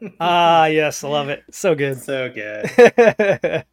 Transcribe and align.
ah, 0.20 0.66
yes, 0.66 1.02
I 1.02 1.08
love 1.08 1.28
it. 1.28 1.44
So 1.50 1.74
good. 1.74 2.00
So 2.00 2.28
good. 2.30 2.66
hey 2.76 3.64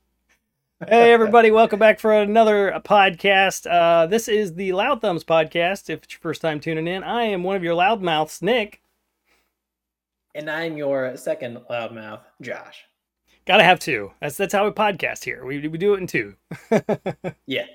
everybody, 0.89 1.51
welcome 1.51 1.79
back 1.79 1.99
for 1.99 2.13
another 2.13 2.81
podcast. 2.85 3.69
Uh, 3.69 4.07
this 4.07 4.27
is 4.27 4.53
the 4.53 4.71
Loud 4.73 5.01
Thumbs 5.01 5.23
podcast. 5.23 5.89
If 5.89 6.03
it's 6.03 6.13
your 6.13 6.19
first 6.21 6.41
time 6.41 6.59
tuning 6.59 6.87
in, 6.87 7.03
I 7.03 7.23
am 7.25 7.43
one 7.43 7.55
of 7.55 7.63
your 7.63 7.75
loudmouths, 7.75 8.41
Nick. 8.41 8.81
And 10.33 10.49
I'm 10.49 10.77
your 10.77 11.15
second 11.17 11.59
loudmouth, 11.69 12.21
Josh. 12.41 12.85
Gotta 13.45 13.63
have 13.63 13.79
two. 13.79 14.11
That's 14.19 14.37
that's 14.37 14.53
how 14.53 14.65
we 14.65 14.71
podcast 14.71 15.23
here. 15.23 15.45
We 15.45 15.67
we 15.67 15.77
do 15.77 15.93
it 15.93 15.99
in 15.99 16.07
two. 16.07 16.35
yeah. 17.45 17.67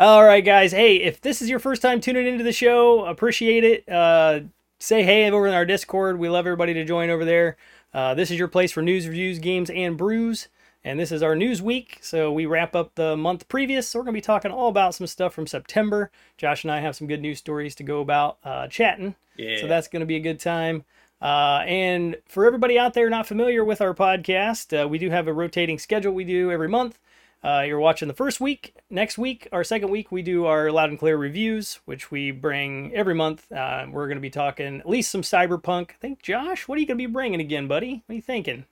All 0.00 0.24
right, 0.24 0.44
guys. 0.44 0.72
Hey, 0.72 0.96
if 0.96 1.20
this 1.20 1.40
is 1.40 1.48
your 1.48 1.60
first 1.60 1.80
time 1.80 2.00
tuning 2.00 2.26
into 2.26 2.42
the 2.42 2.52
show, 2.52 3.04
appreciate 3.04 3.62
it. 3.62 3.88
Uh, 3.88 4.40
say 4.84 5.02
hey 5.02 5.30
over 5.30 5.46
in 5.46 5.54
our 5.54 5.64
Discord. 5.64 6.18
We 6.18 6.28
love 6.28 6.46
everybody 6.46 6.74
to 6.74 6.84
join 6.84 7.08
over 7.08 7.24
there. 7.24 7.56
Uh, 7.92 8.14
this 8.14 8.30
is 8.30 8.38
your 8.38 8.48
place 8.48 8.70
for 8.70 8.82
news, 8.82 9.08
reviews, 9.08 9.38
games, 9.38 9.70
and 9.70 9.96
brews. 9.96 10.48
And 10.84 11.00
this 11.00 11.10
is 11.10 11.22
our 11.22 11.34
news 11.34 11.62
week. 11.62 11.98
So 12.02 12.30
we 12.30 12.44
wrap 12.44 12.76
up 12.76 12.94
the 12.94 13.16
month 13.16 13.48
previous. 13.48 13.88
So 13.88 13.98
we're 13.98 14.04
going 14.04 14.14
to 14.14 14.18
be 14.18 14.22
talking 14.22 14.50
all 14.50 14.68
about 14.68 14.94
some 14.94 15.06
stuff 15.06 15.32
from 15.32 15.46
September. 15.46 16.10
Josh 16.36 16.64
and 16.64 16.70
I 16.70 16.80
have 16.80 16.94
some 16.94 17.06
good 17.06 17.22
news 17.22 17.38
stories 17.38 17.74
to 17.76 17.82
go 17.82 18.02
about 18.02 18.36
uh, 18.44 18.68
chatting. 18.68 19.14
Yeah. 19.36 19.60
So 19.62 19.66
that's 19.66 19.88
going 19.88 20.00
to 20.00 20.06
be 20.06 20.16
a 20.16 20.20
good 20.20 20.38
time. 20.38 20.84
Uh, 21.22 21.62
and 21.66 22.16
for 22.28 22.44
everybody 22.44 22.78
out 22.78 22.92
there 22.92 23.08
not 23.08 23.26
familiar 23.26 23.64
with 23.64 23.80
our 23.80 23.94
podcast, 23.94 24.78
uh, 24.78 24.86
we 24.86 24.98
do 24.98 25.08
have 25.08 25.26
a 25.26 25.32
rotating 25.32 25.78
schedule 25.78 26.12
we 26.12 26.24
do 26.24 26.50
every 26.50 26.68
month. 26.68 26.98
Uh, 27.44 27.60
you're 27.60 27.78
watching 27.78 28.08
the 28.08 28.14
first 28.14 28.40
week. 28.40 28.74
Next 28.88 29.18
week, 29.18 29.46
our 29.52 29.62
second 29.62 29.90
week, 29.90 30.10
we 30.10 30.22
do 30.22 30.46
our 30.46 30.70
loud 30.72 30.88
and 30.88 30.98
clear 30.98 31.16
reviews, 31.18 31.80
which 31.84 32.10
we 32.10 32.30
bring 32.30 32.94
every 32.94 33.14
month. 33.14 33.52
Uh, 33.52 33.84
we're 33.90 34.06
going 34.06 34.16
to 34.16 34.22
be 34.22 34.30
talking 34.30 34.80
at 34.80 34.88
least 34.88 35.10
some 35.10 35.20
cyberpunk. 35.20 35.90
I 35.90 35.94
think, 36.00 36.22
Josh, 36.22 36.66
what 36.66 36.78
are 36.78 36.80
you 36.80 36.86
going 36.86 36.96
to 36.98 37.06
be 37.06 37.12
bringing 37.12 37.40
again, 37.40 37.68
buddy? 37.68 38.02
What 38.06 38.12
are 38.14 38.16
you 38.16 38.22
thinking? 38.22 38.64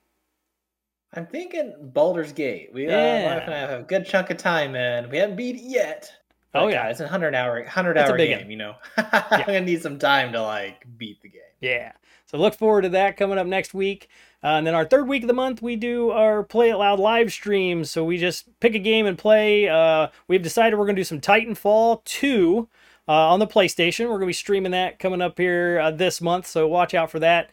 I'm 1.12 1.26
thinking 1.26 1.74
Baldur's 1.92 2.32
Gate. 2.32 2.70
We 2.72 2.86
uh, 2.86 2.92
Yeah. 2.92 3.44
I 3.46 3.50
have 3.50 3.80
a 3.80 3.82
good 3.82 4.06
chunk 4.06 4.30
of 4.30 4.38
time, 4.38 4.74
and 4.74 5.10
we 5.10 5.18
haven't 5.18 5.36
beat 5.36 5.56
it 5.56 5.64
yet. 5.64 6.10
Oh, 6.54 6.68
yeah. 6.68 6.82
God, 6.82 6.90
it's 6.92 7.00
a 7.00 7.08
hundred 7.08 7.34
hour, 7.34 7.62
hundred 7.64 7.98
hour 7.98 8.16
big 8.16 8.38
game. 8.38 8.50
You 8.50 8.56
know, 8.56 8.74
I'm 8.96 9.46
gonna 9.46 9.60
need 9.62 9.82
some 9.82 9.98
time 9.98 10.32
to 10.32 10.42
like 10.42 10.86
beat 10.96 11.20
the 11.22 11.28
game. 11.28 11.42
Yeah. 11.60 11.92
So 12.26 12.38
look 12.38 12.54
forward 12.54 12.82
to 12.82 12.88
that 12.90 13.16
coming 13.16 13.38
up 13.38 13.46
next 13.46 13.74
week. 13.74 14.08
Uh, 14.44 14.56
and 14.58 14.66
then 14.66 14.74
our 14.74 14.84
third 14.84 15.06
week 15.06 15.22
of 15.22 15.28
the 15.28 15.34
month, 15.34 15.62
we 15.62 15.76
do 15.76 16.10
our 16.10 16.42
Play 16.42 16.70
It 16.70 16.76
Loud 16.76 16.98
live 16.98 17.32
streams. 17.32 17.90
So 17.90 18.04
we 18.04 18.18
just 18.18 18.58
pick 18.58 18.74
a 18.74 18.80
game 18.80 19.06
and 19.06 19.16
play. 19.16 19.68
Uh, 19.68 20.08
we've 20.26 20.42
decided 20.42 20.76
we're 20.76 20.86
going 20.86 20.96
to 20.96 21.00
do 21.00 21.04
some 21.04 21.20
Titanfall 21.20 22.04
2 22.04 22.68
uh, 23.06 23.12
on 23.12 23.38
the 23.38 23.46
PlayStation. 23.46 24.06
We're 24.06 24.18
going 24.18 24.22
to 24.22 24.26
be 24.26 24.32
streaming 24.32 24.72
that 24.72 24.98
coming 24.98 25.22
up 25.22 25.38
here 25.38 25.78
uh, 25.78 25.90
this 25.92 26.20
month. 26.20 26.46
So 26.46 26.66
watch 26.66 26.92
out 26.92 27.10
for 27.10 27.20
that. 27.20 27.50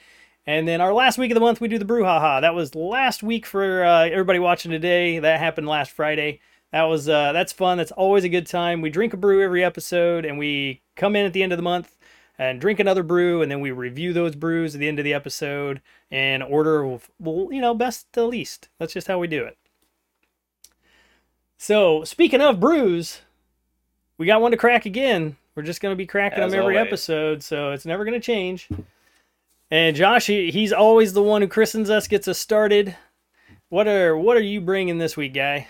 And 0.47 0.67
then 0.67 0.81
our 0.81 0.93
last 0.93 1.19
week 1.19 1.29
of 1.29 1.35
the 1.35 1.41
month, 1.41 1.61
we 1.61 1.67
do 1.67 1.77
the 1.77 1.85
Brouhaha. 1.85 2.41
That 2.41 2.55
was 2.55 2.73
last 2.73 3.21
week 3.21 3.45
for 3.45 3.83
uh, 3.83 4.05
everybody 4.05 4.39
watching 4.39 4.71
today. 4.71 5.19
That 5.19 5.39
happened 5.39 5.67
last 5.67 5.91
Friday. 5.91 6.39
That 6.71 6.83
was 6.83 7.07
uh, 7.07 7.33
that's 7.33 7.51
fun. 7.53 7.77
That's 7.77 7.91
always 7.91 8.23
a 8.23 8.29
good 8.29 8.47
time. 8.47 8.81
We 8.81 8.89
drink 8.89 9.13
a 9.13 9.17
brew 9.17 9.43
every 9.43 9.63
episode, 9.63 10.25
and 10.25 10.37
we 10.37 10.81
come 10.95 11.15
in 11.15 11.25
at 11.25 11.33
the 11.33 11.43
end 11.43 11.51
of 11.51 11.57
the 11.57 11.63
month 11.63 11.95
and 12.39 12.59
drink 12.59 12.79
another 12.79 13.03
brew, 13.03 13.43
and 13.43 13.51
then 13.51 13.59
we 13.61 13.69
review 13.69 14.13
those 14.13 14.33
brews 14.33 14.73
at 14.73 14.79
the 14.79 14.87
end 14.87 14.97
of 14.97 15.05
the 15.05 15.13
episode 15.13 15.81
and 16.09 16.41
order, 16.41 16.83
of- 16.85 17.11
well, 17.19 17.49
you 17.51 17.61
know, 17.61 17.75
best 17.75 18.11
to 18.13 18.25
least. 18.25 18.69
That's 18.79 18.93
just 18.93 19.07
how 19.07 19.19
we 19.19 19.27
do 19.27 19.43
it. 19.43 19.57
So, 21.57 22.03
speaking 22.05 22.41
of 22.41 22.59
brews, 22.59 23.21
we 24.17 24.25
got 24.25 24.41
one 24.41 24.51
to 24.51 24.57
crack 24.57 24.85
again. 24.85 25.35
We're 25.55 25.63
just 25.63 25.81
going 25.81 25.91
to 25.91 25.97
be 25.97 26.05
cracking 26.05 26.41
As 26.41 26.51
them 26.51 26.61
every 26.61 26.77
always. 26.77 26.87
episode, 26.87 27.43
so 27.43 27.71
it's 27.73 27.85
never 27.85 28.05
going 28.05 28.19
to 28.19 28.25
change. 28.25 28.69
And 29.69 29.95
Josh, 29.95 30.27
he, 30.27 30.51
he's 30.51 30.71
always 30.71 31.13
the 31.13 31.21
one 31.21 31.41
who 31.41 31.47
christens 31.47 31.89
us, 31.89 32.07
gets 32.07 32.27
us 32.27 32.39
started. 32.39 32.95
What 33.67 33.87
are 33.87 34.17
what 34.17 34.35
are 34.37 34.41
you 34.41 34.61
bringing 34.61 34.97
this 34.97 35.15
week, 35.17 35.33
guy? 35.33 35.67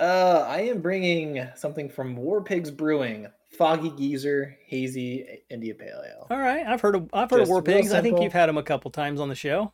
Uh, 0.00 0.44
I 0.48 0.62
am 0.62 0.80
bringing 0.80 1.46
something 1.54 1.88
from 1.88 2.16
War 2.16 2.42
Pigs 2.42 2.70
Brewing, 2.70 3.26
Foggy 3.50 3.90
Geezer 3.90 4.56
Hazy 4.66 5.42
India 5.50 5.74
Pale 5.74 6.02
Ale. 6.06 6.26
All 6.30 6.38
right, 6.38 6.66
I've 6.66 6.80
heard 6.80 6.94
of 6.94 7.08
I've 7.12 7.30
heard 7.30 7.42
of 7.42 7.48
War 7.48 7.62
Pigs. 7.62 7.92
I 7.92 8.00
think 8.02 8.20
you've 8.20 8.32
had 8.32 8.48
them 8.48 8.58
a 8.58 8.62
couple 8.62 8.90
times 8.90 9.20
on 9.20 9.28
the 9.28 9.34
show. 9.34 9.72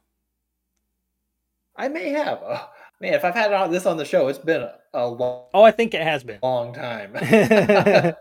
I 1.76 1.88
may 1.88 2.10
have. 2.10 2.40
Oh, 2.42 2.68
man, 3.00 3.14
if 3.14 3.24
I've 3.24 3.34
had 3.34 3.70
this 3.70 3.84
on 3.84 3.96
the 3.96 4.04
show, 4.04 4.28
it's 4.28 4.38
been 4.38 4.62
a, 4.62 4.74
a 4.92 5.06
long, 5.06 5.46
Oh, 5.52 5.62
I 5.62 5.72
think 5.72 5.92
it 5.92 6.02
has 6.02 6.22
been. 6.22 6.38
A 6.42 6.46
long 6.46 6.72
time. 6.72 7.16
Uh, 7.16 8.12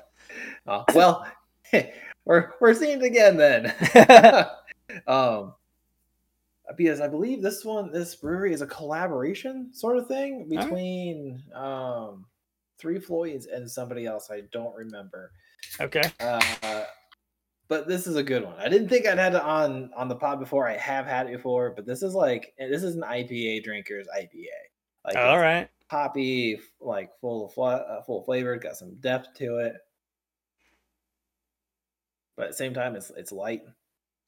well, 0.96 1.28
we're 2.26 2.52
we're 2.60 2.74
seeing 2.74 3.02
it 3.02 3.06
again 3.06 3.38
then. 3.38 3.74
um, 5.08 5.54
because 6.76 7.00
I 7.00 7.08
believe 7.08 7.42
this 7.42 7.64
one, 7.64 7.92
this 7.92 8.16
brewery 8.16 8.54
is 8.54 8.62
a 8.62 8.68
collaboration 8.68 9.70
sort 9.74 9.98
of 9.98 10.08
thing 10.08 10.50
right. 10.50 10.62
between 10.62 11.44
um, 11.54 12.26
Three 12.84 13.00
Floyds 13.00 13.46
and 13.46 13.72
somebody 13.72 14.06
else. 14.06 14.30
I 14.30 14.42
don't 14.52 14.76
remember. 14.76 15.32
okay. 15.80 16.12
Uh, 16.20 16.84
but 17.70 17.88
this 17.88 18.08
is 18.08 18.18
a 18.18 18.24
good 18.24 18.44
one. 18.44 18.56
I 18.60 18.68
didn't 18.68 18.90
think 18.90 19.08
I'd 19.08 19.18
had 19.18 19.36
it 19.36 19.42
on 19.42 19.90
on 19.96 20.10
the 20.10 20.18
pod 20.18 20.42
before. 20.42 20.68
I 20.68 20.76
have 20.76 21.06
had 21.06 21.28
it 21.28 21.38
before, 21.38 21.72
but 21.74 21.86
this 21.86 22.04
is 22.04 22.14
like 22.14 22.54
this 22.60 22.84
is 22.84 22.96
an 22.96 23.04
IPA 23.04 23.64
drinker's 23.64 24.06
IPA. 24.08 24.48
Like 25.06 25.16
All 25.16 25.40
right. 25.40 25.70
hoppy, 25.88 26.60
like 26.82 27.10
full 27.22 27.46
of 27.46 27.58
uh, 27.58 28.02
full 28.02 28.22
flavored, 28.26 28.62
got 28.62 28.76
some 28.76 28.96
depth 28.96 29.34
to 29.38 29.60
it. 29.60 29.76
But 32.36 32.48
at 32.48 32.52
the 32.52 32.58
same 32.58 32.74
time, 32.74 32.98
it's 32.98 33.12
it's 33.16 33.32
light. 33.32 33.64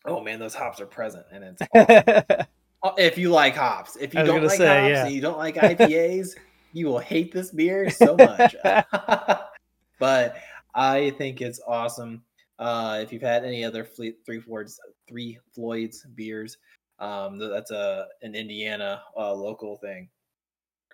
Oh 0.06 0.22
man, 0.22 0.40
those 0.40 0.56
hops 0.56 0.80
are 0.80 0.86
present, 0.86 1.26
and 1.30 1.44
it's 1.44 1.62
awesome. 1.76 2.46
Uh, 2.84 2.94
if 3.00 3.18
you 3.18 3.32
like 3.32 3.56
hops. 3.56 3.96
If 3.96 4.14
you 4.14 4.24
don't 4.24 4.44
like 4.44 4.58
say, 4.58 4.68
hops 4.68 4.90
yeah. 4.92 5.06
and 5.06 5.16
you 5.16 5.20
don't 5.20 5.40
like 5.40 5.56
IPAs, 5.56 6.36
you 6.76 6.88
will 6.88 7.00
hate 7.00 7.32
this 7.32 7.52
beer 7.52 7.90
so 7.90 8.18
much. 8.18 8.56
but 10.00 10.36
I 10.76 11.12
think 11.12 11.42
it's 11.42 11.62
awesome. 11.66 12.22
Uh, 12.60 13.00
if 13.02 13.14
you've 13.14 13.22
had 13.22 13.46
any 13.46 13.64
other 13.64 13.86
Fle- 13.86 14.20
Three 14.26 14.42
Floyds, 14.42 14.80
Three 15.08 15.40
Floyds 15.54 16.06
beers, 16.16 16.58
um, 17.00 17.40
that's 17.40 17.72
a 17.72 18.08
an 18.22 18.36
Indiana 18.36 19.02
uh, 19.18 19.34
local 19.34 19.78
thing. 19.78 20.10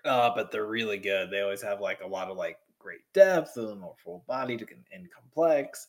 Uh, 0.04 0.30
but 0.34 0.52
they're 0.52 0.66
really 0.66 0.98
good. 0.98 1.30
They 1.30 1.40
always 1.40 1.62
have 1.62 1.80
like 1.80 2.00
a 2.00 2.06
lot 2.06 2.28
of 2.28 2.36
like 2.36 2.58
great 2.78 3.00
depth, 3.12 3.56
a 3.56 3.60
little 3.60 3.76
more 3.76 3.94
full 4.04 4.24
bodied 4.28 4.60
and, 4.60 4.84
and 4.92 5.08
complex. 5.12 5.88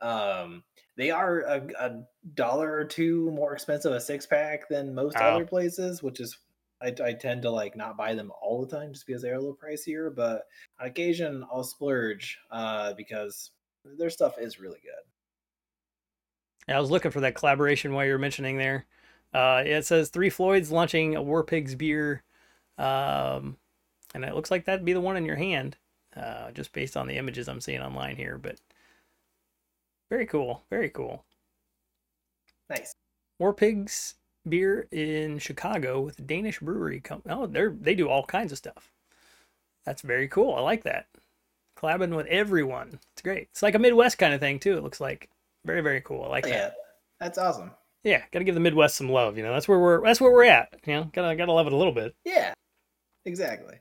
Um, 0.00 0.62
they 0.96 1.10
are 1.10 1.40
a, 1.40 1.62
a 1.80 2.02
dollar 2.34 2.72
or 2.72 2.84
two 2.84 3.30
more 3.32 3.54
expensive 3.54 3.92
a 3.92 4.00
six 4.00 4.24
pack 4.24 4.68
than 4.68 4.94
most 4.94 5.16
other 5.16 5.46
places, 5.46 6.00
which 6.02 6.20
is 6.20 6.38
I, 6.82 6.94
I 7.02 7.12
tend 7.12 7.42
to 7.42 7.50
like 7.50 7.76
not 7.76 7.96
buy 7.96 8.14
them 8.14 8.32
all 8.40 8.64
the 8.64 8.76
time 8.76 8.92
just 8.92 9.06
because 9.06 9.22
they're 9.22 9.34
a 9.34 9.40
little 9.40 9.56
pricier. 9.56 10.14
But 10.14 10.46
on 10.80 10.88
occasion, 10.88 11.44
I'll 11.50 11.64
splurge 11.64 12.38
uh, 12.50 12.94
because 12.94 13.50
their 13.98 14.10
stuff 14.10 14.38
is 14.38 14.60
really 14.60 14.80
good. 14.82 16.74
I 16.74 16.80
was 16.80 16.90
looking 16.90 17.10
for 17.10 17.20
that 17.20 17.34
collaboration 17.34 17.92
while 17.92 18.04
you 18.04 18.12
were 18.12 18.18
mentioning 18.18 18.56
there. 18.56 18.86
Uh, 19.34 19.62
it 19.64 19.84
says 19.84 20.08
Three 20.08 20.30
Floyds 20.30 20.70
launching 20.70 21.16
a 21.16 21.22
War 21.22 21.42
Pigs 21.42 21.74
beer, 21.74 22.22
um, 22.78 23.56
and 24.14 24.24
it 24.24 24.34
looks 24.34 24.50
like 24.50 24.64
that'd 24.64 24.84
be 24.84 24.92
the 24.92 25.00
one 25.00 25.16
in 25.16 25.24
your 25.24 25.36
hand, 25.36 25.76
uh, 26.16 26.50
just 26.52 26.72
based 26.72 26.96
on 26.96 27.06
the 27.06 27.16
images 27.16 27.48
I'm 27.48 27.60
seeing 27.60 27.80
online 27.80 28.16
here. 28.16 28.38
But 28.38 28.60
very 30.10 30.26
cool, 30.26 30.62
very 30.70 30.90
cool. 30.90 31.24
Nice. 32.68 32.94
War 33.38 33.54
Pigs 33.54 34.14
beer 34.48 34.86
in 34.90 35.38
Chicago 35.38 36.00
with 36.00 36.18
a 36.18 36.22
Danish 36.22 36.60
brewery. 36.60 37.00
Com- 37.00 37.22
oh, 37.28 37.46
they're 37.46 37.70
they 37.70 37.94
do 37.94 38.08
all 38.08 38.24
kinds 38.24 38.52
of 38.52 38.58
stuff. 38.58 38.90
That's 39.84 40.02
very 40.02 40.28
cool. 40.28 40.54
I 40.54 40.60
like 40.60 40.84
that. 40.84 41.06
Collabing 41.76 42.14
with 42.14 42.26
everyone. 42.26 42.98
It's 43.12 43.22
great. 43.22 43.48
It's 43.50 43.62
like 43.62 43.74
a 43.74 43.78
Midwest 43.78 44.18
kind 44.18 44.34
of 44.34 44.40
thing 44.40 44.58
too. 44.58 44.76
It 44.76 44.82
looks 44.82 45.00
like 45.00 45.28
very 45.64 45.80
very 45.80 46.00
cool. 46.00 46.24
I 46.24 46.28
like 46.28 46.46
oh, 46.46 46.50
that. 46.50 46.56
Yeah, 46.56 46.70
that's 47.20 47.38
awesome. 47.38 47.72
Yeah, 48.04 48.22
gotta 48.32 48.44
give 48.44 48.54
the 48.54 48.60
Midwest 48.60 48.96
some 48.96 49.08
love. 49.08 49.36
You 49.36 49.44
know, 49.44 49.52
that's 49.52 49.68
where 49.68 49.78
we're 49.78 50.04
that's 50.04 50.20
where 50.20 50.32
we're 50.32 50.44
at. 50.44 50.74
You 50.86 50.94
know, 50.94 51.10
gotta 51.12 51.36
gotta 51.36 51.52
love 51.52 51.66
it 51.66 51.72
a 51.72 51.76
little 51.76 51.92
bit. 51.92 52.14
Yeah, 52.24 52.52
exactly. 53.24 53.76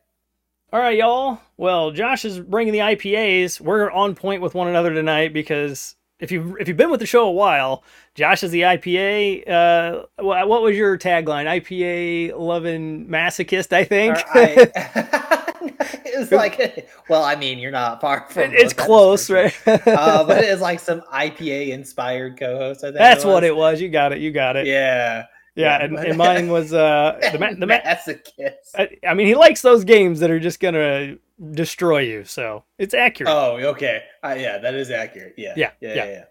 All 0.74 0.80
right, 0.80 0.98
y'all. 0.98 1.40
Well, 1.58 1.92
Josh 1.92 2.24
is 2.24 2.40
bringing 2.40 2.72
the 2.72 2.80
IPAs. 2.80 3.60
We're 3.60 3.92
on 3.92 4.16
point 4.16 4.42
with 4.42 4.56
one 4.56 4.69
another 4.69 4.94
tonight 4.94 5.34
because 5.34 5.96
if 6.21 6.31
you 6.31 6.56
if 6.59 6.68
you've 6.68 6.77
been 6.77 6.91
with 6.91 7.00
the 7.01 7.06
show 7.06 7.25
a 7.27 7.31
while, 7.31 7.83
Josh 8.15 8.44
is 8.44 8.51
the 8.51 8.62
IPA. 8.62 9.50
Uh, 9.50 10.06
wha- 10.19 10.45
what 10.45 10.62
was 10.62 10.77
your 10.77 10.97
tagline? 10.97 11.45
IPA 11.47 12.38
loving 12.38 13.07
masochist, 13.07 13.73
I 13.73 13.83
think. 13.83 14.18
I- 14.33 15.38
it's 16.06 16.31
like, 16.31 16.89
well, 17.09 17.23
I 17.23 17.35
mean, 17.35 17.59
you're 17.59 17.71
not 17.71 18.01
far 18.01 18.27
from. 18.29 18.51
it's 18.53 18.73
close, 18.73 19.29
right? 19.29 19.53
uh, 19.68 20.23
but 20.23 20.38
it's 20.44 20.62
like 20.62 20.79
some 20.79 21.01
IPA 21.13 21.69
inspired 21.69 22.39
co-host. 22.39 22.83
I 22.83 22.88
think 22.88 22.97
That's 22.97 23.25
what 23.25 23.44
it 23.44 23.56
was. 23.56 23.81
You 23.81 23.89
got 23.89 24.12
it. 24.12 24.19
You 24.19 24.31
got 24.31 24.56
it. 24.56 24.67
Yeah, 24.67 25.25
Yeah, 25.56 25.77
yeah, 25.80 25.83
and, 25.86 25.98
and 25.98 26.18
mine 26.18 26.50
was 26.50 26.74
uh 26.74 27.19
the 27.33 27.39
ma- 27.39 27.53
the 27.53 27.68
ma- 27.68 27.80
masochist. 27.86 28.74
I, 28.75 28.89
I 29.06 29.13
mean, 29.13 29.27
he 29.27 29.36
likes 29.36 29.62
those 29.62 29.83
games 29.83 30.19
that 30.21 30.31
are 30.31 30.39
just 30.39 30.59
gonna 30.62 31.18
destroy 31.51 32.00
you. 32.00 32.24
So 32.24 32.63
it's 32.77 32.94
accurate. 32.94 33.31
Oh, 33.33 33.57
okay. 33.57 34.03
Uh, 34.24 34.36
yeah, 34.39 34.59
that 34.59 34.74
is 34.75 34.92
accurate. 34.92 35.33
Yeah, 35.38 35.53
Yeah, 35.57 35.71
yeah, 35.81 35.94
yeah. 35.95 36.06
yeah. 36.06 36.12
yeah. 36.12 36.25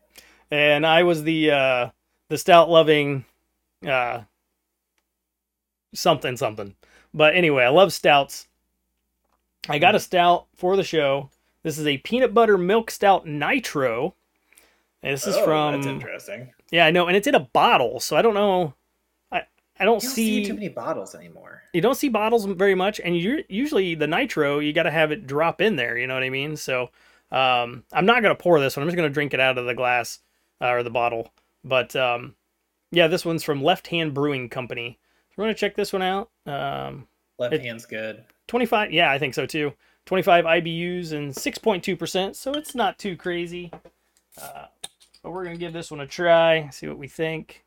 and 0.50 0.86
I 0.86 1.02
was 1.02 1.22
the 1.22 1.50
uh 1.50 1.90
the 2.28 2.38
stout 2.38 2.70
loving 2.70 3.24
uh, 3.86 4.22
something 5.94 6.36
something. 6.36 6.74
But 7.12 7.34
anyway, 7.34 7.64
I 7.64 7.68
love 7.68 7.92
stouts. 7.92 8.46
I 9.68 9.78
got 9.78 9.94
a 9.94 10.00
stout 10.00 10.46
for 10.56 10.76
the 10.76 10.84
show. 10.84 11.30
This 11.62 11.78
is 11.78 11.86
a 11.86 11.98
peanut 11.98 12.32
butter 12.32 12.56
milk 12.56 12.90
stout 12.90 13.26
nitro. 13.26 14.14
And 15.02 15.12
this 15.14 15.26
is 15.26 15.36
Oh, 15.36 15.44
from 15.44 15.82
That's 15.82 15.86
interesting. 15.86 16.52
yeah, 16.70 16.86
I 16.86 16.90
know, 16.90 17.06
and 17.06 17.16
it's 17.16 17.26
in 17.26 17.34
a 17.34 17.40
bottle, 17.40 18.00
so 18.00 18.16
I 18.16 18.22
don't 18.22 18.34
know. 18.34 18.74
I 19.80 19.84
don't 19.84 20.02
You 20.02 20.08
don't 20.08 20.14
see, 20.14 20.44
see 20.44 20.46
too 20.48 20.54
many 20.54 20.68
bottles 20.68 21.14
anymore. 21.14 21.62
you 21.72 21.80
don't 21.80 21.94
see 21.96 22.08
bottles 22.10 22.44
very 22.44 22.74
much, 22.74 23.00
and 23.00 23.16
you 23.16 23.42
usually 23.48 23.94
the 23.94 24.06
nitro 24.06 24.58
you 24.58 24.72
got 24.72 24.82
to 24.84 24.90
have 24.90 25.10
it 25.10 25.26
drop 25.26 25.60
in 25.60 25.76
there. 25.76 25.96
You 25.96 26.06
know 26.06 26.14
what 26.14 26.22
I 26.22 26.28
mean? 26.30 26.56
So 26.56 26.90
um, 27.32 27.84
I'm 27.92 28.06
not 28.06 28.22
gonna 28.22 28.34
pour 28.34 28.60
this 28.60 28.76
one. 28.76 28.82
I'm 28.82 28.88
just 28.88 28.96
gonna 28.96 29.08
drink 29.10 29.32
it 29.34 29.40
out 29.40 29.56
of 29.58 29.64
the 29.66 29.74
glass 29.74 30.18
uh, 30.60 30.68
or 30.68 30.82
the 30.82 30.90
bottle. 30.90 31.32
But 31.64 31.96
um, 31.96 32.34
yeah, 32.92 33.06
this 33.06 33.24
one's 33.24 33.42
from 33.42 33.62
Left 33.62 33.86
Hand 33.88 34.12
Brewing 34.14 34.48
Company. 34.48 34.98
So 35.30 35.34
we're 35.38 35.44
gonna 35.44 35.54
check 35.54 35.74
this 35.76 35.92
one 35.92 36.02
out. 36.02 36.30
Um, 36.46 37.06
Left 37.38 37.54
It- 37.54 37.62
hand's 37.62 37.86
good. 37.86 38.24
25, 38.48 38.92
yeah, 38.92 39.10
I 39.10 39.18
think 39.18 39.32
so 39.34 39.46
too. 39.46 39.72
25 40.06 40.44
IBUs 40.44 41.12
and 41.12 41.32
6.2%, 41.32 42.34
so 42.34 42.52
it's 42.52 42.74
not 42.74 42.98
too 42.98 43.16
crazy. 43.16 43.70
Uh, 44.42 44.66
but 45.22 45.30
we're 45.30 45.44
gonna 45.44 45.56
give 45.56 45.72
this 45.72 45.90
one 45.90 46.00
a 46.00 46.06
try, 46.06 46.68
see 46.70 46.88
what 46.88 46.98
we 46.98 47.06
think. 47.06 47.64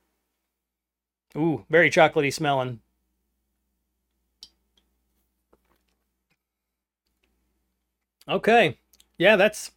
Ooh, 1.38 1.66
very 1.70 1.90
chocolatey 1.92 2.34
smelling. 2.34 2.82
Okay, 8.28 8.78
yeah, 9.18 9.36
that's 9.36 9.72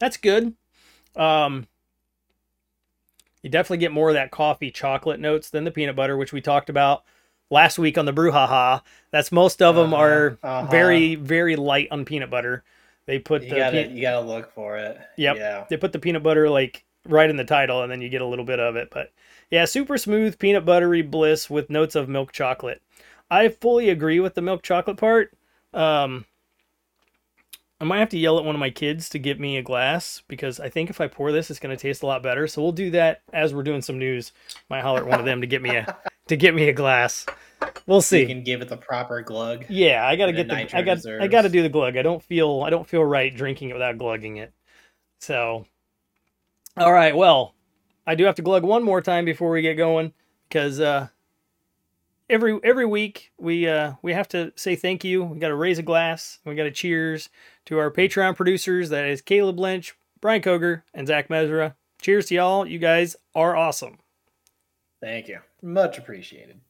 that's 0.00 0.16
good. 0.16 0.54
Um, 1.16 1.66
you 3.42 3.50
definitely 3.50 3.78
get 3.78 3.92
more 3.92 4.08
of 4.08 4.14
that 4.14 4.30
coffee 4.30 4.70
chocolate 4.70 5.20
notes 5.20 5.50
than 5.50 5.64
the 5.64 5.70
peanut 5.70 5.96
butter, 5.96 6.16
which 6.16 6.32
we 6.32 6.40
talked 6.40 6.70
about 6.70 7.04
last 7.50 7.78
week 7.78 7.98
on 7.98 8.06
the 8.06 8.12
brouhaha. 8.12 8.82
That's 9.10 9.32
most 9.32 9.60
of 9.60 9.74
them 9.74 9.92
Uh-huh, 9.92 10.02
are 10.02 10.38
uh-huh. 10.42 10.66
very 10.70 11.14
very 11.16 11.56
light 11.56 11.88
on 11.90 12.04
peanut 12.04 12.30
butter. 12.30 12.64
They 13.06 13.18
put 13.18 13.42
You 13.42 13.50
the 13.50 13.56
gotta 13.56 13.76
pe- 13.84 13.90
you 13.94 14.00
gotta 14.00 14.20
look 14.26 14.52
for 14.52 14.78
it. 14.78 14.98
Yep. 15.16 15.36
Yeah. 15.36 15.64
they 15.68 15.76
put 15.76 15.92
the 15.92 15.98
peanut 15.98 16.22
butter 16.22 16.48
like 16.48 16.84
right 17.06 17.28
in 17.28 17.36
the 17.36 17.44
title, 17.44 17.82
and 17.82 17.90
then 17.90 18.00
you 18.00 18.08
get 18.08 18.22
a 18.22 18.26
little 18.26 18.44
bit 18.44 18.60
of 18.60 18.76
it. 18.76 18.90
But 18.90 19.12
yeah, 19.52 19.66
super 19.66 19.98
smooth 19.98 20.38
peanut 20.38 20.64
buttery 20.64 21.02
bliss 21.02 21.50
with 21.50 21.68
notes 21.68 21.94
of 21.94 22.08
milk 22.08 22.32
chocolate. 22.32 22.80
I 23.30 23.50
fully 23.50 23.90
agree 23.90 24.18
with 24.18 24.34
the 24.34 24.40
milk 24.40 24.62
chocolate 24.62 24.96
part. 24.96 25.34
Um, 25.74 26.24
I 27.78 27.84
might 27.84 27.98
have 27.98 28.08
to 28.10 28.18
yell 28.18 28.38
at 28.38 28.46
one 28.46 28.54
of 28.54 28.60
my 28.60 28.70
kids 28.70 29.10
to 29.10 29.18
get 29.18 29.38
me 29.38 29.58
a 29.58 29.62
glass 29.62 30.22
because 30.26 30.58
I 30.58 30.70
think 30.70 30.88
if 30.88 31.02
I 31.02 31.06
pour 31.06 31.32
this, 31.32 31.50
it's 31.50 31.60
going 31.60 31.76
to 31.76 31.80
taste 31.80 32.02
a 32.02 32.06
lot 32.06 32.22
better. 32.22 32.46
So 32.46 32.62
we'll 32.62 32.72
do 32.72 32.90
that 32.92 33.20
as 33.34 33.52
we're 33.52 33.62
doing 33.62 33.82
some 33.82 33.98
news. 33.98 34.32
Might 34.70 34.80
holler 34.80 35.00
at 35.00 35.06
one 35.06 35.20
of 35.20 35.26
them 35.26 35.42
to 35.42 35.46
get 35.46 35.60
me 35.60 35.76
a 35.76 35.98
to 36.28 36.36
get 36.36 36.54
me 36.54 36.70
a 36.70 36.72
glass. 36.72 37.26
We'll 37.86 38.00
see. 38.00 38.20
You 38.20 38.26
can 38.26 38.44
give 38.44 38.62
it 38.62 38.70
the 38.70 38.78
proper 38.78 39.20
glug. 39.20 39.66
Yeah, 39.68 40.06
I 40.06 40.16
gotta 40.16 40.32
get 40.32 40.48
the 40.48 40.74
I 40.74 40.80
got 40.80 41.04
I 41.20 41.26
gotta 41.26 41.50
do 41.50 41.60
the 41.60 41.68
glug. 41.68 41.98
I 41.98 42.02
don't 42.02 42.22
feel 42.22 42.62
I 42.64 42.70
don't 42.70 42.88
feel 42.88 43.04
right 43.04 43.34
drinking 43.34 43.68
it 43.68 43.74
without 43.74 43.98
glugging 43.98 44.38
it. 44.38 44.54
So, 45.20 45.66
all 46.78 46.92
right. 46.92 47.14
Well, 47.14 47.54
I 48.06 48.14
do 48.14 48.24
have 48.24 48.34
to 48.36 48.42
glug 48.42 48.64
one 48.64 48.82
more 48.82 49.00
time 49.00 49.24
before 49.24 49.50
we 49.50 49.62
get 49.62 49.74
going 49.74 50.12
because 50.48 50.80
uh, 50.80 51.08
every 52.28 52.58
every 52.64 52.86
week 52.86 53.32
we 53.38 53.68
uh, 53.68 53.94
we 54.02 54.12
have 54.12 54.28
to 54.28 54.52
say 54.56 54.76
thank 54.76 55.04
you. 55.04 55.22
We 55.22 55.38
got 55.38 55.48
to 55.48 55.54
raise 55.54 55.78
a 55.78 55.82
glass. 55.82 56.38
We 56.44 56.54
got 56.54 56.64
to 56.64 56.70
cheers 56.70 57.28
to 57.66 57.78
our 57.78 57.90
Patreon 57.90 58.36
producers. 58.36 58.90
That 58.90 59.04
is 59.06 59.22
Caleb 59.22 59.58
Lynch, 59.58 59.94
Brian 60.20 60.42
Koger, 60.42 60.82
and 60.92 61.06
Zach 61.06 61.28
Mesra. 61.28 61.74
Cheers 62.00 62.26
to 62.26 62.34
y'all. 62.34 62.66
You 62.66 62.78
guys 62.78 63.16
are 63.34 63.56
awesome. 63.56 63.98
Thank 65.00 65.28
you. 65.28 65.38
Much 65.62 65.98
appreciated. 65.98 66.60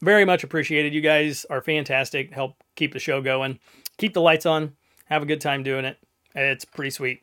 very 0.00 0.24
much 0.24 0.44
appreciated. 0.44 0.94
You 0.94 1.00
guys 1.00 1.44
are 1.50 1.60
fantastic. 1.60 2.32
Help 2.32 2.62
keep 2.76 2.92
the 2.92 2.98
show 2.98 3.20
going. 3.20 3.58
Keep 3.96 4.14
the 4.14 4.20
lights 4.20 4.46
on. 4.46 4.76
Have 5.06 5.22
a 5.22 5.26
good 5.26 5.40
time 5.40 5.62
doing 5.62 5.84
it. 5.84 5.98
It's 6.34 6.64
pretty 6.64 6.90
sweet. 6.90 7.22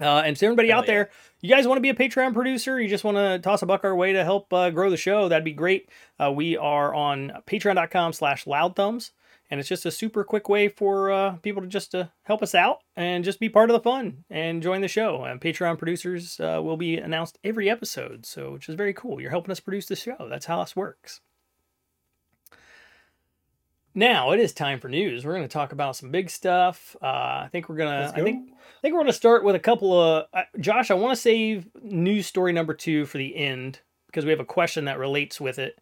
Uh, 0.00 0.22
and 0.24 0.36
to 0.36 0.46
everybody 0.46 0.68
Hell 0.68 0.80
out 0.80 0.86
there, 0.86 1.10
you 1.40 1.48
guys 1.48 1.66
want 1.66 1.76
to 1.76 1.82
be 1.82 1.88
a 1.88 1.94
Patreon 1.94 2.32
producer? 2.32 2.80
You 2.80 2.88
just 2.88 3.04
want 3.04 3.16
to 3.16 3.38
toss 3.38 3.62
a 3.62 3.66
buck 3.66 3.84
our 3.84 3.94
way 3.94 4.12
to 4.12 4.24
help 4.24 4.52
uh, 4.52 4.70
grow 4.70 4.90
the 4.90 4.96
show? 4.96 5.28
That'd 5.28 5.44
be 5.44 5.52
great. 5.52 5.88
Uh, 6.18 6.32
we 6.32 6.56
are 6.56 6.94
on 6.94 7.32
patreon.com 7.46 8.12
slash 8.12 8.44
loudthumbs. 8.44 9.10
And 9.50 9.60
it's 9.60 9.68
just 9.68 9.86
a 9.86 9.90
super 9.90 10.24
quick 10.24 10.48
way 10.48 10.68
for 10.68 11.12
uh, 11.12 11.32
people 11.36 11.62
to 11.62 11.68
just 11.68 11.90
to 11.92 12.10
help 12.22 12.42
us 12.42 12.54
out 12.54 12.78
and 12.96 13.22
just 13.24 13.38
be 13.38 13.48
part 13.48 13.70
of 13.70 13.74
the 13.74 13.82
fun 13.82 14.24
and 14.30 14.62
join 14.62 14.80
the 14.80 14.88
show. 14.88 15.22
And 15.24 15.40
Patreon 15.40 15.78
producers 15.78 16.40
uh, 16.40 16.60
will 16.62 16.78
be 16.78 16.96
announced 16.96 17.38
every 17.44 17.68
episode, 17.68 18.24
so 18.24 18.52
which 18.52 18.68
is 18.68 18.74
very 18.74 18.94
cool. 18.94 19.20
You're 19.20 19.30
helping 19.30 19.52
us 19.52 19.60
produce 19.60 19.86
the 19.86 19.96
show. 19.96 20.16
That's 20.30 20.46
how 20.46 20.60
this 20.64 20.74
works. 20.74 21.20
Now 23.94 24.32
it 24.32 24.40
is 24.40 24.52
time 24.52 24.80
for 24.80 24.88
news. 24.88 25.24
We're 25.24 25.34
going 25.34 25.46
to 25.46 25.52
talk 25.52 25.72
about 25.72 25.96
some 25.96 26.10
big 26.10 26.28
stuff. 26.30 26.96
Uh, 27.00 27.06
I 27.06 27.48
think 27.52 27.68
we're 27.68 27.76
gonna. 27.76 28.12
I 28.14 28.22
think. 28.22 28.50
I 28.50 28.80
think 28.82 28.92
we're 28.92 29.00
going 29.00 29.06
to 29.06 29.12
start 29.12 29.44
with 29.44 29.54
a 29.54 29.60
couple 29.60 29.92
of. 30.00 30.26
Uh, 30.32 30.42
Josh, 30.60 30.90
I 30.90 30.94
want 30.94 31.16
to 31.16 31.20
save 31.20 31.66
news 31.82 32.26
story 32.26 32.52
number 32.52 32.74
two 32.74 33.06
for 33.06 33.18
the 33.18 33.34
end 33.36 33.80
because 34.06 34.24
we 34.24 34.30
have 34.30 34.40
a 34.40 34.44
question 34.44 34.86
that 34.86 34.98
relates 34.98 35.40
with 35.40 35.58
it, 35.58 35.78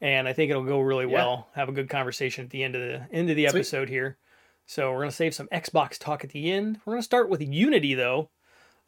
and 0.00 0.28
I 0.28 0.32
think 0.32 0.50
it'll 0.50 0.64
go 0.64 0.80
really 0.80 1.06
Yeah. 1.06 1.12
well. 1.14 1.48
Have 1.54 1.68
a 1.68 1.72
good 1.72 1.88
conversation 1.90 2.44
at 2.44 2.50
the 2.50 2.62
end 2.62 2.74
of 2.76 2.80
the 2.80 3.02
end 3.14 3.28
of 3.28 3.36
the 3.36 3.48
Sweet. 3.48 3.58
episode 3.58 3.88
here. 3.88 4.18
So 4.66 4.90
we're 4.92 4.98
going 4.98 5.10
to 5.10 5.16
save 5.16 5.34
some 5.34 5.48
Xbox 5.52 5.98
talk 5.98 6.24
at 6.24 6.30
the 6.30 6.50
end. 6.52 6.78
We're 6.84 6.92
going 6.92 7.00
to 7.02 7.04
start 7.04 7.28
with 7.28 7.40
Unity 7.42 7.94
though. 7.94 8.30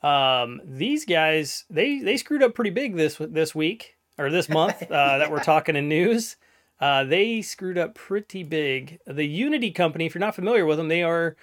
Um, 0.03 0.61
these 0.65 1.05
guys 1.05 1.65
they 1.69 1.99
they 1.99 2.17
screwed 2.17 2.43
up 2.43 2.55
pretty 2.55 2.71
big 2.71 2.97
this 2.97 3.17
this 3.19 3.55
week 3.55 3.97
or 4.17 4.31
this 4.31 4.49
month 4.49 4.83
uh, 4.91 5.19
that 5.19 5.31
we're 5.31 5.43
talking 5.43 5.75
in 5.77 5.89
news. 5.89 6.37
Uh, 6.81 7.05
they 7.05 7.43
screwed 7.43 7.77
up 7.77 7.95
pretty 7.95 8.43
big. 8.43 8.99
The 9.07 9.27
Unity 9.27 9.71
company, 9.71 10.07
if 10.07 10.15
you're 10.15 10.21
not 10.21 10.35
familiar 10.35 10.65
with 10.65 10.79
them, 10.79 10.89
they 10.89 11.03
are 11.03 11.37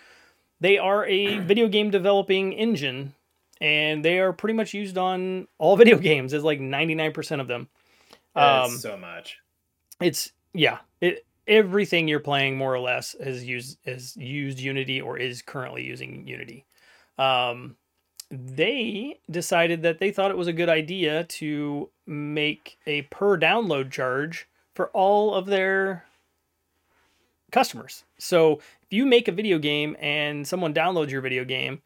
they 0.60 0.78
are 0.78 1.06
a 1.06 1.38
video 1.40 1.68
game 1.68 1.92
developing 1.92 2.54
engine, 2.54 3.14
and 3.62 4.04
they 4.04 4.20
are 4.20 4.34
pretty 4.34 4.56
much 4.56 4.74
used 4.74 4.98
on 4.98 5.48
all 5.60 5.78
video 5.84 5.98
games. 5.98 6.34
It's 6.34 6.44
like 6.44 6.60
99% 6.60 7.40
of 7.40 7.48
them. 7.48 7.70
That's 8.34 8.72
Um, 8.74 8.78
so 8.80 8.98
much. 8.98 9.38
it's 10.02 10.32
yeah, 10.54 10.80
it 11.02 11.26
everything 11.48 12.08
you're 12.08 12.20
playing 12.20 12.58
more 12.58 12.74
or 12.74 12.80
less 12.80 13.16
has 13.24 13.44
used 13.46 13.78
has 13.86 14.16
used 14.18 14.60
Unity 14.60 15.00
or 15.02 15.18
is 15.18 15.42
currently 15.42 15.84
using 15.84 16.28
Unity. 16.28 16.66
Um, 17.18 17.78
they 18.30 19.20
decided 19.32 19.84
that 19.84 20.00
they 20.00 20.12
thought 20.12 20.32
it 20.32 20.38
was 20.38 20.48
a 20.48 20.54
good 20.54 20.70
idea 20.70 21.24
to 21.26 21.90
make 22.06 22.78
a 22.86 23.04
per 23.04 23.38
download 23.38 23.92
charge 23.92 24.48
for 24.78 24.90
all 24.90 25.34
of 25.34 25.48
their 25.48 26.06
customers. 27.52 28.04
So 28.20 28.60
if 28.84 28.92
you 28.92 29.08
make 29.08 29.28
a 29.28 29.32
video 29.32 29.58
game 29.58 29.98
and 30.00 30.48
someone 30.48 30.72
downloads 30.72 31.10
your 31.10 31.22
video 31.22 31.44
game, 31.44 31.82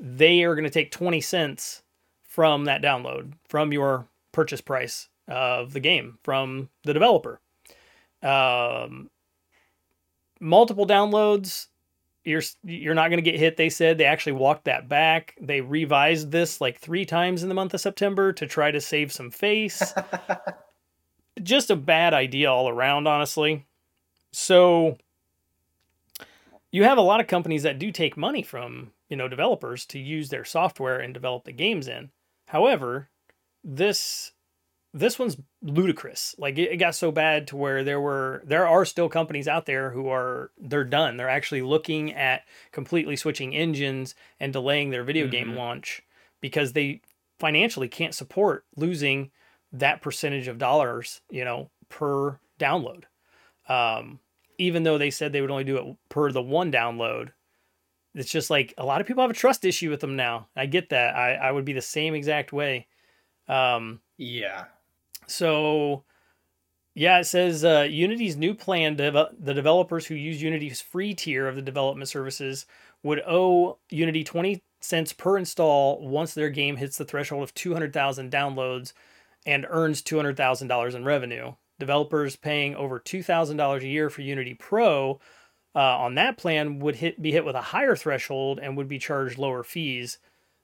they 0.00 0.42
are 0.42 0.56
going 0.56 0.64
to 0.64 0.70
take 0.70 0.90
20 0.90 1.20
cents 1.20 1.84
from 2.24 2.64
that 2.64 2.82
download, 2.82 3.34
from 3.48 3.72
your 3.72 4.08
purchase 4.32 4.60
price 4.60 5.08
of 5.28 5.72
the 5.72 5.78
game 5.78 6.18
from 6.24 6.68
the 6.82 6.92
developer. 6.92 7.38
Um, 8.24 9.08
multiple 10.40 10.84
downloads, 10.84 11.68
you're 12.24 12.42
you're 12.64 12.94
not 12.94 13.10
going 13.10 13.22
to 13.22 13.30
get 13.30 13.38
hit. 13.38 13.56
They 13.56 13.68
said 13.68 13.98
they 13.98 14.04
actually 14.04 14.32
walked 14.32 14.64
that 14.64 14.88
back. 14.88 15.36
They 15.40 15.60
revised 15.60 16.32
this 16.32 16.60
like 16.60 16.80
three 16.80 17.04
times 17.04 17.44
in 17.44 17.48
the 17.48 17.54
month 17.54 17.72
of 17.72 17.80
September 17.80 18.32
to 18.32 18.48
try 18.48 18.72
to 18.72 18.80
save 18.80 19.12
some 19.12 19.30
face. 19.30 19.94
Just 21.40 21.70
a 21.70 21.76
bad 21.76 22.12
idea 22.12 22.50
all 22.50 22.68
around, 22.68 23.06
honestly. 23.06 23.66
So 24.32 24.98
you 26.70 26.84
have 26.84 26.98
a 26.98 27.02
lot 27.02 27.20
of 27.20 27.26
companies 27.26 27.62
that 27.62 27.78
do 27.78 27.92
take 27.92 28.16
money 28.16 28.42
from 28.42 28.92
you 29.08 29.16
know 29.16 29.28
developers 29.28 29.84
to 29.86 29.98
use 29.98 30.28
their 30.30 30.44
software 30.44 30.98
and 30.98 31.14
develop 31.14 31.44
the 31.44 31.52
games 31.52 31.88
in. 31.88 32.10
However, 32.48 33.08
this 33.64 34.32
this 34.94 35.18
one's 35.18 35.38
ludicrous. 35.62 36.34
Like 36.36 36.58
it, 36.58 36.70
it 36.72 36.76
got 36.76 36.94
so 36.94 37.10
bad 37.10 37.46
to 37.48 37.56
where 37.56 37.82
there 37.82 38.00
were 38.00 38.42
there 38.44 38.68
are 38.68 38.84
still 38.84 39.08
companies 39.08 39.48
out 39.48 39.64
there 39.66 39.90
who 39.90 40.08
are 40.08 40.50
they're 40.58 40.84
done. 40.84 41.16
They're 41.16 41.30
actually 41.30 41.62
looking 41.62 42.12
at 42.12 42.42
completely 42.72 43.16
switching 43.16 43.54
engines 43.54 44.14
and 44.38 44.52
delaying 44.52 44.90
their 44.90 45.04
video 45.04 45.26
game 45.28 45.52
Mhm. 45.52 45.56
launch 45.56 46.02
because 46.40 46.72
they 46.72 47.00
financially 47.38 47.88
can't 47.88 48.14
support 48.14 48.64
losing 48.76 49.30
that 49.72 50.02
percentage 50.02 50.48
of 50.48 50.58
dollars, 50.58 51.20
you 51.30 51.44
know, 51.44 51.70
per 51.88 52.38
download. 52.58 53.04
Um, 53.68 54.20
even 54.58 54.82
though 54.82 54.98
they 54.98 55.10
said 55.10 55.32
they 55.32 55.40
would 55.40 55.50
only 55.50 55.64
do 55.64 55.78
it 55.78 55.96
per 56.08 56.30
the 56.30 56.42
one 56.42 56.70
download, 56.70 57.30
it's 58.14 58.30
just 58.30 58.50
like 58.50 58.74
a 58.76 58.84
lot 58.84 59.00
of 59.00 59.06
people 59.06 59.22
have 59.22 59.30
a 59.30 59.34
trust 59.34 59.64
issue 59.64 59.90
with 59.90 60.00
them 60.00 60.16
now. 60.16 60.48
I 60.54 60.66
get 60.66 60.90
that. 60.90 61.16
I, 61.16 61.34
I 61.34 61.52
would 61.52 61.64
be 61.64 61.72
the 61.72 61.80
same 61.80 62.14
exact 62.14 62.52
way. 62.52 62.86
Um, 63.48 64.00
yeah. 64.18 64.64
so, 65.26 66.04
yeah, 66.94 67.18
it 67.18 67.24
says 67.24 67.64
uh, 67.64 67.86
Unity's 67.90 68.36
new 68.36 68.54
plan, 68.54 68.96
dev- 68.96 69.34
the 69.38 69.54
developers 69.54 70.06
who 70.06 70.14
use 70.14 70.42
Unity's 70.42 70.80
free 70.80 71.14
tier 71.14 71.48
of 71.48 71.56
the 71.56 71.62
development 71.62 72.08
services 72.08 72.66
would 73.02 73.22
owe 73.26 73.78
Unity 73.90 74.22
20 74.22 74.62
cents 74.80 75.12
per 75.12 75.38
install 75.38 76.06
once 76.06 76.34
their 76.34 76.50
game 76.50 76.76
hits 76.76 76.98
the 76.98 77.04
threshold 77.04 77.42
of 77.42 77.54
200,000 77.54 78.30
downloads 78.30 78.92
and 79.46 79.66
earns 79.68 80.02
$200,000 80.02 80.94
in 80.94 81.04
revenue. 81.04 81.54
Developers 81.78 82.36
paying 82.36 82.74
over 82.74 83.00
$2,000 83.00 83.82
a 83.82 83.86
year 83.86 84.08
for 84.08 84.22
Unity 84.22 84.54
Pro 84.54 85.20
uh, 85.74 85.78
on 85.78 86.14
that 86.16 86.36
plan 86.36 86.78
would 86.80 86.96
hit 86.96 87.20
be 87.20 87.32
hit 87.32 87.44
with 87.44 87.56
a 87.56 87.62
higher 87.62 87.96
threshold 87.96 88.60
and 88.62 88.76
would 88.76 88.88
be 88.88 88.98
charged 88.98 89.38
lower 89.38 89.62
fees. 89.62 90.18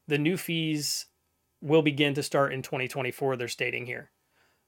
The 0.07 0.19
new 0.19 0.37
fees 0.37 1.07
will 1.61 1.83
begin 1.83 2.15
to 2.15 2.23
start 2.23 2.53
in 2.53 2.63
2024. 2.63 3.37
They're 3.37 3.49
stating 3.49 3.87
here. 3.87 4.11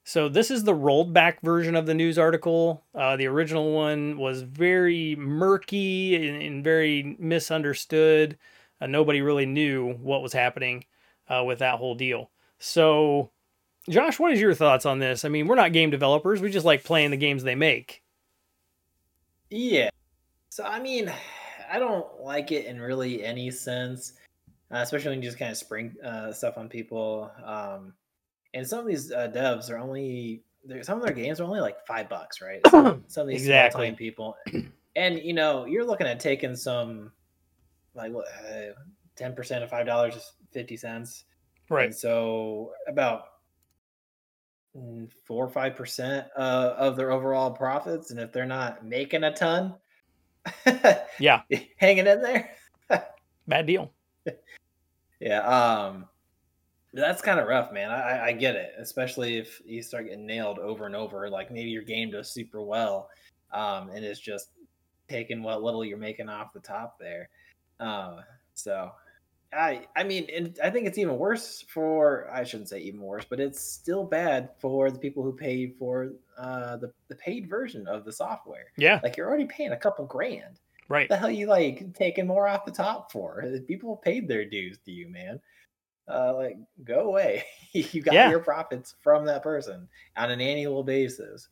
So 0.03 0.29
this 0.29 0.51
is 0.51 0.65
the 0.65 0.75
rolled 0.75 1.13
back 1.13 1.41
version 1.43 1.77
of 1.77 1.87
the 1.87 1.95
news 1.95 2.19
article. 2.19 2.85
Uh, 2.95 3.17
the 3.17 3.27
original 3.27 3.73
one 3.73 4.19
was 4.19 4.43
very 4.43 5.15
murky 5.17 6.17
and, 6.17 6.43
and 6.43 6.65
very 6.65 7.17
misunderstood. 7.19 8.39
Uh, 8.81 8.87
nobody 8.87 9.21
really 9.21 9.47
knew 9.47 9.93
what 9.93 10.23
was 10.23 10.33
happening 10.33 10.85
uh, 11.29 11.45
with 11.45 11.59
that 11.59 11.77
whole 11.77 11.95
deal. 11.95 12.31
So, 12.59 13.31
Josh, 13.89 14.19
what 14.19 14.33
is 14.33 14.41
your 14.41 14.55
thoughts 14.55 14.85
on 14.87 14.99
this? 14.99 15.25
I 15.25 15.29
mean, 15.29 15.47
we're 15.47 15.55
not 15.55 15.73
game 15.73 15.91
developers. 15.91 16.41
We 16.41 16.51
just 16.51 16.67
like 16.67 16.85
playing 16.85 17.11
the 17.11 17.17
games 17.17 17.43
they 17.43 17.55
make. 17.55 18.03
Yeah. 19.49 19.91
So 20.51 20.65
I 20.65 20.81
mean, 20.81 21.13
I 21.71 21.79
don't 21.79 22.21
like 22.21 22.53
it 22.53 22.67
in 22.67 22.81
really 22.81 23.25
any 23.25 23.51
sense, 23.51 24.15
uh, 24.71 24.79
especially 24.79 25.11
when 25.11 25.23
you 25.23 25.29
just 25.29 25.39
kind 25.39 25.51
of 25.51 25.57
spring 25.57 25.95
uh, 26.05 26.33
stuff 26.33 26.59
on 26.59 26.69
people. 26.69 27.31
Um, 27.45 27.95
and 28.55 28.67
some 28.67 28.81
of 28.81 28.87
these 28.87 29.13
uh, 29.13 29.29
devs 29.29 29.71
are 29.71 29.79
only 29.79 30.43
some 30.83 30.99
of 30.99 31.05
their 31.05 31.15
games 31.15 31.41
are 31.41 31.45
only 31.45 31.61
like 31.61 31.87
five 31.87 32.09
bucks, 32.09 32.43
right? 32.43 32.61
Some, 32.69 33.05
some 33.09 33.23
of 33.23 33.29
these 33.29 33.43
Exactly. 33.43 33.87
time 33.87 33.97
people, 33.97 34.37
and 34.97 35.19
you 35.19 35.33
know, 35.33 35.65
you're 35.65 35.85
looking 35.87 36.07
at 36.07 36.21
taking 36.21 36.55
some 36.55 37.13
like 37.95 38.13
what 38.13 38.27
uh, 38.27 38.73
ten 39.17 39.35
percent 39.35 39.65
of 39.65 39.71
five 39.71 39.87
dollars 39.87 40.17
is 40.17 40.33
fifty 40.53 40.77
cents, 40.77 41.25
and 41.71 41.95
so 41.95 42.73
about 42.89 43.25
four 45.27 45.45
or 45.45 45.49
five 45.51 45.75
percent 45.77 46.27
uh, 46.37 46.75
of 46.77 46.97
their 46.97 47.11
overall 47.11 47.51
profits, 47.51 48.11
and 48.11 48.21
if 48.21 48.33
they're 48.33 48.47
not 48.47 48.85
making 48.85 49.25
a 49.25 49.33
ton, 49.35 49.75
Yeah. 51.19 51.43
hanging 51.77 52.07
in 52.07 52.23
there. 52.23 52.51
Bad 53.49 53.67
deal. 53.67 53.91
Yeah, 55.21 55.41
um, 55.41 56.07
that's 56.95 57.21
kind 57.21 57.39
of 57.39 57.47
rough, 57.47 57.73
man. 57.73 57.91
I, 57.91 58.01
I- 58.01 58.27
I 58.29 58.33
get 58.33 58.57
it, 58.57 58.73
especially 58.79 59.37
if 59.37 59.61
you 59.65 59.83
start 59.83 60.07
getting 60.07 60.27
nailed 60.27 60.59
over 60.59 60.87
and 60.87 60.97
over. 60.97 61.29
Like 61.29 61.51
maybe 61.51 61.71
your 61.71 61.83
game 61.83 62.11
does 62.11 62.33
super 62.33 62.63
well, 62.63 63.11
um, 63.53 63.91
and 63.91 64.05
it's 64.05 64.21
just 64.21 64.51
taking 65.09 65.43
what 65.43 65.63
little 65.63 65.85
you're 65.85 65.99
making 65.99 66.29
off 66.29 66.53
the 66.53 66.61
top 66.61 66.97
there. 66.99 67.29
Uh, 67.81 68.21
so, 68.55 68.91
I 69.53 69.87
I 69.97 70.05
mean, 70.05 70.29
and 70.35 70.57
I 70.63 70.71
think 70.71 70.87
it's 70.87 70.99
even 70.99 71.19
worse 71.19 71.63
for 71.69 72.31
I 72.33 72.45
shouldn't 72.45 72.69
say 72.69 72.79
even 72.81 73.01
worse, 73.01 73.25
but 73.29 73.41
it's 73.41 73.61
still 73.61 74.05
bad 74.05 74.51
for 74.61 74.91
the 74.91 74.99
people 74.99 75.23
who 75.25 75.33
paid 75.33 75.75
for 75.79 76.13
uh, 76.39 76.77
the 76.77 76.93
the 77.09 77.17
paid 77.17 77.49
version 77.49 77.87
of 77.89 78.05
the 78.05 78.13
software. 78.13 78.67
Yeah. 78.77 79.01
Like 79.03 79.17
you're 79.17 79.29
already 79.29 79.47
paying 79.47 79.73
a 79.73 79.77
couple 79.77 80.07
grand 80.07 80.59
Right. 80.89 81.09
the 81.09 81.17
hell 81.17 81.31
you 81.31 81.47
like 81.47 81.95
taking 81.95 82.27
more 82.27 82.49
off 82.49 82.65
the 82.65 82.73
top 82.73 83.13
for? 83.13 83.45
People 83.69 83.97
paid 83.97 84.27
their 84.27 84.45
dues 84.45 84.79
to 84.85 84.91
you, 84.91 85.09
man. 85.09 85.41
Uh, 86.09 86.35
like 86.35 86.57
go 86.85 87.01
away. 87.09 87.45
you 87.73 88.03
got 88.03 88.15
Yeah. 88.15 88.31
your 88.31 88.41
profits 88.41 88.95
from 89.03 89.25
that 89.27 89.43
person 89.43 89.89
on 90.17 90.31
an 90.31 90.41
annual 90.41 90.83
basis. 90.83 91.49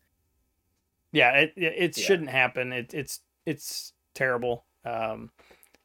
Yeah. 1.12 1.32
It 1.32 1.52
it, 1.56 1.74
it 1.76 1.98
Yeah. 1.98 2.04
shouldn't 2.04 2.30
happen. 2.30 2.72
It, 2.72 2.94
it's 2.94 3.20
it's 3.46 3.92
terrible. 4.14 4.66
Um, 4.84 5.30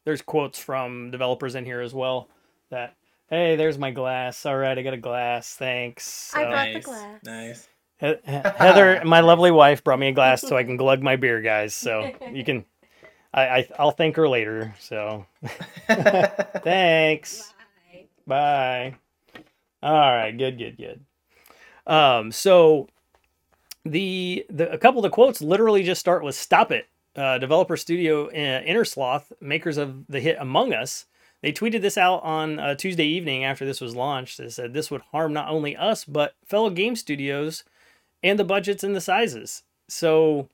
there's 0.04 0.22
quotes 0.22 0.58
from 0.58 1.10
developers 1.10 1.54
in 1.54 1.64
here 1.64 1.80
as 1.80 1.94
well 1.94 2.28
that 2.70 2.94
hey, 3.30 3.56
there's 3.56 3.78
my 3.78 3.90
glass. 3.90 4.44
All 4.46 4.56
right, 4.56 4.76
I 4.78 4.82
got 4.82 4.94
a 4.94 4.98
glass. 4.98 5.54
Thanks. 5.56 6.30
I 6.34 6.42
So- 6.42 6.48
brought 6.50 6.66
the 6.66 6.72
nice, 6.74 6.84
glass. 6.84 7.20
nice. 7.24 7.68
He- 7.98 8.30
He- 8.30 8.40
Heather, 8.56 9.02
my 9.04 9.20
lovely 9.20 9.50
wife, 9.50 9.82
brought 9.84 9.98
me 9.98 10.08
a 10.08 10.12
glass 10.12 10.42
so 10.42 10.56
I 10.56 10.64
can 10.64 10.76
glug 10.76 11.02
my 11.02 11.16
beer, 11.16 11.40
guys. 11.40 11.74
So 11.74 12.12
you 12.32 12.44
can, 12.44 12.64
I, 13.32 13.42
I 13.42 13.68
I'll 13.78 13.90
thank 13.92 14.16
her 14.16 14.28
later. 14.28 14.74
So 14.78 15.24
thanks. 16.62 17.52
Bye. 18.26 18.94
Bye. 18.94 18.94
All 19.82 19.92
right, 20.16 20.36
good, 20.36 20.58
good, 20.58 20.76
good. 20.78 21.04
Um, 21.86 22.32
so 22.32 22.88
the 23.84 24.46
the 24.48 24.70
a 24.72 24.78
couple 24.78 25.00
of 25.00 25.02
the 25.02 25.10
quotes 25.14 25.42
literally 25.42 25.82
just 25.82 26.00
start 26.00 26.24
with 26.24 26.34
"Stop 26.34 26.72
it." 26.72 26.86
Uh, 27.16 27.38
developer 27.38 27.76
studio 27.76 28.26
uh, 28.28 28.62
Innersloth, 28.62 29.32
makers 29.40 29.76
of 29.76 30.06
the 30.08 30.20
hit 30.20 30.36
Among 30.40 30.72
Us, 30.72 31.06
they 31.42 31.52
tweeted 31.52 31.82
this 31.82 31.98
out 31.98 32.22
on 32.22 32.58
uh, 32.58 32.74
Tuesday 32.74 33.04
evening 33.04 33.44
after 33.44 33.64
this 33.64 33.80
was 33.80 33.94
launched. 33.94 34.38
They 34.38 34.48
said 34.48 34.72
this 34.72 34.90
would 34.90 35.02
harm 35.12 35.32
not 35.32 35.48
only 35.48 35.76
us 35.76 36.04
but 36.04 36.34
fellow 36.44 36.70
game 36.70 36.96
studios 36.96 37.64
and 38.22 38.38
the 38.38 38.44
budgets 38.44 38.82
and 38.82 38.96
the 38.96 39.00
sizes. 39.00 39.62
So 39.88 40.48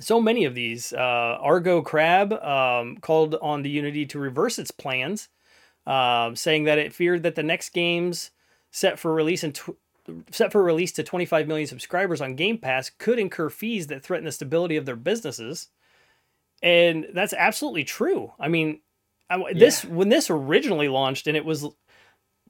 so 0.00 0.20
many 0.20 0.44
of 0.44 0.54
these. 0.54 0.92
Uh, 0.92 1.38
Aggro 1.44 1.84
Crab 1.84 2.32
um, 2.32 2.96
called 2.98 3.36
on 3.42 3.62
the 3.62 3.70
Unity 3.70 4.06
to 4.06 4.18
reverse 4.18 4.58
its 4.58 4.70
plans 4.70 5.28
um, 5.86 6.36
saying 6.36 6.64
that 6.64 6.78
it 6.78 6.94
feared 6.94 7.22
that 7.24 7.34
the 7.34 7.42
next 7.42 7.70
games 7.70 8.30
set 8.70 8.98
for 8.98 9.12
release 9.12 9.44
in 9.44 9.52
set 10.30 10.52
for 10.52 10.62
release 10.62 10.92
to 10.92 11.02
25 11.02 11.46
million 11.46 11.66
subscribers 11.66 12.20
on 12.20 12.34
Game 12.34 12.58
Pass 12.58 12.90
could 12.90 13.18
incur 13.18 13.48
fees 13.48 13.86
that 13.88 14.02
threaten 14.02 14.24
the 14.24 14.32
stability 14.32 14.76
of 14.76 14.86
their 14.86 14.96
businesses. 14.96 15.68
And 16.62 17.06
that's 17.12 17.32
absolutely 17.32 17.84
true. 17.84 18.32
I 18.38 18.48
mean, 18.48 18.80
I, 19.30 19.52
this 19.54 19.84
when 19.84 20.08
this 20.08 20.30
originally 20.30 20.88
launched 20.88 21.26
and 21.26 21.36
it 21.36 21.44
was 21.44 21.66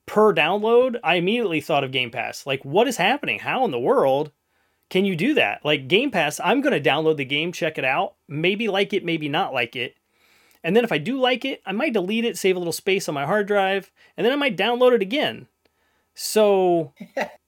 per 0.07 0.35
download, 0.35 0.97
I 1.05 1.17
immediately 1.17 1.61
thought 1.61 1.85
of 1.85 1.93
Game 1.93 2.11
Pass. 2.11 2.47
Like, 2.47 2.65
what 2.65 2.89
is 2.89 2.97
happening? 2.97 3.39
How 3.39 3.65
in 3.65 3.71
the 3.71 3.79
world 3.79 4.33
can 4.91 5.05
you 5.05 5.17
do 5.17 5.35
that? 5.35 5.65
Like 5.65 5.89
Game 5.89 6.11
Pass, 6.11 6.41
I'm 6.41 6.61
going 6.61 6.81
to 6.81 6.91
download 6.91 7.17
the 7.17 7.25
game, 7.25 7.53
check 7.53 7.79
it 7.79 7.85
out, 7.85 8.17
maybe 8.29 8.69
like 8.69 8.93
it, 8.93 9.05
maybe 9.05 9.29
not 9.29 9.55
like 9.55 9.77
it. 9.77 9.95
And 10.65 10.77
then 10.77 10.85
if 10.85 10.93
I 10.93 10.99
do 10.99 11.19
like 11.19 11.45
it, 11.45 11.63
I 11.65 11.73
might 11.73 11.95
delete 11.95 12.25
it, 12.25 12.37
save 12.37 12.57
a 12.57 12.59
little 12.59 12.73
space 12.73 13.09
on 13.09 13.15
my 13.15 13.27
hard 13.27 13.47
drive, 13.47 13.91
and 14.17 14.25
then 14.25 14.33
I 14.33 14.37
might 14.37 14.57
download 14.57 14.93
it 14.93 15.03
again. 15.03 15.49
So 16.15 16.93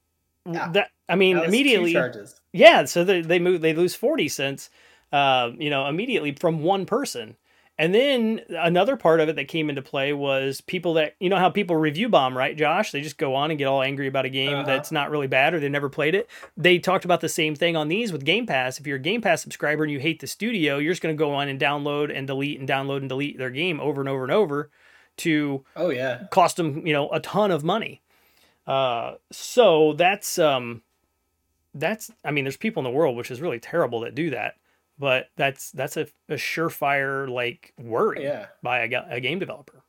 Yeah. 0.51 0.69
that 0.73 0.91
I 1.09 1.17
mean 1.17 1.37
two 1.37 1.43
immediately 1.45 1.93
yeah, 2.53 2.85
so 2.85 3.03
they 3.05 3.21
they 3.23 3.39
move 3.39 3.61
they 3.61 3.75
lose 3.75 3.95
40 3.95 4.29
cents 4.29 4.71
uh, 5.13 5.53
you 5.59 5.71
know, 5.71 5.87
immediately 5.87 6.33
from 6.33 6.63
one 6.63 6.87
person. 6.87 7.37
And 7.79 7.93
then 7.95 8.41
another 8.51 8.97
part 8.97 9.19
of 9.21 9.29
it 9.29 9.35
that 9.37 9.49
came 9.49 9.69
into 9.69 9.83
play 9.83 10.13
was 10.13 10.61
people 10.61 10.95
that 10.95 11.15
you 11.21 11.29
know 11.29 11.37
how 11.37 11.51
people 11.51 11.77
review 11.77 12.09
bomb, 12.09 12.37
right, 12.37 12.57
Josh? 12.57 12.91
They 12.93 13.01
just 13.01 13.19
go 13.19 13.35
on 13.35 13.51
and 13.51 13.59
get 13.59 13.67
all 13.67 13.83
angry 13.83 14.07
about 14.07 14.25
a 14.25 14.29
game 14.29 14.53
Uh-huh. 14.55 14.63
that's 14.67 14.93
not 14.93 15.11
really 15.11 15.27
bad 15.27 15.55
or 15.55 15.61
they 15.61 15.69
never 15.69 15.89
played 15.89 16.15
it. 16.15 16.29
They 16.57 16.79
talked 16.79 17.05
about 17.05 17.21
the 17.21 17.29
same 17.29 17.55
thing 17.55 17.77
on 17.77 17.89
these 17.89 18.13
with 18.13 18.25
Game 18.25 18.47
Pass. 18.47 18.79
If 18.79 18.87
you're 18.87 18.97
a 18.97 19.01
Game 19.01 19.21
Pass 19.23 19.43
subscriber 19.43 19.83
and 19.85 19.91
you 19.93 19.99
hate 20.01 20.21
the 20.21 20.27
studio, 20.27 20.79
you're 20.79 20.93
just 20.93 21.03
going 21.03 21.15
to 21.17 21.19
go 21.19 21.33
on 21.35 21.49
and 21.49 21.61
download 21.61 22.17
and 22.17 22.27
delete 22.27 22.59
and 22.61 22.69
download 22.69 22.99
and 22.99 23.09
delete 23.09 23.39
their 23.39 23.51
game 23.51 23.81
over 23.81 24.01
and 24.01 24.09
over 24.09 24.23
and 24.25 24.33
over 24.33 24.71
to 25.19 25.65
Oh 25.77 25.91
yeah. 25.91 26.25
cost 26.31 26.57
them 26.57 26.85
you 26.87 26.93
know 26.93 27.09
a 27.11 27.21
ton 27.21 27.51
of 27.51 27.63
money 27.65 28.03
uh 28.67 29.15
so 29.31 29.93
that's 29.95 30.39
um 30.39 30.83
that's 31.75 32.11
i 32.25 32.31
mean 32.31 32.45
there's 32.45 32.57
people 32.57 32.81
in 32.81 32.85
the 32.85 32.97
world 32.97 33.17
which 33.17 33.31
is 33.31 33.41
really 33.41 33.59
terrible 33.59 34.01
that 34.01 34.15
do 34.15 34.31
that 34.31 34.55
but 34.99 35.29
that's 35.37 35.71
that's 35.73 35.97
a, 35.97 36.07
a 36.29 36.35
surefire 36.35 37.29
like 37.29 37.73
worry 37.79 38.23
Yeah. 38.25 38.47
by 38.63 38.81
a, 38.85 39.03
a 39.11 39.21
game 39.21 39.39
developer 39.39 39.83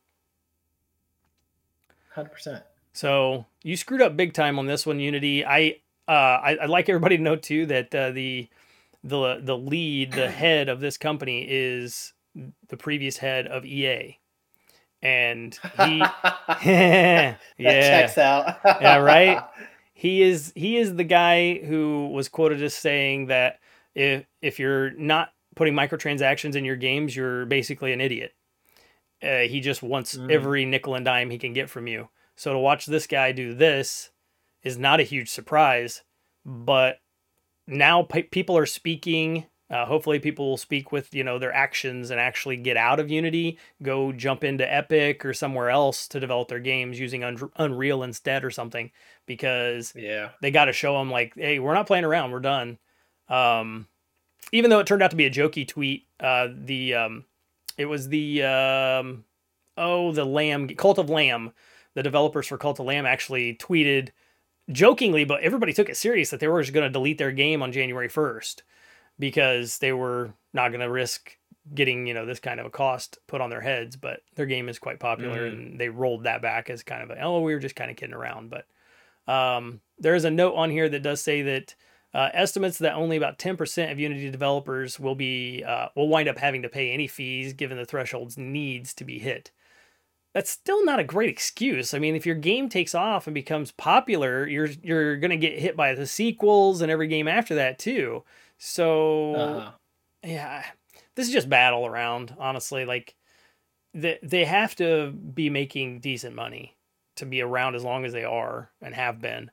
Hundred 2.12 2.32
percent. 2.32 2.64
so 2.94 3.46
you 3.64 3.76
screwed 3.76 4.02
up 4.02 4.16
big 4.16 4.34
time 4.34 4.58
on 4.58 4.66
this 4.68 4.86
one 4.86 5.00
unity 5.00 5.46
i 5.46 5.78
uh 6.08 6.12
I, 6.12 6.58
i'd 6.62 6.70
like 6.70 6.88
everybody 6.90 7.18
to 7.18 7.24
know 7.24 7.36
too 7.36 7.66
that 7.68 7.94
uh, 7.94 8.12
the 8.12 8.48
the 9.04 9.40
the 9.42 9.58
lead 9.58 10.14
the 10.14 10.30
head 10.32 10.70
of 10.70 10.80
this 10.80 10.98
company 10.98 11.46
is 11.48 12.14
the 12.70 12.78
previous 12.78 13.18
head 13.18 13.48
of 13.48 13.66
ea 13.66 14.20
and 15.06 15.54
he 15.78 16.00
yeah 16.64 17.36
That 17.60 17.82
checks 18.08 18.18
out. 18.18 18.58
Yeah, 18.66 18.98
right? 18.98 19.44
he 19.94 20.22
is 20.22 20.52
he 20.56 20.78
is 20.78 20.96
the 20.96 21.04
guy 21.04 21.60
who 21.60 22.10
was 22.10 22.30
quoted 22.30 22.62
as 22.64 22.74
saying 22.74 23.28
that 23.28 23.60
if 23.94 24.26
if 24.42 24.60
you're 24.60 24.92
not 24.92 25.30
putting 25.56 25.74
microtransactions 25.74 26.56
in 26.56 26.66
your 26.66 26.76
games, 26.76 27.16
you're 27.16 27.46
basically 27.46 27.94
an 27.94 28.02
idiot. 28.02 28.34
Uh, 29.24 29.40
he 29.48 29.62
just 29.62 29.82
wants 29.82 30.18
Mhm. 30.18 30.32
every 30.32 30.66
nickel 30.66 30.96
and 30.96 31.06
dime 31.06 31.30
he 31.30 31.38
can 31.38 31.54
get 31.54 31.70
from 31.70 31.88
you. 31.88 32.10
So 32.36 32.52
to 32.52 32.60
watch 32.60 32.86
this 32.86 33.08
guy 33.08 33.32
do 33.32 33.54
this 33.54 34.12
is 34.64 34.78
not 34.78 35.00
a 35.00 35.04
huge 35.04 35.30
surprise, 35.30 36.04
but 36.46 37.00
now 37.68 38.04
pe- 38.04 38.24
people 38.24 38.58
are 38.58 38.66
speaking. 38.66 39.46
Uh, 39.70 39.84
hopefully, 39.86 40.20
people 40.20 40.48
will 40.48 40.58
speak 40.58 40.92
with 40.92 41.14
you 41.14 41.24
know 41.24 41.40
their 41.40 41.54
actions 41.54 42.12
and 42.12 42.20
actually 42.20 42.56
get 42.56 42.78
out 42.78 43.00
of 43.00 43.10
Unity, 43.10 43.58
go 43.82 44.12
jump 44.12 44.44
into 44.44 44.72
Epic 44.72 45.26
or 45.26 45.34
somewhere 45.34 45.72
else 45.72 46.08
to 46.08 46.20
develop 46.20 46.50
their 46.50 46.60
games 46.60 47.00
using 47.00 47.24
Un- 47.24 47.50
Unreal 47.58 48.04
instead 48.04 48.44
or 48.46 48.52
something, 48.52 48.92
because 49.26 49.92
Yeah. 49.96 50.30
they 50.42 50.52
got 50.52 50.66
to 50.66 50.74
show 50.74 50.98
them 51.00 51.10
like, 51.10 51.34
hey, 51.36 51.58
we're 51.58 51.74
not 51.74 51.88
playing 51.88 52.06
around, 52.06 52.32
we're 52.32 52.42
done. 52.42 52.78
Um, 53.28 53.88
even 54.52 54.70
though 54.70 54.80
it 54.80 54.86
turned 54.86 55.02
out 55.02 55.10
to 55.10 55.18
be 55.18 55.26
a 55.26 55.32
jokey 55.32 55.68
tweet, 55.68 56.06
uh, 56.20 56.50
the 56.54 56.94
um, 56.94 57.26
it 57.76 57.86
was 57.86 58.08
the 58.10 58.44
um, 58.44 59.26
oh 59.78 60.12
the 60.12 60.26
Lamb 60.26 60.68
Cult 60.70 61.00
of 61.00 61.10
Lamb, 61.10 61.54
the 61.96 62.04
developers 62.04 62.46
for 62.46 62.60
Cult 62.60 62.80
of 62.80 62.86
Lamb 62.86 63.08
actually 63.08 63.56
tweeted 63.56 64.10
jokingly, 64.72 65.26
but 65.26 65.42
everybody 65.42 65.74
took 65.74 65.90
it 65.90 65.98
serious 65.98 66.30
that 66.30 66.40
they 66.40 66.48
were 66.48 66.62
just 66.62 66.74
going 66.74 66.88
to 66.88 66.94
delete 66.94 67.18
their 67.18 67.32
game 67.32 67.64
on 67.64 67.72
January 67.72 68.10
first 68.10 68.62
because 69.20 69.78
they 69.80 69.94
were 69.94 70.34
not 70.54 70.70
going 70.70 70.82
to 70.82 70.90
risk 70.90 71.38
getting 71.74 72.06
you 72.06 72.14
know 72.14 72.28
this 72.28 72.40
kind 72.40 72.60
of 72.60 72.66
a 72.68 72.72
cost 72.72 73.18
put 73.28 73.42
on 73.42 73.50
their 73.50 73.62
heads. 73.62 73.96
But 73.96 74.22
their 74.36 74.46
game 74.46 74.70
is 74.70 74.80
quite 74.80 75.00
popular, 75.00 75.50
mm. 75.50 75.54
and 75.54 75.80
they 75.80 75.90
rolled 75.90 76.24
that 76.24 76.42
back 76.42 76.70
as 76.70 76.84
kind 76.84 77.04
of 77.04 77.10
a 77.10 77.22
oh 77.22 77.42
we 77.42 77.54
were 77.54 77.60
just 77.60 77.76
kind 77.76 77.92
of 77.92 77.98
kidding 77.98 78.16
around. 78.16 78.50
But 78.50 79.32
um, 79.32 79.82
there 79.98 80.16
is 80.16 80.26
a 80.26 80.32
note 80.32 80.56
on 80.56 80.70
here 80.70 80.90
that 80.90 81.04
does 81.04 81.22
say 81.22 81.42
that. 81.44 81.76
Uh, 82.14 82.30
estimates 82.34 82.78
that 82.78 82.94
only 82.94 83.18
about 83.18 83.38
10% 83.38 83.92
of 83.92 84.00
Unity 84.00 84.32
developers 84.32 84.98
will 84.98 85.16
be 85.16 85.66
uh, 85.68 85.88
will 85.98 86.08
wind 86.08 86.30
up 86.30 86.38
having 86.38 86.62
to 86.62 86.70
pay 86.70 86.94
any 86.94 87.08
fees 87.08 87.52
given 87.52 87.78
the 87.78 87.84
thresholds 87.84 88.38
needs 88.38 88.94
to 88.94 89.04
be 89.04 89.20
hit 89.20 89.52
that's 90.36 90.50
still 90.50 90.84
not 90.84 91.00
a 91.00 91.04
great 91.06 91.30
excuse. 91.30 91.94
I 91.94 92.00
mean, 92.00 92.14
if 92.14 92.26
your 92.26 92.36
game 92.36 92.68
takes 92.68 92.94
off 92.94 93.26
and 93.26 93.34
becomes 93.34 93.72
popular, 93.72 94.46
you're 94.46 94.68
you're 94.84 95.16
gonna 95.16 95.38
get 95.38 95.58
hit 95.58 95.78
by 95.78 95.96
the 95.96 96.06
sequels 96.06 96.82
and 96.82 96.92
every 96.92 97.08
game 97.08 97.30
after 97.30 97.56
that 97.56 97.80
too. 97.80 98.26
So 98.66 99.36
uh-huh. 99.36 99.72
yeah, 100.24 100.66
this 101.14 101.28
is 101.28 101.34
just 101.34 101.48
bad 101.48 101.74
all 101.74 101.86
around. 101.86 102.36
Honestly, 102.40 102.84
like 102.84 103.16
they 103.94 104.18
they 104.24 104.44
have 104.44 104.76
to 104.78 105.12
be 105.12 105.52
making 105.52 106.00
decent 106.00 106.36
money 106.36 106.76
to 107.18 107.28
be 107.28 107.42
around 107.42 107.76
as 107.76 107.84
long 107.84 108.06
as 108.06 108.12
they 108.12 108.24
are 108.24 108.72
and 108.82 108.96
have 108.96 109.22
been 109.22 109.52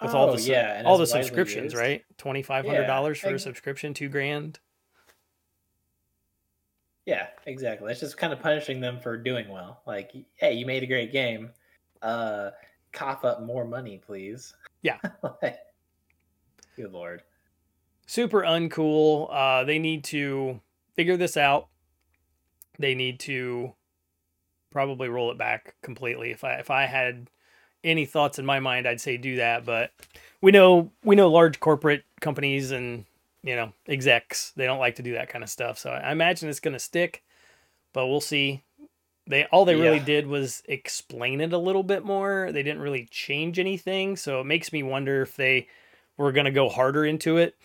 with 0.00 0.14
oh, 0.14 0.16
all 0.16 0.36
the 0.36 0.40
yeah, 0.42 0.84
all 0.86 0.96
the 0.96 1.08
subscriptions, 1.08 1.72
used. 1.72 1.76
right? 1.76 2.04
Twenty 2.18 2.44
five 2.44 2.64
hundred 2.64 2.86
dollars 2.86 3.20
yeah, 3.20 3.30
for 3.30 3.34
a 3.34 3.38
subscription, 3.40 3.94
two 3.94 4.08
grand. 4.08 4.60
Yeah, 7.04 7.26
exactly. 7.46 7.90
It's 7.90 7.98
just 7.98 8.16
kind 8.16 8.32
of 8.32 8.40
punishing 8.40 8.80
them 8.80 9.00
for 9.00 9.16
doing 9.16 9.48
well. 9.48 9.82
Like, 9.88 10.12
hey, 10.36 10.52
you 10.52 10.66
made 10.66 10.84
a 10.84 10.86
great 10.86 11.10
game. 11.10 11.50
Uh, 12.00 12.50
cough 12.92 13.24
up 13.24 13.42
more 13.42 13.64
money, 13.64 13.98
please. 13.98 14.54
Yeah. 14.82 14.98
like, 15.42 15.58
good 16.76 16.92
lord. 16.92 17.24
Super 18.12 18.42
uncool. 18.42 19.28
Uh, 19.32 19.64
they 19.64 19.78
need 19.78 20.04
to 20.04 20.60
figure 20.96 21.16
this 21.16 21.38
out. 21.38 21.68
They 22.78 22.94
need 22.94 23.18
to 23.20 23.72
probably 24.70 25.08
roll 25.08 25.30
it 25.30 25.38
back 25.38 25.76
completely. 25.80 26.30
If 26.30 26.44
I 26.44 26.56
if 26.56 26.70
I 26.70 26.84
had 26.84 27.30
any 27.82 28.04
thoughts 28.04 28.38
in 28.38 28.44
my 28.44 28.60
mind, 28.60 28.86
I'd 28.86 29.00
say 29.00 29.16
do 29.16 29.36
that. 29.36 29.64
But 29.64 29.92
we 30.42 30.52
know 30.52 30.90
we 31.02 31.16
know 31.16 31.30
large 31.30 31.58
corporate 31.58 32.04
companies 32.20 32.70
and 32.70 33.06
you 33.42 33.56
know, 33.56 33.72
execs. 33.88 34.52
They 34.56 34.66
don't 34.66 34.78
like 34.78 34.96
to 34.96 35.02
do 35.02 35.14
that 35.14 35.30
kind 35.30 35.42
of 35.42 35.48
stuff. 35.48 35.78
So 35.78 35.88
I 35.88 36.12
imagine 36.12 36.50
it's 36.50 36.60
going 36.60 36.74
to 36.74 36.78
stick, 36.78 37.24
but 37.94 38.08
we'll 38.08 38.20
see. 38.20 38.62
They 39.26 39.46
all 39.46 39.64
they 39.64 39.76
yeah. 39.76 39.84
really 39.84 40.00
did 40.00 40.26
was 40.26 40.62
explain 40.66 41.40
it 41.40 41.54
a 41.54 41.58
little 41.58 41.82
bit 41.82 42.04
more. 42.04 42.52
They 42.52 42.62
didn't 42.62 42.82
really 42.82 43.08
change 43.10 43.58
anything, 43.58 44.18
so 44.18 44.42
it 44.42 44.44
makes 44.44 44.70
me 44.70 44.82
wonder 44.82 45.22
if 45.22 45.34
they 45.34 45.66
were 46.18 46.32
going 46.32 46.44
to 46.44 46.50
go 46.50 46.68
harder 46.68 47.06
into 47.06 47.38
it 47.38 47.56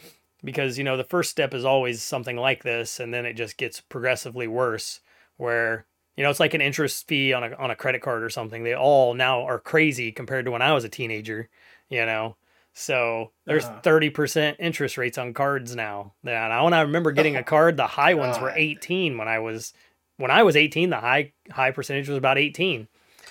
because 0.44 0.78
you 0.78 0.84
know 0.84 0.98
the 0.98 1.04
first 1.04 1.32
step 1.32 1.54
is 1.54 1.66
always 1.66 2.02
something 2.02 2.38
like 2.38 2.64
this 2.64 3.00
and 3.00 3.14
then 3.14 3.26
it 3.26 3.34
just 3.34 3.58
gets 3.58 3.82
progressively 3.82 4.48
worse 4.48 5.00
where 5.38 5.86
you 6.16 6.24
know 6.24 6.30
it's 6.30 6.40
like 6.40 6.54
an 6.54 6.62
interest 6.62 7.08
fee 7.08 7.34
on 7.34 7.44
a 7.44 7.56
on 7.56 7.72
a 7.72 7.76
credit 7.76 8.02
card 8.02 8.24
or 8.24 8.30
something. 8.30 8.64
They 8.64 8.76
all 8.76 9.14
now 9.14 9.44
are 9.44 9.60
crazy 9.60 10.12
compared 10.12 10.46
to 10.46 10.52
when 10.52 10.62
I 10.62 10.74
was 10.74 10.84
a 10.84 10.90
teenager, 10.90 11.50
you 11.90 12.06
know. 12.06 12.38
So 12.74 13.32
there's 13.46 13.66
uh-huh. 13.66 13.82
30% 13.82 14.58
interest 14.60 15.00
rates 15.00 15.18
on 15.18 15.34
cards 15.34 15.76
now. 15.76 16.14
And 16.24 16.54
I 16.54 16.62
when 16.62 16.74
I 16.74 16.82
remember 16.82 17.12
getting 17.12 17.36
a 17.36 17.44
card, 17.44 17.76
the 17.76 17.88
high 17.88 18.14
ones 18.14 18.40
were 18.40 18.54
18 18.56 19.18
when 19.18 19.28
I 19.28 19.40
was 19.40 19.74
when 20.18 20.32
I 20.32 20.44
was 20.44 20.56
18, 20.56 20.92
the 20.92 20.98
high 20.98 21.34
high 21.50 21.72
percentage 21.72 22.08
was 22.08 22.18
about 22.18 22.38
18. 22.38 22.88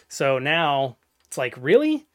So 0.09 0.38
now 0.38 0.97
it's 1.27 1.38
like, 1.38 1.55
really? 1.59 2.07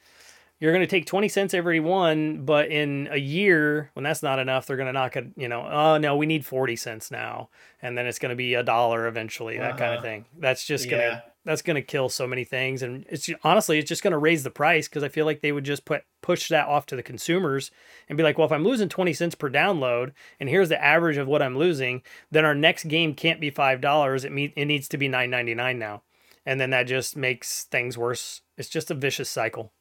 You're 0.61 0.71
going 0.71 0.81
to 0.81 0.87
take 0.87 1.07
20 1.07 1.27
cents 1.27 1.53
every 1.55 1.79
one, 1.79 2.45
but 2.45 2.69
in 2.69 3.09
a 3.11 3.17
year, 3.17 3.89
when 3.93 4.03
that's 4.03 4.21
not 4.21 4.37
enough, 4.37 4.67
they're 4.67 4.77
going 4.77 4.87
to 4.87 4.93
knock 4.93 5.17
it, 5.17 5.25
you 5.35 5.47
know, 5.47 5.67
oh 5.67 5.97
no, 5.97 6.15
we 6.15 6.27
need 6.27 6.45
40 6.45 6.75
cents 6.75 7.09
now. 7.09 7.49
And 7.81 7.97
then 7.97 8.05
it's 8.05 8.19
going 8.19 8.29
to 8.29 8.35
be 8.35 8.53
a 8.53 8.61
dollar 8.61 9.07
eventually, 9.07 9.57
that 9.57 9.71
uh-huh. 9.71 9.77
kind 9.79 9.95
of 9.95 10.03
thing. 10.03 10.25
That's 10.37 10.63
just 10.63 10.87
going 10.87 11.01
to 11.01 11.23
that's 11.43 11.61
going 11.61 11.75
to 11.75 11.81
kill 11.81 12.07
so 12.07 12.27
many 12.27 12.43
things 12.43 12.83
and 12.83 13.05
it's 13.09 13.29
honestly 13.43 13.79
it's 13.79 13.89
just 13.89 14.03
going 14.03 14.11
to 14.11 14.17
raise 14.17 14.43
the 14.43 14.51
price 14.51 14.87
because 14.87 15.03
i 15.03 15.09
feel 15.09 15.25
like 15.25 15.41
they 15.41 15.51
would 15.51 15.63
just 15.63 15.85
put 15.85 16.03
push 16.21 16.49
that 16.49 16.67
off 16.67 16.85
to 16.85 16.95
the 16.95 17.03
consumers 17.03 17.71
and 18.07 18.17
be 18.17 18.23
like 18.23 18.37
well 18.37 18.45
if 18.45 18.51
i'm 18.51 18.63
losing 18.63 18.89
20 18.89 19.13
cents 19.13 19.35
per 19.35 19.49
download 19.49 20.11
and 20.39 20.49
here's 20.49 20.69
the 20.69 20.83
average 20.83 21.17
of 21.17 21.27
what 21.27 21.41
i'm 21.41 21.57
losing 21.57 22.01
then 22.29 22.45
our 22.45 22.55
next 22.55 22.85
game 22.85 23.13
can't 23.13 23.41
be 23.41 23.49
five 23.49 23.81
dollars 23.81 24.23
it, 24.23 24.31
me- 24.31 24.53
it 24.55 24.65
needs 24.65 24.87
to 24.87 24.97
be 24.97 25.09
9.99 25.09 25.77
now 25.77 26.03
and 26.45 26.59
then 26.59 26.69
that 26.69 26.83
just 26.83 27.17
makes 27.17 27.63
things 27.63 27.97
worse 27.97 28.41
it's 28.57 28.69
just 28.69 28.91
a 28.91 28.95
vicious 28.95 29.29
cycle 29.29 29.71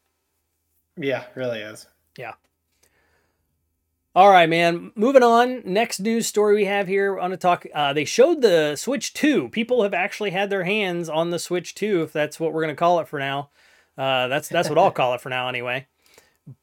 yeah 0.96 1.24
really 1.34 1.60
is 1.60 1.86
yeah 2.18 2.34
all 4.12 4.28
right, 4.28 4.48
man. 4.48 4.90
Moving 4.96 5.22
on. 5.22 5.62
Next 5.64 6.00
news 6.00 6.26
story 6.26 6.56
we 6.56 6.64
have 6.64 6.88
here. 6.88 7.16
I 7.16 7.22
want 7.22 7.32
to 7.32 7.36
talk. 7.36 7.64
Uh, 7.72 7.92
they 7.92 8.04
showed 8.04 8.42
the 8.42 8.74
Switch 8.74 9.12
2. 9.12 9.50
People 9.50 9.84
have 9.84 9.94
actually 9.94 10.30
had 10.30 10.50
their 10.50 10.64
hands 10.64 11.08
on 11.08 11.30
the 11.30 11.38
Switch 11.38 11.76
2, 11.76 12.02
if 12.02 12.12
that's 12.12 12.40
what 12.40 12.52
we're 12.52 12.62
going 12.62 12.74
to 12.74 12.78
call 12.78 12.98
it 12.98 13.06
for 13.06 13.20
now. 13.20 13.50
Uh, 13.96 14.26
that's 14.26 14.48
that's 14.48 14.68
what 14.68 14.78
I'll 14.78 14.90
call 14.90 15.14
it 15.14 15.20
for 15.20 15.28
now, 15.28 15.48
anyway. 15.48 15.86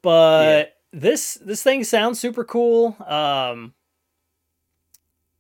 But 0.02 0.76
yeah. 0.94 1.00
this 1.00 1.36
this 1.36 1.64
thing 1.64 1.86
sounds 1.86 2.20
super 2.20 2.44
cool. 2.44 2.98
Um, 3.00 3.74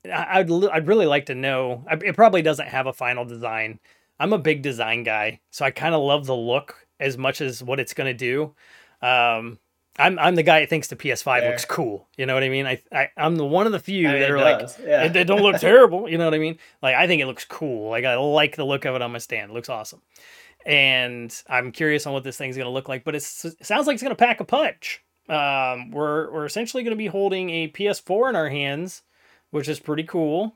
I, 0.09 0.43
would 0.43 0.69
I'd 0.69 0.87
really 0.87 1.07
like 1.07 1.25
to 1.25 1.35
know. 1.35 1.83
It 1.91 2.15
probably 2.15 2.41
doesn't 2.41 2.69
have 2.69 2.87
a 2.87 2.93
final 2.93 3.25
design. 3.25 3.79
I'm 4.19 4.31
a 4.31 4.37
big 4.37 4.61
design 4.61 5.03
guy, 5.03 5.41
so 5.49 5.65
I 5.65 5.71
kind 5.71 5.93
of 5.93 6.01
love 6.01 6.25
the 6.25 6.35
look 6.35 6.87
as 6.99 7.17
much 7.17 7.41
as 7.41 7.61
what 7.61 7.79
it's 7.81 7.93
going 7.93 8.07
to 8.09 8.17
do. 8.17 8.55
Um, 9.01 9.59
I'm 9.99 10.19
I'm 10.19 10.35
the 10.35 10.43
guy 10.43 10.59
that 10.59 10.69
thinks 10.69 10.87
the 10.87 10.95
PS5 10.95 11.39
there. 11.39 11.49
looks 11.49 11.65
cool. 11.65 12.07
You 12.17 12.25
know 12.25 12.33
what 12.35 12.43
I 12.43 12.49
mean? 12.49 12.67
I, 12.67 12.81
I 12.91 13.09
am 13.17 13.35
the 13.35 13.45
one 13.45 13.65
of 13.65 13.71
the 13.71 13.79
few 13.79 14.07
I 14.07 14.11
mean, 14.11 14.21
that 14.21 14.31
are 14.31 14.39
like 14.39 14.69
yeah. 14.83 15.05
it, 15.05 15.15
it, 15.15 15.23
don't 15.25 15.41
look 15.41 15.59
terrible. 15.59 16.07
You 16.07 16.17
know 16.17 16.25
what 16.25 16.35
I 16.35 16.39
mean? 16.39 16.59
Like 16.81 16.95
I 16.95 17.07
think 17.07 17.21
it 17.21 17.25
looks 17.25 17.45
cool. 17.45 17.89
Like 17.89 18.05
I 18.05 18.15
like 18.15 18.55
the 18.55 18.65
look 18.65 18.85
of 18.85 18.95
it 18.95 19.01
on 19.01 19.11
my 19.11 19.17
stand. 19.17 19.51
It 19.51 19.53
looks 19.53 19.69
awesome. 19.69 20.01
And 20.65 21.33
I'm 21.47 21.71
curious 21.71 22.05
on 22.05 22.13
what 22.13 22.23
this 22.23 22.37
thing's 22.37 22.57
gonna 22.57 22.69
look 22.69 22.87
like. 22.87 23.03
But 23.03 23.15
it 23.15 23.23
sounds 23.23 23.87
like 23.87 23.95
it's 23.95 24.03
gonna 24.03 24.15
pack 24.15 24.39
a 24.39 24.45
punch. 24.45 25.03
Um, 25.29 25.91
we're 25.91 26.31
we're 26.31 26.45
essentially 26.45 26.83
gonna 26.83 26.95
be 26.95 27.07
holding 27.07 27.49
a 27.49 27.69
PS4 27.69 28.29
in 28.29 28.35
our 28.35 28.49
hands, 28.49 29.01
which 29.49 29.67
is 29.67 29.79
pretty 29.79 30.03
cool. 30.03 30.55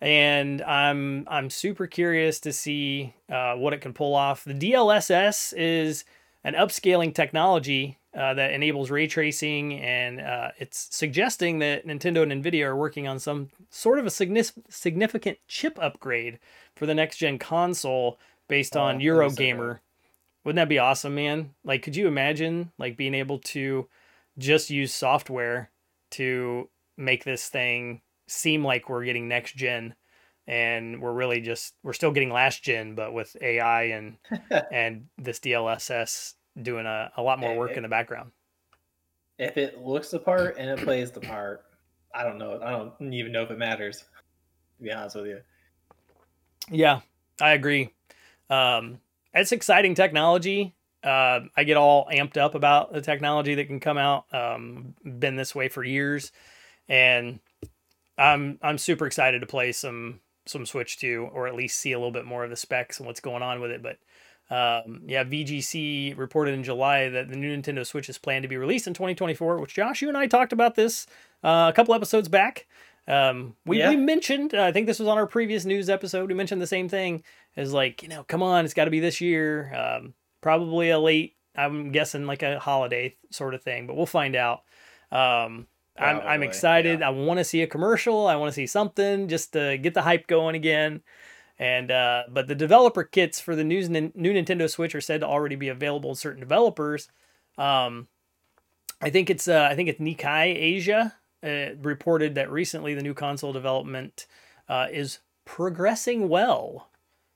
And 0.00 0.60
I'm 0.62 1.24
I'm 1.28 1.50
super 1.50 1.86
curious 1.86 2.40
to 2.40 2.52
see 2.52 3.14
uh, 3.30 3.54
what 3.54 3.72
it 3.72 3.80
can 3.80 3.92
pull 3.92 4.14
off. 4.14 4.44
The 4.44 4.54
DLSS 4.54 5.54
is 5.56 6.04
an 6.46 6.54
upscaling 6.54 7.12
technology 7.12 7.98
uh, 8.16 8.32
that 8.32 8.52
enables 8.52 8.88
ray 8.88 9.08
tracing, 9.08 9.80
and 9.80 10.20
uh, 10.20 10.52
it's 10.58 10.86
suggesting 10.92 11.58
that 11.58 11.84
Nintendo 11.84 12.22
and 12.22 12.44
Nvidia 12.44 12.66
are 12.66 12.76
working 12.76 13.08
on 13.08 13.18
some 13.18 13.50
sort 13.68 13.98
of 13.98 14.06
a 14.06 14.10
significant 14.10 15.38
chip 15.48 15.76
upgrade 15.82 16.38
for 16.76 16.86
the 16.86 16.94
next 16.94 17.16
gen 17.16 17.36
console 17.40 18.20
based 18.46 18.76
oh, 18.76 18.80
on 18.80 19.00
Eurogamer. 19.00 19.80
Wouldn't 20.44 20.56
that 20.56 20.68
be 20.68 20.78
awesome, 20.78 21.16
man? 21.16 21.50
Like, 21.64 21.82
could 21.82 21.96
you 21.96 22.06
imagine 22.06 22.70
like 22.78 22.96
being 22.96 23.14
able 23.14 23.40
to 23.40 23.88
just 24.38 24.70
use 24.70 24.94
software 24.94 25.72
to 26.12 26.68
make 26.96 27.24
this 27.24 27.48
thing 27.48 28.02
seem 28.28 28.64
like 28.64 28.88
we're 28.88 29.04
getting 29.04 29.26
next 29.26 29.56
gen? 29.56 29.96
and 30.48 31.00
we're 31.02 31.12
really 31.12 31.40
just 31.40 31.74
we're 31.82 31.92
still 31.92 32.12
getting 32.12 32.30
last 32.30 32.62
gen 32.62 32.94
but 32.94 33.12
with 33.12 33.36
ai 33.40 33.84
and 33.84 34.16
and 34.70 35.06
this 35.18 35.40
dlss 35.40 36.34
doing 36.60 36.86
a, 36.86 37.10
a 37.16 37.22
lot 37.22 37.38
more 37.38 37.56
work 37.56 37.72
in 37.72 37.82
the 37.82 37.88
background. 37.88 38.30
If 39.38 39.56
it 39.56 39.78
looks 39.78 40.10
the 40.10 40.18
part 40.18 40.56
and 40.58 40.70
it 40.70 40.82
plays 40.82 41.10
the 41.10 41.20
part, 41.20 41.64
I 42.14 42.22
don't 42.22 42.38
know. 42.38 42.60
I 42.62 42.70
don't 42.70 43.12
even 43.12 43.32
know 43.32 43.42
if 43.42 43.50
it 43.50 43.58
matters. 43.58 44.04
To 44.78 44.84
be 44.84 44.92
honest 44.92 45.16
with 45.16 45.26
you. 45.26 45.40
Yeah, 46.70 47.00
I 47.40 47.52
agree. 47.52 47.92
Um, 48.50 48.98
it's 49.34 49.52
exciting 49.52 49.94
technology. 49.94 50.74
Uh, 51.04 51.40
I 51.56 51.64
get 51.64 51.76
all 51.76 52.08
amped 52.12 52.36
up 52.36 52.54
about 52.54 52.92
the 52.92 53.00
technology 53.00 53.54
that 53.54 53.66
can 53.66 53.80
come 53.80 53.98
out. 53.98 54.24
Um, 54.32 54.94
been 55.04 55.36
this 55.36 55.54
way 55.54 55.68
for 55.68 55.84
years, 55.84 56.32
and 56.88 57.38
I'm 58.18 58.58
I'm 58.62 58.78
super 58.78 59.06
excited 59.06 59.40
to 59.40 59.46
play 59.46 59.72
some 59.72 60.20
some 60.46 60.64
Switch 60.64 60.98
2, 60.98 61.30
or 61.32 61.46
at 61.46 61.54
least 61.54 61.78
see 61.78 61.92
a 61.92 61.98
little 61.98 62.12
bit 62.12 62.24
more 62.24 62.44
of 62.44 62.50
the 62.50 62.56
specs 62.56 62.98
and 62.98 63.06
what's 63.06 63.20
going 63.20 63.42
on 63.42 63.60
with 63.60 63.70
it. 63.70 63.82
But 63.82 63.98
um, 64.48 65.02
yeah, 65.06 65.24
VGC 65.24 66.16
reported 66.16 66.54
in 66.54 66.62
July 66.62 67.08
that 67.08 67.28
the 67.28 67.36
new 67.36 67.56
Nintendo 67.56 67.84
Switch 67.84 68.08
is 68.08 68.18
planned 68.18 68.44
to 68.44 68.48
be 68.48 68.56
released 68.56 68.86
in 68.86 68.94
2024, 68.94 69.58
which 69.58 69.74
Josh, 69.74 70.02
you 70.02 70.08
and 70.08 70.16
I 70.16 70.26
talked 70.26 70.52
about 70.52 70.76
this 70.76 71.06
uh, 71.42 71.66
a 71.68 71.72
couple 71.74 71.94
episodes 71.94 72.28
back. 72.28 72.66
Um, 73.08 73.56
we, 73.64 73.78
yeah. 73.78 73.90
we 73.90 73.96
mentioned, 73.96 74.54
uh, 74.54 74.62
I 74.62 74.72
think 74.72 74.86
this 74.86 74.98
was 74.98 75.08
on 75.08 75.18
our 75.18 75.26
previous 75.26 75.64
news 75.64 75.88
episode, 75.88 76.28
we 76.28 76.34
mentioned 76.34 76.60
the 76.62 76.66
same 76.66 76.88
thing 76.88 77.22
as 77.56 77.72
like, 77.72 78.02
you 78.02 78.08
know, 78.08 78.24
come 78.24 78.42
on, 78.42 78.64
it's 78.64 78.74
got 78.74 78.86
to 78.86 78.90
be 78.90 79.00
this 79.00 79.20
year. 79.20 79.72
Um, 79.74 80.14
probably 80.40 80.90
a 80.90 80.98
late, 80.98 81.36
I'm 81.56 81.90
guessing 81.90 82.26
like 82.26 82.42
a 82.42 82.58
holiday 82.58 83.16
sort 83.30 83.54
of 83.54 83.62
thing, 83.62 83.86
but 83.86 83.96
we'll 83.96 84.06
find 84.06 84.36
out. 84.36 84.62
Um, 85.10 85.66
I'm, 85.98 86.20
I'm 86.20 86.42
excited. 86.42 87.00
Yeah. 87.00 87.08
I 87.08 87.10
want 87.10 87.38
to 87.38 87.44
see 87.44 87.62
a 87.62 87.66
commercial. 87.66 88.26
I 88.26 88.36
want 88.36 88.50
to 88.50 88.54
see 88.54 88.66
something 88.66 89.28
just 89.28 89.54
to 89.54 89.78
get 89.78 89.94
the 89.94 90.02
hype 90.02 90.26
going 90.26 90.54
again. 90.54 91.00
And 91.58 91.90
uh, 91.90 92.24
but 92.28 92.48
the 92.48 92.54
developer 92.54 93.02
kits 93.02 93.40
for 93.40 93.56
the 93.56 93.64
new 93.64 93.88
new 93.88 94.32
Nintendo 94.32 94.68
Switch 94.68 94.94
are 94.94 95.00
said 95.00 95.20
to 95.20 95.26
already 95.26 95.56
be 95.56 95.68
available 95.68 96.14
to 96.14 96.20
certain 96.20 96.40
developers. 96.40 97.08
Um, 97.56 98.08
I 99.00 99.10
think 99.10 99.30
it's 99.30 99.48
uh, 99.48 99.68
I 99.70 99.74
think 99.74 99.88
it's 99.88 100.00
Nikkei 100.00 100.54
Asia 100.54 101.14
uh, 101.42 101.74
reported 101.80 102.34
that 102.34 102.50
recently 102.50 102.94
the 102.94 103.02
new 103.02 103.14
console 103.14 103.52
development 103.52 104.26
uh, 104.68 104.88
is 104.90 105.20
progressing 105.44 106.28
well. 106.28 106.88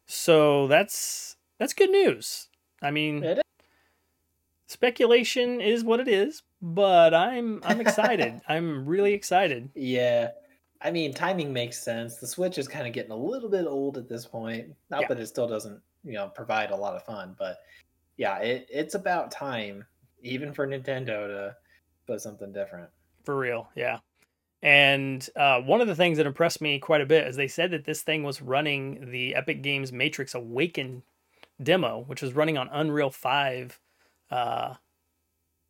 So 0.06 0.66
that's 0.66 1.36
that's 1.58 1.72
good 1.72 1.90
news. 1.90 2.48
I 2.82 2.90
mean, 2.90 3.40
speculation 4.66 5.60
is 5.60 5.84
what 5.84 6.00
it 6.00 6.08
is, 6.08 6.42
but 6.60 7.14
I'm 7.14 7.60
I'm 7.64 7.80
excited. 7.80 8.40
I'm 8.48 8.86
really 8.86 9.14
excited. 9.14 9.70
Yeah. 9.74 10.30
I 10.82 10.90
mean, 10.90 11.12
timing 11.12 11.52
makes 11.52 11.82
sense. 11.82 12.16
The 12.16 12.26
Switch 12.26 12.58
is 12.58 12.66
kind 12.66 12.86
of 12.86 12.92
getting 12.92 13.12
a 13.12 13.16
little 13.16 13.50
bit 13.50 13.66
old 13.66 13.98
at 13.98 14.08
this 14.08 14.26
point. 14.26 14.74
Not 14.90 15.02
yeah. 15.02 15.08
that 15.08 15.20
it 15.20 15.26
still 15.26 15.46
doesn't, 15.46 15.80
you 16.04 16.14
know, 16.14 16.28
provide 16.28 16.70
a 16.70 16.76
lot 16.76 16.96
of 16.96 17.04
fun, 17.04 17.36
but 17.38 17.58
yeah, 18.16 18.38
it, 18.38 18.66
it's 18.70 18.94
about 18.94 19.30
time, 19.30 19.84
even 20.22 20.52
for 20.52 20.66
Nintendo, 20.66 21.26
to 21.26 21.56
put 22.06 22.20
something 22.20 22.52
different. 22.52 22.88
For 23.24 23.36
real, 23.36 23.68
yeah. 23.74 23.98
And 24.62 25.26
uh, 25.36 25.60
one 25.60 25.80
of 25.80 25.86
the 25.86 25.94
things 25.94 26.18
that 26.18 26.26
impressed 26.26 26.60
me 26.60 26.78
quite 26.78 27.00
a 27.00 27.06
bit 27.06 27.26
is 27.26 27.36
they 27.36 27.48
said 27.48 27.70
that 27.70 27.84
this 27.84 28.02
thing 28.02 28.22
was 28.22 28.42
running 28.42 29.10
the 29.10 29.34
Epic 29.34 29.62
Games 29.62 29.92
Matrix 29.92 30.34
Awaken 30.34 31.02
demo, 31.62 32.04
which 32.06 32.22
was 32.22 32.34
running 32.34 32.58
on 32.58 32.68
Unreal 32.70 33.10
5 33.10 33.80
uh, 34.30 34.74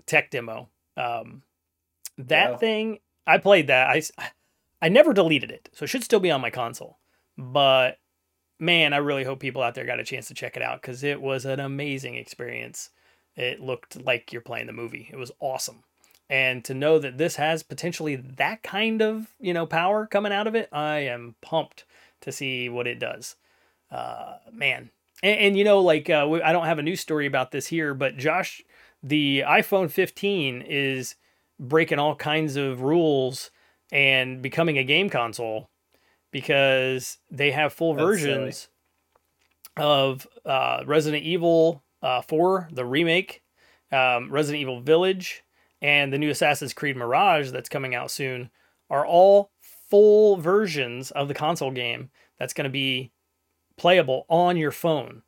tech 0.06 0.30
demo. 0.30 0.68
Um, 0.96 1.42
that 2.18 2.52
wow. 2.52 2.56
thing, 2.58 2.98
I 3.26 3.38
played 3.38 3.68
that. 3.68 3.88
I, 3.88 4.02
I 4.82 4.88
never 4.88 5.12
deleted 5.12 5.50
it, 5.50 5.68
so 5.72 5.84
it 5.84 5.88
should 5.88 6.04
still 6.04 6.20
be 6.20 6.30
on 6.30 6.40
my 6.40 6.50
console. 6.50 6.98
But 7.36 7.98
man, 8.58 8.92
I 8.92 8.98
really 8.98 9.24
hope 9.24 9.40
people 9.40 9.62
out 9.62 9.74
there 9.74 9.86
got 9.86 10.00
a 10.00 10.04
chance 10.04 10.28
to 10.28 10.34
check 10.34 10.56
it 10.56 10.62
out 10.62 10.80
because 10.80 11.02
it 11.02 11.20
was 11.20 11.44
an 11.44 11.60
amazing 11.60 12.14
experience. 12.14 12.90
It 13.36 13.60
looked 13.60 14.02
like 14.04 14.32
you're 14.32 14.42
playing 14.42 14.66
the 14.66 14.72
movie. 14.72 15.08
It 15.12 15.16
was 15.16 15.32
awesome. 15.40 15.82
And 16.28 16.64
to 16.66 16.74
know 16.74 16.98
that 16.98 17.18
this 17.18 17.36
has 17.36 17.62
potentially 17.62 18.14
that 18.14 18.62
kind 18.62 19.02
of, 19.02 19.34
you 19.40 19.52
know, 19.52 19.66
power 19.66 20.06
coming 20.06 20.32
out 20.32 20.46
of 20.46 20.54
it, 20.54 20.68
I 20.72 20.98
am 20.98 21.34
pumped 21.40 21.84
to 22.20 22.30
see 22.30 22.68
what 22.68 22.86
it 22.86 23.00
does. 23.00 23.36
Uh, 23.90 24.34
man. 24.52 24.90
And, 25.22 25.40
and, 25.40 25.58
you 25.58 25.64
know, 25.64 25.80
like, 25.80 26.08
uh, 26.08 26.30
I 26.44 26.52
don't 26.52 26.66
have 26.66 26.78
a 26.78 26.82
news 26.82 27.00
story 27.00 27.26
about 27.26 27.50
this 27.50 27.66
here, 27.66 27.94
but 27.94 28.16
Josh, 28.16 28.62
the 29.02 29.42
iPhone 29.46 29.90
15 29.90 30.62
is 30.62 31.16
breaking 31.58 31.98
all 31.98 32.14
kinds 32.14 32.56
of 32.56 32.82
rules 32.82 33.50
and 33.92 34.42
becoming 34.42 34.79
a 34.79 34.85
game 34.85 35.11
console 35.11 35.70
because 36.31 37.18
they 37.31 37.50
have 37.50 37.72
full 37.72 37.94
That's 37.94 38.05
versions 38.05 38.68
silly. 39.76 39.88
of 39.88 40.26
uh, 40.44 40.83
Resident 40.87 41.24
Evil 41.24 41.83
uh, 42.03 42.22
4, 42.22 42.68
the 42.72 42.85
remake, 42.85 43.42
um, 43.92 44.31
Resident 44.31 44.61
Evil 44.61 44.81
Village, 44.81 45.42
and 45.83 46.12
the 46.12 46.18
new 46.18 46.31
Assassin's 46.31 46.72
Creed 46.72 46.96
Mirage 46.96 47.50
that's 47.50 47.68
coming 47.68 47.94
out 47.94 48.11
soon 48.11 48.50
are 48.88 49.07
all 49.07 49.50
full 49.61 50.37
versions 50.37 51.11
of 51.11 51.29
the 51.29 51.35
console 51.35 51.70
game 51.70 52.11
that's 52.38 52.53
going 52.53 52.64
to 52.64 52.70
be 52.70 53.12
playable 53.76 54.26
on 54.29 54.57
your 54.57 54.70
phone 54.70 55.22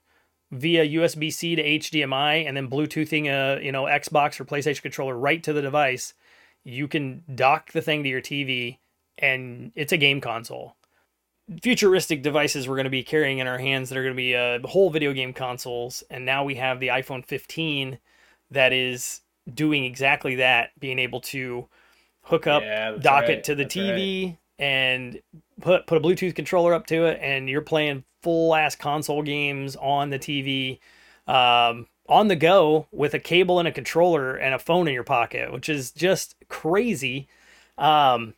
via 0.51 0.87
USB-C 0.87 1.57
to 1.57 1.63
HDMI 1.63 2.47
and 2.47 2.57
then 2.57 2.69
Bluetoothing 2.69 3.27
a 3.27 3.65
you 3.65 3.73
know 3.73 3.85
Xbox 3.85 4.39
or 4.39 4.45
PlayStation 4.45 4.83
controller 4.83 5.17
right 5.17 5.43
to 5.43 5.53
the 5.53 5.63
device 5.63 6.13
you 6.65 6.89
can 6.89 7.25
dock 7.35 7.73
the 7.73 7.83
thing 7.83 8.03
to 8.03 8.09
your 8.09 8.21
TV 8.21 8.79
and 9.19 9.73
it's 9.75 9.93
a 9.93 9.97
game 9.97 10.21
console. 10.21 10.77
Futuristic 11.63 12.23
devices 12.23 12.69
we're 12.69 12.77
going 12.77 12.85
to 12.85 12.91
be 12.91 13.03
carrying 13.03 13.39
in 13.39 13.47
our 13.47 13.59
hands 13.59 13.89
that 13.89 13.99
are 13.99 14.03
going 14.03 14.15
to 14.15 14.17
be 14.17 14.35
uh, 14.35 14.59
whole 14.67 14.91
video 14.91 15.13
game 15.13 15.33
consoles. 15.33 16.03
And 16.09 16.25
now 16.25 16.45
we 16.45 16.55
have 16.55 16.81
the 16.81 16.89
iPhone 16.89 17.25
15 17.25 17.99
that 18.51 18.73
is 18.73 19.23
doing 19.53 19.85
exactly 19.85 20.37
that, 20.37 20.71
being 20.79 20.99
able 20.99 21.21
to 21.21 21.69
hook 22.23 22.47
up, 22.47 22.63
yeah, 22.63 22.93
dock 22.93 23.23
right. 23.23 23.31
it 23.31 23.45
to 23.45 23.55
the 23.55 23.65
that's 23.65 23.75
TV, 23.75 24.27
right. 24.27 24.39
and 24.59 25.21
put 25.61 25.87
put 25.87 25.99
a 25.99 26.01
Bluetooth 26.01 26.35
controller 26.35 26.75
up 26.75 26.87
to 26.87 27.07
it, 27.07 27.19
and 27.21 27.49
you're 27.49 27.61
playing 27.61 28.05
full 28.23 28.55
ass 28.55 28.77
console 28.77 29.23
games 29.23 29.77
on 29.77 30.11
the 30.11 30.19
TV. 30.19 30.79
Um, 31.27 31.87
on 32.13 32.29
the 32.29 32.37
go 32.37 32.87
with 32.93 33.15
a 33.15 33.19
cable 33.19 33.59
and 33.59 33.67
a 33.67 33.73
controller 33.73 34.37
and 34.37 34.55
a 34.55 34.59
phone 34.59 34.87
in 34.87 34.95
your 34.95 35.03
pocket, 35.03 35.51
which 35.51 35.69
is 35.69 35.91
just 35.91 36.37
crazy. 36.49 37.27
Um, 37.79 38.35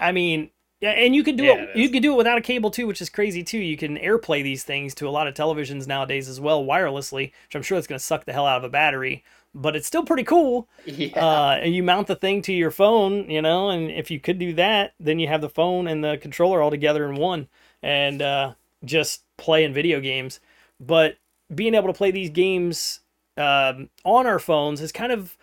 I 0.00 0.10
mean, 0.10 0.50
yeah, 0.80 0.92
and 0.92 1.14
you 1.14 1.22
can 1.22 1.36
do 1.36 1.44
yeah, 1.44 1.54
it. 1.54 1.60
it 1.60 1.76
you 1.76 1.90
can 1.90 2.00
do 2.00 2.14
it 2.14 2.16
without 2.16 2.38
a 2.38 2.40
cable 2.40 2.70
too, 2.70 2.86
which 2.86 3.02
is 3.02 3.10
crazy 3.10 3.44
too. 3.44 3.58
You 3.58 3.76
can 3.76 3.98
AirPlay 3.98 4.42
these 4.42 4.64
things 4.64 4.94
to 4.94 5.08
a 5.08 5.10
lot 5.10 5.28
of 5.28 5.34
televisions 5.34 5.86
nowadays 5.86 6.28
as 6.28 6.40
well, 6.40 6.64
wirelessly, 6.64 7.32
which 7.44 7.54
I'm 7.54 7.62
sure 7.62 7.76
it's 7.76 7.86
going 7.86 7.98
to 7.98 8.04
suck 8.04 8.24
the 8.24 8.32
hell 8.32 8.46
out 8.46 8.56
of 8.56 8.64
a 8.64 8.70
battery, 8.70 9.22
but 9.54 9.76
it's 9.76 9.86
still 9.86 10.04
pretty 10.04 10.24
cool. 10.24 10.68
Yeah. 10.86 11.22
Uh, 11.22 11.58
and 11.60 11.74
you 11.74 11.82
mount 11.82 12.06
the 12.06 12.16
thing 12.16 12.40
to 12.42 12.52
your 12.54 12.70
phone, 12.70 13.28
you 13.28 13.42
know, 13.42 13.68
and 13.68 13.90
if 13.90 14.10
you 14.10 14.18
could 14.18 14.38
do 14.38 14.54
that, 14.54 14.94
then 14.98 15.18
you 15.18 15.28
have 15.28 15.42
the 15.42 15.50
phone 15.50 15.86
and 15.86 16.02
the 16.02 16.16
controller 16.16 16.62
all 16.62 16.70
together 16.70 17.06
in 17.06 17.16
one, 17.16 17.48
and 17.82 18.22
uh, 18.22 18.54
just 18.82 19.24
playing 19.36 19.74
video 19.74 20.00
games. 20.00 20.40
But 20.80 21.18
being 21.54 21.74
able 21.74 21.88
to 21.88 21.92
play 21.92 22.10
these 22.10 22.30
games 22.30 23.00
um, 23.36 23.90
on 24.04 24.26
our 24.26 24.38
phones 24.38 24.80
has 24.80 24.92
kind 24.92 25.12
of 25.12 25.36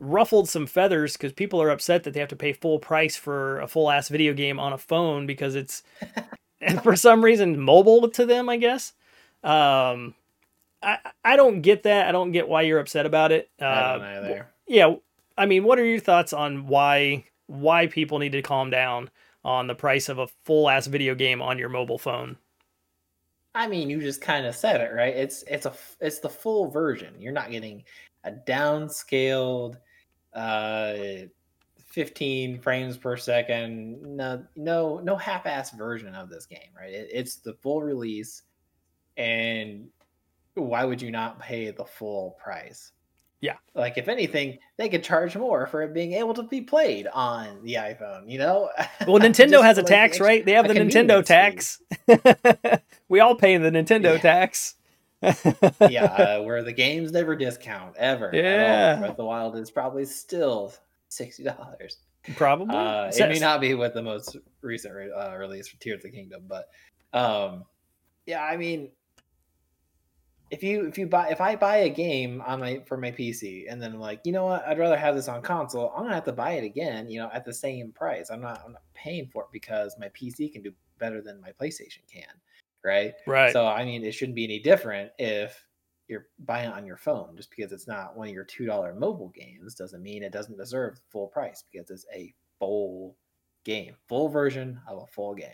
ruffled 0.00 0.48
some 0.48 0.66
feathers 0.66 1.14
because 1.14 1.32
people 1.32 1.62
are 1.62 1.70
upset 1.70 2.04
that 2.04 2.12
they 2.14 2.20
have 2.20 2.28
to 2.28 2.36
pay 2.36 2.52
full 2.52 2.78
price 2.78 3.16
for 3.16 3.60
a 3.60 3.68
full 3.68 3.90
ass 3.90 4.08
video 4.08 4.34
game 4.34 4.58
on 4.58 4.72
a 4.72 4.78
phone 4.78 5.26
because 5.26 5.54
it's 5.54 5.82
for 6.82 6.96
some 6.96 7.24
reason 7.24 7.58
mobile 7.58 8.08
to 8.08 8.26
them, 8.26 8.48
I 8.48 8.56
guess. 8.56 8.92
Um, 9.42 10.14
I 10.82 10.98
I 11.24 11.36
don't 11.36 11.60
get 11.60 11.84
that. 11.84 12.08
I 12.08 12.12
don't 12.12 12.32
get 12.32 12.48
why 12.48 12.62
you're 12.62 12.80
upset 12.80 13.06
about 13.06 13.32
it. 13.32 13.50
Uh, 13.60 13.64
I 13.64 13.92
don't 13.92 14.02
uh, 14.02 14.04
either. 14.04 14.48
Yeah, 14.66 14.94
I 15.36 15.46
mean, 15.46 15.64
what 15.64 15.78
are 15.78 15.84
your 15.84 16.00
thoughts 16.00 16.32
on 16.32 16.66
why 16.66 17.24
why 17.46 17.86
people 17.86 18.18
need 18.18 18.32
to 18.32 18.42
calm 18.42 18.70
down 18.70 19.10
on 19.44 19.66
the 19.66 19.74
price 19.74 20.08
of 20.08 20.18
a 20.18 20.28
full 20.44 20.68
ass 20.68 20.86
video 20.86 21.14
game 21.14 21.42
on 21.42 21.58
your 21.58 21.68
mobile 21.68 21.98
phone? 21.98 22.36
I 23.54 23.68
mean, 23.68 23.88
you 23.88 24.00
just 24.00 24.20
kind 24.20 24.46
of 24.46 24.54
said 24.54 24.80
it, 24.80 24.92
right? 24.92 25.14
It's 25.14 25.44
it's 25.46 25.66
a 25.66 25.72
it's 26.00 26.18
the 26.18 26.28
full 26.28 26.70
version. 26.70 27.14
You're 27.18 27.32
not 27.32 27.50
getting 27.50 27.84
a 28.24 28.32
downscaled 28.32 29.76
uh 30.34 30.94
15 31.94 32.58
frames 32.58 32.96
per 32.96 33.16
second 33.16 34.02
no 34.02 34.44
no 34.56 34.98
no 34.98 35.14
half-ass 35.16 35.70
version 35.70 36.12
of 36.16 36.28
this 36.28 36.44
game 36.44 36.70
right? 36.76 36.92
It, 36.92 37.08
it's 37.12 37.36
the 37.36 37.52
full 37.54 37.82
release 37.82 38.42
and 39.16 39.86
why 40.54 40.84
would 40.84 41.00
you 41.00 41.12
not 41.12 41.38
pay 41.38 41.70
the 41.70 41.84
full 41.84 42.36
price? 42.42 42.90
Yeah. 43.40 43.56
Like 43.74 43.96
if 43.96 44.08
anything 44.08 44.58
they 44.76 44.88
could 44.88 45.04
charge 45.04 45.36
more 45.36 45.68
for 45.68 45.82
it 45.82 45.94
being 45.94 46.14
able 46.14 46.34
to 46.34 46.42
be 46.42 46.62
played 46.62 47.06
on 47.12 47.62
the 47.62 47.74
iphone 47.74 48.28
you 48.28 48.38
know? 48.38 48.70
Well 49.06 49.20
nintendo 49.20 49.62
has 49.62 49.78
a 49.78 49.82
like 49.82 49.88
tax 49.88 50.18
right? 50.18 50.44
They 50.44 50.52
have 50.52 50.66
the 50.66 50.74
nintendo 50.74 51.24
tax 51.24 51.80
we 53.14 53.20
all 53.20 53.36
pay 53.36 53.56
the 53.56 53.70
nintendo 53.70 54.14
yeah. 54.14 54.18
tax 54.18 54.74
yeah, 55.88 56.04
uh, 56.38 56.42
where 56.42 56.62
the 56.62 56.72
games 56.72 57.12
never 57.12 57.36
discount 57.36 57.96
ever. 57.96 58.30
Yeah, 58.32 58.98
Breath 58.98 59.12
of 59.12 59.16
the 59.16 59.24
Wild 59.24 59.56
is 59.56 59.70
probably 59.70 60.04
still 60.04 60.74
sixty 61.08 61.44
dollars. 61.44 61.98
Probably. 62.36 62.74
Uh, 62.74 63.10
it 63.14 63.28
may 63.28 63.38
not 63.38 63.60
be 63.60 63.74
with 63.74 63.94
the 63.94 64.02
most 64.02 64.36
recent 64.62 64.94
re- 64.94 65.12
uh, 65.12 65.36
release 65.36 65.68
for 65.68 65.78
Tears 65.78 66.04
of 66.04 66.10
the 66.10 66.16
Kingdom, 66.16 66.44
but 66.48 66.68
um, 67.12 67.64
yeah, 68.26 68.42
I 68.42 68.56
mean, 68.56 68.90
if 70.50 70.62
you 70.62 70.86
if 70.86 70.98
you 70.98 71.06
buy 71.06 71.28
if 71.28 71.40
I 71.40 71.56
buy 71.56 71.76
a 71.78 71.90
game 71.90 72.42
on 72.46 72.60
my 72.60 72.82
for 72.86 72.96
my 72.96 73.10
PC 73.10 73.64
and 73.70 73.80
then 73.80 73.92
I'm 73.92 74.00
like, 74.00 74.20
you 74.24 74.32
know 74.32 74.46
what, 74.46 74.66
I'd 74.66 74.78
rather 74.78 74.96
have 74.96 75.14
this 75.14 75.28
on 75.28 75.42
console. 75.42 75.92
I'm 75.96 76.02
gonna 76.02 76.14
have 76.14 76.24
to 76.24 76.32
buy 76.32 76.52
it 76.52 76.64
again, 76.64 77.08
you 77.08 77.20
know, 77.20 77.30
at 77.32 77.44
the 77.44 77.54
same 77.54 77.92
price. 77.92 78.30
I'm 78.30 78.40
not 78.40 78.62
I'm 78.64 78.72
not 78.72 78.82
paying 78.94 79.28
for 79.32 79.42
it 79.42 79.48
because 79.52 79.96
my 79.98 80.08
PC 80.08 80.52
can 80.52 80.62
do 80.62 80.72
better 80.98 81.20
than 81.20 81.40
my 81.40 81.52
PlayStation 81.52 82.00
can 82.12 82.24
right? 82.84 83.14
Right. 83.26 83.52
So 83.52 83.66
I 83.66 83.84
mean, 83.84 84.04
it 84.04 84.12
shouldn't 84.12 84.36
be 84.36 84.44
any 84.44 84.60
different 84.60 85.10
if 85.18 85.64
you're 86.08 86.26
buying 86.38 86.68
it 86.68 86.74
on 86.74 86.86
your 86.86 86.96
phone. 86.96 87.36
Just 87.36 87.50
because 87.50 87.72
it's 87.72 87.88
not 87.88 88.16
one 88.16 88.28
of 88.28 88.34
your 88.34 88.44
two 88.44 88.66
dollar 88.66 88.94
mobile 88.94 89.32
games 89.34 89.74
doesn't 89.74 90.02
mean 90.02 90.22
it 90.22 90.32
doesn't 90.32 90.58
deserve 90.58 91.00
full 91.10 91.28
price 91.28 91.64
because 91.70 91.90
it's 91.90 92.06
a 92.14 92.32
full 92.58 93.16
game, 93.64 93.94
full 94.08 94.28
version 94.28 94.80
of 94.88 95.02
a 95.02 95.06
full 95.06 95.34
game. 95.34 95.48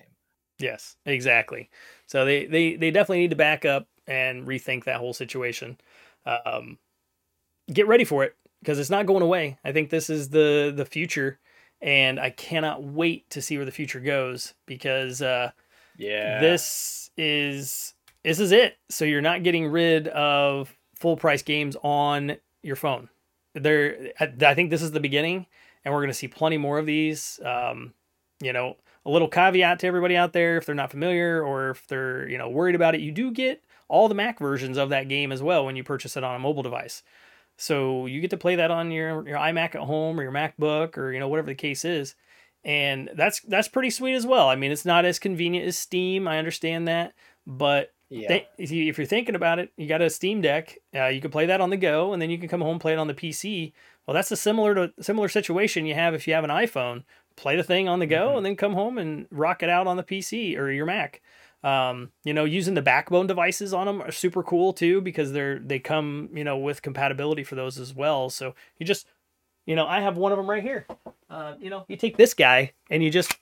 Yes, 0.58 0.96
exactly. 1.06 1.70
So 2.06 2.24
they 2.24 2.46
they 2.46 2.76
they 2.76 2.90
definitely 2.90 3.20
need 3.20 3.30
to 3.30 3.36
back 3.36 3.64
up 3.64 3.88
and 4.06 4.46
rethink 4.46 4.84
that 4.84 4.98
whole 4.98 5.14
situation. 5.14 5.78
Um, 6.26 6.78
get 7.72 7.86
ready 7.86 8.04
for 8.04 8.24
it 8.24 8.36
because 8.60 8.78
it's 8.78 8.90
not 8.90 9.06
going 9.06 9.22
away. 9.22 9.58
I 9.64 9.72
think 9.72 9.90
this 9.90 10.10
is 10.10 10.28
the 10.28 10.72
the 10.74 10.84
future, 10.84 11.38
and 11.80 12.20
I 12.20 12.30
cannot 12.30 12.82
wait 12.82 13.30
to 13.30 13.40
see 13.40 13.56
where 13.56 13.64
the 13.64 13.72
future 13.72 14.00
goes 14.00 14.54
because 14.66 15.22
uh, 15.22 15.52
yeah, 16.00 16.40
this 16.40 17.10
is 17.16 17.94
this 18.24 18.40
is 18.40 18.52
it. 18.52 18.78
So 18.88 19.04
you're 19.04 19.20
not 19.20 19.42
getting 19.42 19.66
rid 19.66 20.08
of 20.08 20.74
full 20.96 21.16
price 21.16 21.42
games 21.42 21.76
on 21.82 22.36
your 22.62 22.76
phone. 22.76 23.08
There, 23.54 24.12
I, 24.20 24.54
think 24.54 24.70
this 24.70 24.82
is 24.82 24.92
the 24.92 25.00
beginning, 25.00 25.46
and 25.84 25.92
we're 25.92 26.00
going 26.00 26.10
to 26.10 26.14
see 26.14 26.28
plenty 26.28 26.56
more 26.56 26.78
of 26.78 26.86
these. 26.86 27.40
Um, 27.44 27.94
you 28.40 28.52
know, 28.52 28.76
a 29.04 29.10
little 29.10 29.28
caveat 29.28 29.80
to 29.80 29.86
everybody 29.86 30.16
out 30.16 30.32
there 30.32 30.56
if 30.56 30.66
they're 30.66 30.74
not 30.74 30.90
familiar 30.90 31.42
or 31.42 31.70
if 31.70 31.86
they're 31.86 32.28
you 32.28 32.38
know 32.38 32.48
worried 32.48 32.74
about 32.74 32.94
it, 32.94 33.00
you 33.00 33.12
do 33.12 33.30
get 33.30 33.62
all 33.88 34.08
the 34.08 34.14
Mac 34.14 34.38
versions 34.38 34.78
of 34.78 34.88
that 34.90 35.08
game 35.08 35.32
as 35.32 35.42
well 35.42 35.66
when 35.66 35.76
you 35.76 35.84
purchase 35.84 36.16
it 36.16 36.24
on 36.24 36.36
a 36.36 36.38
mobile 36.38 36.62
device. 36.62 37.02
So 37.56 38.06
you 38.06 38.22
get 38.22 38.30
to 38.30 38.38
play 38.38 38.56
that 38.56 38.70
on 38.70 38.90
your 38.90 39.28
your 39.28 39.38
iMac 39.38 39.74
at 39.74 39.82
home 39.82 40.18
or 40.18 40.22
your 40.22 40.32
MacBook 40.32 40.96
or 40.96 41.12
you 41.12 41.20
know 41.20 41.28
whatever 41.28 41.48
the 41.48 41.54
case 41.54 41.84
is. 41.84 42.14
And 42.64 43.10
that's 43.14 43.40
that's 43.40 43.68
pretty 43.68 43.90
sweet 43.90 44.14
as 44.14 44.26
well. 44.26 44.48
I 44.48 44.56
mean, 44.56 44.70
it's 44.70 44.84
not 44.84 45.04
as 45.04 45.18
convenient 45.18 45.66
as 45.66 45.78
Steam. 45.78 46.28
I 46.28 46.38
understand 46.38 46.88
that, 46.88 47.14
but 47.46 47.92
yeah. 48.10 48.28
Th- 48.28 48.46
if, 48.58 48.70
you, 48.72 48.90
are 48.90 49.04
thinking 49.04 49.36
about 49.36 49.60
it, 49.60 49.70
you 49.76 49.86
got 49.86 50.02
a 50.02 50.10
Steam 50.10 50.40
Deck. 50.40 50.76
Uh, 50.94 51.06
you 51.06 51.20
can 51.20 51.30
play 51.30 51.46
that 51.46 51.60
on 51.60 51.70
the 51.70 51.76
go, 51.76 52.12
and 52.12 52.20
then 52.20 52.28
you 52.28 52.38
can 52.38 52.48
come 52.48 52.60
home 52.60 52.72
and 52.72 52.80
play 52.80 52.92
it 52.92 52.98
on 52.98 53.06
the 53.06 53.14
PC. 53.14 53.72
Well, 54.06 54.14
that's 54.14 54.32
a 54.32 54.36
similar 54.36 54.74
to 54.74 54.92
similar 55.00 55.28
situation 55.28 55.86
you 55.86 55.94
have 55.94 56.12
if 56.12 56.26
you 56.26 56.34
have 56.34 56.44
an 56.44 56.50
iPhone. 56.50 57.04
Play 57.36 57.56
the 57.56 57.62
thing 57.62 57.88
on 57.88 58.00
the 58.00 58.06
go, 58.06 58.28
mm-hmm. 58.28 58.38
and 58.38 58.46
then 58.46 58.56
come 58.56 58.74
home 58.74 58.98
and 58.98 59.26
rock 59.30 59.62
it 59.62 59.70
out 59.70 59.86
on 59.86 59.96
the 59.96 60.02
PC 60.02 60.58
or 60.58 60.70
your 60.70 60.86
Mac. 60.86 61.22
Um, 61.62 62.10
you 62.24 62.34
know, 62.34 62.44
using 62.44 62.74
the 62.74 62.82
backbone 62.82 63.26
devices 63.26 63.72
on 63.72 63.86
them 63.86 64.02
are 64.02 64.10
super 64.10 64.42
cool 64.42 64.72
too 64.72 65.00
because 65.00 65.32
they're 65.32 65.60
they 65.60 65.78
come 65.78 66.30
you 66.34 66.42
know 66.42 66.58
with 66.58 66.82
compatibility 66.82 67.44
for 67.44 67.54
those 67.54 67.78
as 67.78 67.94
well. 67.94 68.28
So 68.28 68.56
you 68.78 68.86
just, 68.86 69.06
you 69.70 69.76
know, 69.76 69.86
I 69.86 70.00
have 70.00 70.16
one 70.16 70.32
of 70.32 70.36
them 70.36 70.50
right 70.50 70.64
here. 70.64 70.84
Uh, 71.30 71.54
you 71.60 71.70
know, 71.70 71.84
you 71.86 71.96
take 71.96 72.16
this 72.16 72.34
guy 72.34 72.72
and 72.90 73.04
you 73.04 73.08
just 73.08 73.36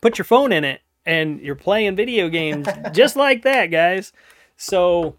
put 0.00 0.16
your 0.16 0.24
phone 0.24 0.52
in 0.52 0.64
it 0.64 0.80
and 1.04 1.38
you're 1.42 1.54
playing 1.54 1.96
video 1.96 2.30
games 2.30 2.66
just 2.92 3.14
like 3.14 3.42
that, 3.42 3.66
guys. 3.66 4.14
So 4.56 5.16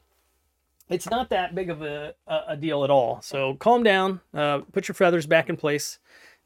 it's 0.90 1.08
not 1.12 1.30
that 1.30 1.54
big 1.54 1.70
of 1.70 1.84
a, 1.84 2.16
a 2.48 2.58
deal 2.58 2.84
at 2.84 2.90
all. 2.90 3.22
So 3.22 3.54
calm 3.54 3.84
down, 3.84 4.20
uh, 4.34 4.62
put 4.72 4.88
your 4.88 4.96
feathers 4.96 5.28
back 5.28 5.48
in 5.48 5.58
place, 5.58 6.00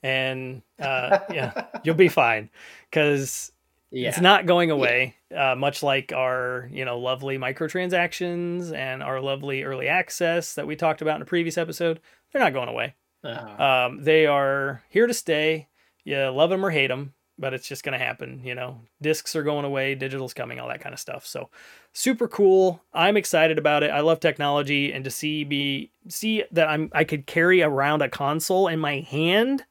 and 0.04 0.62
uh, 0.78 1.20
yeah, 1.32 1.68
you'll 1.86 1.96
be 1.96 2.10
fine 2.10 2.50
because 2.90 3.54
yeah. 3.92 4.10
it's 4.10 4.20
not 4.20 4.46
going 4.46 4.72
away. 4.72 5.16
Uh, 5.34 5.56
much 5.56 5.82
like 5.82 6.12
our 6.12 6.68
you 6.70 6.84
know 6.84 7.00
lovely 7.00 7.38
microtransactions 7.38 8.74
and 8.74 9.02
our 9.02 9.22
lovely 9.22 9.64
early 9.64 9.88
access 9.88 10.54
that 10.56 10.68
we 10.68 10.76
talked 10.76 11.02
about 11.02 11.16
in 11.16 11.22
a 11.22 11.26
previous 11.26 11.58
episode, 11.58 12.02
they're 12.34 12.42
not 12.42 12.52
going 12.52 12.68
away. 12.68 12.94
Uh-huh. 13.26 13.88
Um, 13.88 14.04
they 14.04 14.26
are 14.26 14.84
here 14.90 15.08
to 15.08 15.14
stay. 15.14 15.68
You 16.04 16.30
love 16.30 16.50
them 16.50 16.66
or 16.66 16.70
hate 16.70 16.88
them 16.88 17.14
but 17.38 17.54
it's 17.54 17.68
just 17.68 17.84
going 17.84 17.98
to 17.98 18.04
happen. 18.04 18.42
You 18.44 18.56
know, 18.56 18.82
discs 19.02 19.36
are 19.36 19.44
going 19.44 19.66
away, 19.66 19.96
digital's 19.96 20.34
coming, 20.34 20.60
all 20.60 20.70
that 20.70 20.82
kind 20.82 20.94
of 20.94 21.00
stuff. 21.00 21.26
So 21.26 21.50
super 21.94 22.28
cool. 22.28 22.82
I'm 22.94 23.18
excited 23.18 23.58
about 23.58 23.84
it. 23.84 23.92
I 23.92 24.02
love 24.02 24.20
technology 24.20 24.94
and 24.94 25.04
to 25.04 25.12
see 25.12 25.46
me 25.46 25.92
see 26.08 26.44
that 26.52 26.68
I'm 26.68 26.90
I 26.94 27.04
could 27.04 27.26
carry 27.26 27.62
around 27.62 28.02
a 28.02 28.10
console 28.10 28.68
in 28.68 28.80
my 28.80 29.00
hand. 29.02 29.66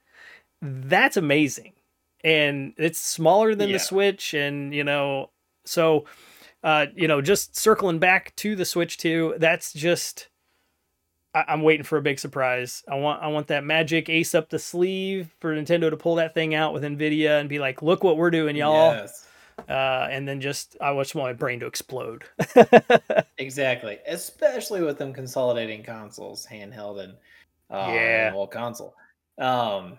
That's 0.61 1.17
amazing. 1.17 1.73
And 2.23 2.75
it's 2.79 2.99
smaller 2.99 3.55
than 3.55 3.69
yeah. 3.69 3.75
the 3.75 3.79
Switch 3.81 4.35
and 4.35 4.75
you 4.75 4.85
know, 4.85 5.31
so 5.65 6.05
uh 6.63 6.87
you 6.95 7.09
know, 7.09 7.23
just 7.23 7.57
circling 7.57 7.99
back 7.99 8.35
to 8.37 8.57
the 8.57 8.65
Switch 8.65 8.99
2, 8.99 9.37
that's 9.39 9.73
just 9.73 10.29
I, 11.35 11.53
am 11.53 11.63
waiting 11.63 11.85
for 11.85 11.99
a 11.99 12.03
big 12.03 12.19
surprise. 12.19 12.85
I 12.89 12.95
want 12.95 13.23
I 13.23 13.27
want 13.29 13.49
that 13.49 13.65
magic 13.65 14.09
ace 14.09 14.35
up 14.35 14.51
the 14.51 14.59
sleeve 14.59 15.35
for 15.41 15.55
Nintendo 15.55 15.91
to 15.91 15.97
pull 15.97 16.15
that 16.17 16.35
thing 16.35 16.55
out 16.55 16.73
with 16.73 16.85
Nvidia 16.85 17.41
and 17.41 17.49
be 17.49 17.59
like, 17.59 17.83
look 17.83 18.05
what 18.05 18.17
we're 18.17 18.31
doing, 18.31 18.57
y'all. 18.57 18.93
Yes. 18.93 19.27
Uh, 19.69 20.09
and 20.11 20.27
then 20.27 20.41
just 20.41 20.77
I 20.81 20.95
just 20.95 21.15
want 21.15 21.29
my 21.29 21.33
brain 21.33 21.61
to 21.61 21.67
explode. 21.67 22.25
exactly, 23.39 23.99
especially 24.07 24.83
with 24.83 24.99
them 24.99 25.13
consolidating 25.13 25.83
consoles, 25.83 26.47
handheld 26.51 27.03
and 27.03 27.15
uh, 27.71 27.93
yeah, 27.93 28.31
whole 28.31 28.47
console. 28.47 28.95
Um, 29.39 29.99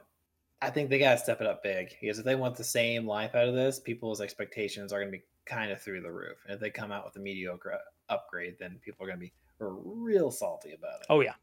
I 0.62 0.70
think 0.70 0.90
they 0.90 1.00
gotta 1.00 1.18
step 1.18 1.42
it 1.42 1.48
up 1.48 1.64
big 1.64 1.96
because 2.02 2.20
if 2.20 2.26
they 2.26 2.36
want 2.36 2.56
the 2.56 2.64
same 2.64 3.06
life 3.06 3.36
out 3.36 3.48
of 3.48 3.56
this, 3.56 3.80
people's 3.80 4.22
expectations 4.22 4.92
are 4.92 5.00
gonna 5.00 5.12
be 5.12 5.24
kind 5.46 5.72
of 5.72 5.82
through 5.82 6.02
the 6.02 6.12
roof. 6.12 6.38
And 6.46 6.56
if 6.56 6.60
they 6.60 6.70
come 6.70 6.92
out 6.92 7.06
with 7.06 7.16
a 7.16 7.20
mediocre 7.20 7.78
upgrade, 8.10 8.56
then 8.60 8.80
people 8.84 9.06
are 9.06 9.10
gonna 9.10 9.20
be 9.20 9.34
are 9.60 9.70
real 9.70 10.32
salty 10.32 10.74
about 10.74 11.02
it. 11.02 11.08
Oh 11.10 11.22
yeah, 11.22 11.34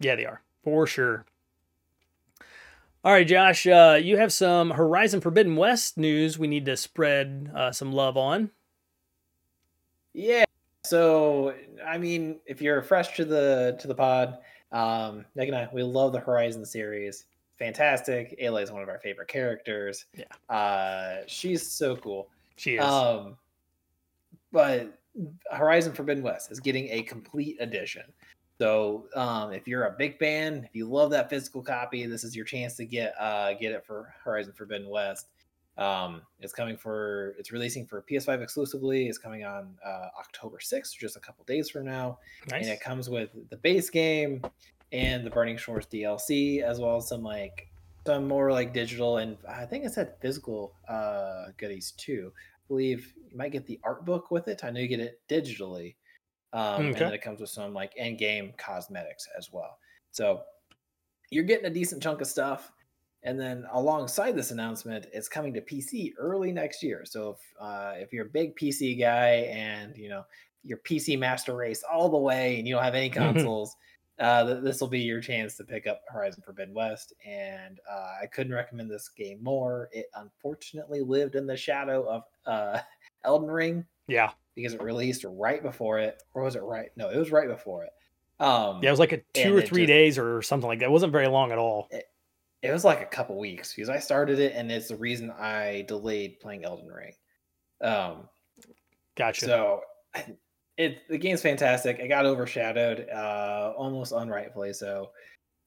yeah 0.00 0.16
they 0.16 0.24
are 0.24 0.42
for 0.62 0.86
sure. 0.86 1.24
All 3.04 3.12
right, 3.12 3.26
Josh, 3.26 3.66
uh, 3.66 4.00
you 4.02 4.16
have 4.16 4.32
some 4.32 4.70
Horizon 4.70 5.20
Forbidden 5.20 5.56
West 5.56 5.98
news 5.98 6.38
we 6.38 6.46
need 6.46 6.64
to 6.64 6.76
spread 6.76 7.52
uh, 7.54 7.70
some 7.70 7.92
love 7.92 8.16
on. 8.16 8.50
Yeah. 10.14 10.44
So, 10.84 11.54
I 11.86 11.98
mean, 11.98 12.40
if 12.46 12.62
you're 12.62 12.82
fresh 12.82 13.14
to 13.16 13.26
the 13.26 13.76
to 13.80 13.88
the 13.88 13.94
pod, 13.94 14.38
um, 14.72 15.26
Meg 15.34 15.48
and 15.48 15.56
I, 15.56 15.68
we 15.72 15.82
love 15.82 16.12
the 16.12 16.20
Horizon 16.20 16.64
series. 16.64 17.26
Fantastic. 17.58 18.38
Ayla 18.40 18.62
is 18.62 18.72
one 18.72 18.82
of 18.82 18.88
our 18.88 18.98
favorite 18.98 19.28
characters. 19.28 20.06
Yeah. 20.16 20.54
Uh, 20.54 21.22
she's 21.26 21.66
so 21.70 21.96
cool. 21.96 22.28
She 22.56 22.76
is. 22.76 22.84
Um, 22.84 23.36
but 24.50 24.98
Horizon 25.50 25.92
Forbidden 25.92 26.22
West 26.22 26.50
is 26.50 26.60
getting 26.60 26.88
a 26.90 27.02
complete 27.02 27.56
edition. 27.60 28.02
So 28.60 29.06
um, 29.16 29.52
if 29.52 29.66
you're 29.66 29.84
a 29.86 29.94
big 29.96 30.18
fan, 30.18 30.64
if 30.64 30.74
you 30.74 30.88
love 30.88 31.10
that 31.10 31.28
physical 31.28 31.62
copy, 31.62 32.06
this 32.06 32.24
is 32.24 32.36
your 32.36 32.44
chance 32.44 32.76
to 32.76 32.84
get 32.84 33.14
uh, 33.18 33.54
get 33.54 33.72
it 33.72 33.84
for 33.84 34.14
Horizon 34.22 34.52
Forbidden 34.56 34.88
West. 34.88 35.28
Um, 35.76 36.22
it's 36.40 36.52
coming 36.52 36.76
for 36.76 37.34
it's 37.38 37.50
releasing 37.50 37.84
for 37.84 38.04
PS5 38.08 38.42
exclusively. 38.42 39.08
It's 39.08 39.18
coming 39.18 39.44
on 39.44 39.74
uh, 39.84 40.08
October 40.18 40.58
6th, 40.58 40.96
just 40.96 41.16
a 41.16 41.20
couple 41.20 41.44
days 41.44 41.68
from 41.68 41.84
now. 41.84 42.18
Nice. 42.50 42.62
And 42.62 42.72
it 42.72 42.80
comes 42.80 43.10
with 43.10 43.30
the 43.50 43.56
base 43.56 43.90
game 43.90 44.40
and 44.92 45.26
the 45.26 45.30
Burning 45.30 45.56
Shores 45.56 45.86
DLC, 45.86 46.62
as 46.62 46.78
well 46.78 46.96
as 46.96 47.08
some 47.08 47.24
like 47.24 47.68
some 48.06 48.28
more 48.28 48.52
like 48.52 48.74
digital 48.74 49.16
and 49.16 49.36
I 49.48 49.64
think 49.64 49.84
it 49.84 49.92
said 49.92 50.14
physical 50.20 50.74
uh, 50.88 51.46
goodies 51.56 51.92
too 51.92 52.32
believe 52.68 53.12
you 53.30 53.36
might 53.36 53.52
get 53.52 53.66
the 53.66 53.80
art 53.84 54.04
book 54.04 54.30
with 54.30 54.48
it. 54.48 54.64
I 54.64 54.70
know 54.70 54.80
you 54.80 54.88
get 54.88 55.00
it 55.00 55.20
digitally. 55.28 55.96
Um, 56.52 56.74
okay. 56.74 56.86
And 56.86 56.96
then 56.96 57.12
it 57.12 57.22
comes 57.22 57.40
with 57.40 57.50
some 57.50 57.74
like 57.74 57.92
end 57.96 58.18
game 58.18 58.52
cosmetics 58.56 59.26
as 59.36 59.50
well. 59.52 59.78
So 60.12 60.42
you're 61.30 61.44
getting 61.44 61.66
a 61.66 61.70
decent 61.70 62.02
chunk 62.02 62.20
of 62.20 62.26
stuff. 62.26 62.70
And 63.24 63.40
then 63.40 63.64
alongside 63.72 64.36
this 64.36 64.50
announcement, 64.50 65.06
it's 65.12 65.28
coming 65.28 65.54
to 65.54 65.60
PC 65.60 66.12
early 66.18 66.52
next 66.52 66.82
year. 66.82 67.04
So 67.04 67.30
if 67.30 67.38
uh, 67.60 67.92
if 67.96 68.12
you're 68.12 68.26
a 68.26 68.30
big 68.30 68.54
PC 68.54 68.98
guy 69.00 69.48
and 69.50 69.96
you 69.96 70.10
know 70.10 70.24
your 70.62 70.78
PC 70.78 71.18
master 71.18 71.56
race 71.56 71.82
all 71.90 72.08
the 72.08 72.18
way 72.18 72.58
and 72.58 72.68
you 72.68 72.74
don't 72.74 72.84
have 72.84 72.94
any 72.94 73.10
consoles, 73.10 73.74
uh, 74.18 74.60
this 74.60 74.80
will 74.80 74.88
be 74.88 75.00
your 75.00 75.20
chance 75.20 75.56
to 75.56 75.64
pick 75.64 75.86
up 75.86 76.02
Horizon 76.08 76.42
Forbidden 76.44 76.74
West. 76.74 77.12
And 77.26 77.80
uh, 77.90 78.12
I 78.22 78.26
couldn't 78.26 78.52
recommend 78.52 78.90
this 78.90 79.08
game 79.08 79.42
more. 79.42 79.88
It 79.92 80.06
unfortunately 80.14 81.00
lived 81.00 81.34
in 81.34 81.46
the 81.46 81.56
shadow 81.56 82.08
of 82.08 82.22
uh, 82.46 82.80
Elden 83.24 83.50
Ring. 83.50 83.84
Yeah. 84.06 84.30
Because 84.54 84.74
it 84.74 84.82
released 84.82 85.24
right 85.28 85.62
before 85.62 85.98
it. 85.98 86.22
Or 86.32 86.42
was 86.42 86.54
it 86.54 86.62
right? 86.62 86.90
No, 86.96 87.10
it 87.10 87.18
was 87.18 87.32
right 87.32 87.48
before 87.48 87.84
it. 87.84 87.90
Um, 88.40 88.82
yeah, 88.82 88.88
it 88.88 88.92
was 88.92 89.00
like 89.00 89.12
a 89.12 89.20
two 89.32 89.56
or 89.56 89.62
three 89.62 89.82
just, 89.82 89.88
days 89.88 90.18
or 90.18 90.42
something 90.42 90.68
like 90.68 90.80
that. 90.80 90.86
It 90.86 90.90
wasn't 90.90 91.12
very 91.12 91.28
long 91.28 91.52
at 91.52 91.58
all. 91.58 91.88
It, 91.90 92.04
it 92.62 92.72
was 92.72 92.84
like 92.84 93.00
a 93.00 93.06
couple 93.06 93.38
weeks 93.38 93.74
because 93.74 93.88
I 93.88 93.98
started 93.98 94.38
it 94.38 94.54
and 94.54 94.70
it's 94.72 94.88
the 94.88 94.96
reason 94.96 95.30
I 95.30 95.84
delayed 95.86 96.40
playing 96.40 96.64
Elden 96.64 96.86
Ring. 96.86 97.12
Um, 97.80 98.28
gotcha. 99.16 99.44
So 99.44 99.80
it 100.76 101.08
the 101.08 101.18
game's 101.18 101.42
fantastic. 101.42 101.98
It 101.98 102.08
got 102.08 102.26
overshadowed, 102.26 103.08
uh, 103.08 103.72
almost 103.76 104.12
unrightfully 104.12 104.72
so, 104.72 105.10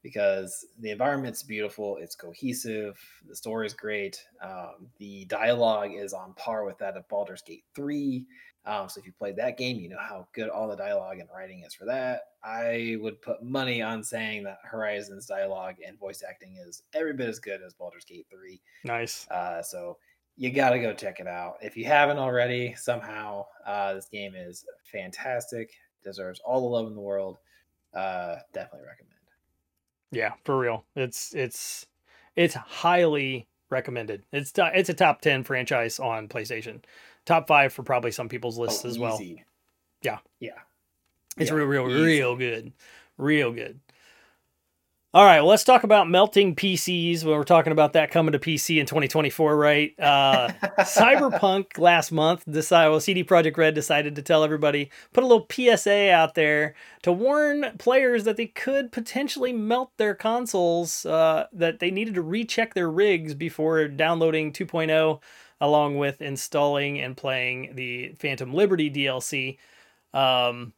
because 0.04 0.66
the 0.80 0.92
environment's 0.92 1.44
beautiful. 1.44 1.98
It's 1.98 2.16
cohesive. 2.16 3.00
The 3.28 3.36
story 3.36 3.68
is 3.68 3.74
great. 3.74 4.22
Um, 4.42 4.88
the 5.00 5.26
dialogue 5.26 5.92
is 5.94 6.14
on 6.14 6.34
par 6.34 6.66
with 6.66 6.78
that 6.80 6.98
of 6.98 7.08
Baldur's 7.08 7.42
Gate 7.42 7.64
three. 7.76 8.26
Um, 8.66 8.90
so 8.90 9.00
if 9.00 9.06
you 9.06 9.14
played 9.14 9.38
that 9.38 9.58
game, 9.58 9.80
you 9.80 9.88
know 9.88 9.96
how 9.98 10.28
good 10.34 10.50
all 10.50 10.68
the 10.68 10.76
dialogue 10.76 11.20
and 11.20 11.30
writing 11.34 11.64
is 11.66 11.74
for 11.74 11.86
that. 11.86 12.22
I 12.44 12.98
would 13.00 13.22
put 13.22 13.42
money 13.42 13.82
on 13.82 14.04
saying 14.04 14.44
that 14.44 14.60
Horizon's 14.64 15.26
dialogue 15.26 15.76
and 15.86 15.98
voice 15.98 16.22
acting 16.28 16.58
is 16.58 16.84
every 16.94 17.14
bit 17.14 17.30
as 17.30 17.40
good 17.40 17.62
as 17.66 17.74
Baldur's 17.74 18.04
Gate 18.04 18.28
three. 18.30 18.62
Nice. 18.84 19.26
Uh, 19.30 19.62
so 19.62 19.98
you 20.38 20.52
got 20.52 20.70
to 20.70 20.80
go 20.80 20.94
check 20.94 21.20
it 21.20 21.28
out. 21.28 21.58
If 21.62 21.76
you 21.76 21.86
haven't 21.86 22.20
already, 22.20 22.76
somehow, 22.76 23.46
uh, 23.66 23.96
this 23.96 24.08
game 24.08 24.36
is 24.36 24.66
fantastic, 24.84 25.72
deserves 26.04 26.40
all 26.46 26.62
the 26.62 26.68
love 26.68 26.88
in 26.88 26.94
the 26.94 27.02
world. 27.02 27.38
Uh, 27.94 28.38
definitely 28.54 28.88
recommend. 28.88 29.14
Yeah, 30.12 30.34
for 30.46 30.58
real. 30.58 30.86
It's 30.96 31.34
it's 31.34 31.86
it's 32.36 32.54
highly 32.54 33.48
recommended. 33.70 34.24
It's 34.32 34.54
it's 34.56 34.90
a 34.90 34.94
top 34.94 35.22
10 35.22 35.44
franchise 35.44 36.00
on 36.00 36.28
PlayStation. 36.28 36.84
Top 37.26 37.48
5 37.48 37.74
for 37.74 37.84
probably 37.84 38.12
some 38.12 38.30
people's 38.30 38.58
lists 38.58 38.86
oh, 38.86 38.90
as 38.90 39.00
well. 39.00 39.20
Yeah. 40.02 40.20
Yeah. 40.40 40.52
It's 41.38 41.50
yeah, 41.50 41.58
real 41.58 41.66
real 41.66 41.90
easy. 41.90 42.02
real 42.20 42.36
good. 42.36 42.72
Real 43.18 43.52
good. 43.52 43.80
All 45.14 45.24
right, 45.24 45.40
well, 45.40 45.48
let's 45.48 45.64
talk 45.64 45.86
about 45.86 46.10
melting 46.10 46.54
PCs. 46.54 47.24
When 47.24 47.34
we're 47.34 47.46
talking 47.46 47.72
about 47.72 47.94
that 47.94 48.12
coming 48.12 48.34
to 48.34 48.40
PC 48.40 48.78
in 48.78 48.86
2024, 48.86 49.56
right? 49.56 49.98
Uh, 49.98 50.50
Cyberpunk 50.80 51.78
last 51.78 52.12
month, 52.12 52.44
decided, 52.46 52.92
well, 52.92 53.00
CD 53.00 53.24
Projekt 53.24 53.56
Red 53.56 53.74
decided 53.74 54.18
to 54.18 54.22
tell 54.22 54.44
everybody, 54.44 54.92
put 55.14 55.24
a 55.24 55.28
little 55.28 55.48
PSA 55.50 56.12
out 56.12 56.36
there 56.36 56.76
to 57.04 57.14
warn 57.14 57.78
players 57.78 58.26
that 58.26 58.36
they 58.36 58.48
could 58.48 58.92
potentially 58.92 59.54
melt 59.54 59.92
their 59.96 60.14
consoles, 60.14 61.06
uh, 61.06 61.48
that 61.54 61.80
they 61.80 61.90
needed 61.90 62.16
to 62.16 62.22
recheck 62.22 62.74
their 62.74 62.92
rigs 62.92 63.34
before 63.34 63.88
downloading 63.88 64.52
2.0 64.52 65.22
along 65.62 65.98
with 65.98 66.22
installing 66.22 67.00
and 67.00 67.16
playing 67.16 67.76
the 67.76 68.14
Phantom 68.20 68.54
Liberty 68.54 68.92
DLC. 68.92 69.58
Um, 70.14 70.74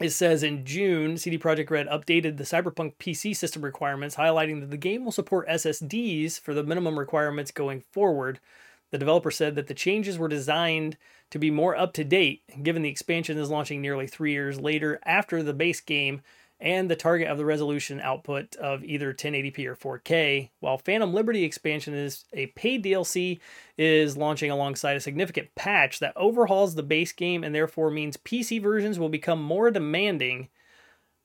it 0.00 0.10
says 0.10 0.42
in 0.42 0.64
June, 0.64 1.18
CD 1.18 1.38
Projekt 1.38 1.70
Red 1.70 1.86
updated 1.88 2.38
the 2.38 2.44
Cyberpunk 2.44 2.94
PC 2.96 3.36
system 3.36 3.62
requirements, 3.62 4.16
highlighting 4.16 4.60
that 4.60 4.70
the 4.70 4.78
game 4.78 5.04
will 5.04 5.12
support 5.12 5.48
SSDs 5.48 6.40
for 6.40 6.54
the 6.54 6.64
minimum 6.64 6.98
requirements 6.98 7.50
going 7.50 7.82
forward. 7.92 8.40
The 8.90 8.98
developer 8.98 9.30
said 9.30 9.54
that 9.56 9.66
the 9.66 9.74
changes 9.74 10.18
were 10.18 10.26
designed 10.28 10.96
to 11.30 11.38
be 11.38 11.50
more 11.50 11.76
up 11.76 11.92
to 11.92 12.04
date, 12.04 12.42
given 12.62 12.82
the 12.82 12.88
expansion 12.88 13.38
is 13.38 13.50
launching 13.50 13.80
nearly 13.80 14.06
three 14.06 14.32
years 14.32 14.58
later 14.58 15.00
after 15.04 15.42
the 15.42 15.52
base 15.52 15.80
game 15.80 16.22
and 16.60 16.90
the 16.90 16.96
target 16.96 17.28
of 17.28 17.38
the 17.38 17.44
resolution 17.44 18.00
output 18.00 18.54
of 18.56 18.84
either 18.84 19.14
1080p 19.14 19.66
or 19.66 19.74
4K, 19.98 20.50
while 20.60 20.78
Phantom 20.78 21.12
Liberty 21.12 21.44
expansion 21.44 21.94
is 21.94 22.24
a 22.32 22.46
paid 22.48 22.84
DLC 22.84 23.40
is 23.78 24.16
launching 24.16 24.50
alongside 24.50 24.96
a 24.96 25.00
significant 25.00 25.54
patch 25.54 25.98
that 26.00 26.16
overhauls 26.16 26.74
the 26.74 26.82
base 26.82 27.12
game 27.12 27.42
and 27.42 27.54
therefore 27.54 27.90
means 27.90 28.16
PC 28.16 28.60
versions 28.60 28.98
will 28.98 29.08
become 29.08 29.42
more 29.42 29.70
demanding 29.70 30.48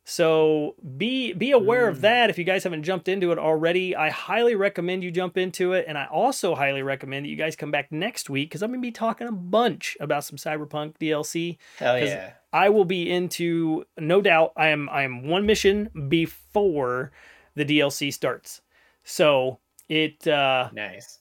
so 0.07 0.75
be 0.97 1.33
be 1.33 1.51
aware 1.51 1.87
mm. 1.87 1.89
of 1.89 2.01
that 2.01 2.29
if 2.29 2.37
you 2.37 2.43
guys 2.43 2.63
haven't 2.63 2.83
jumped 2.83 3.07
into 3.07 3.31
it 3.31 3.39
already. 3.39 3.95
I 3.95 4.11
highly 4.11 4.53
recommend 4.53 5.03
you 5.03 5.09
jump 5.09 5.35
into 5.35 5.73
it, 5.73 5.85
and 5.87 5.97
I 5.97 6.05
also 6.05 6.53
highly 6.53 6.83
recommend 6.83 7.25
that 7.25 7.29
you 7.29 7.35
guys 7.35 7.55
come 7.55 7.71
back 7.71 7.91
next 7.91 8.29
week 8.29 8.49
because 8.49 8.61
I'm 8.61 8.69
gonna 8.69 8.81
be 8.81 8.91
talking 8.91 9.27
a 9.27 9.31
bunch 9.31 9.97
about 9.99 10.23
some 10.23 10.37
Cyberpunk 10.37 10.99
DLC. 10.99 11.57
Hell 11.79 11.97
yeah! 11.97 12.33
I 12.55 12.69
will 12.69 12.85
be 12.85 13.11
into 13.11 13.83
no 13.97 14.21
doubt. 14.21 14.53
I 14.55 14.69
am 14.69 14.87
I 14.89 15.03
am 15.03 15.27
one 15.27 15.45
mission 15.45 15.89
before 16.07 17.11
the 17.53 17.65
DLC 17.65 18.13
starts, 18.13 18.61
so 19.03 19.59
it 19.89 20.25
uh, 20.25 20.69
nice. 20.71 21.19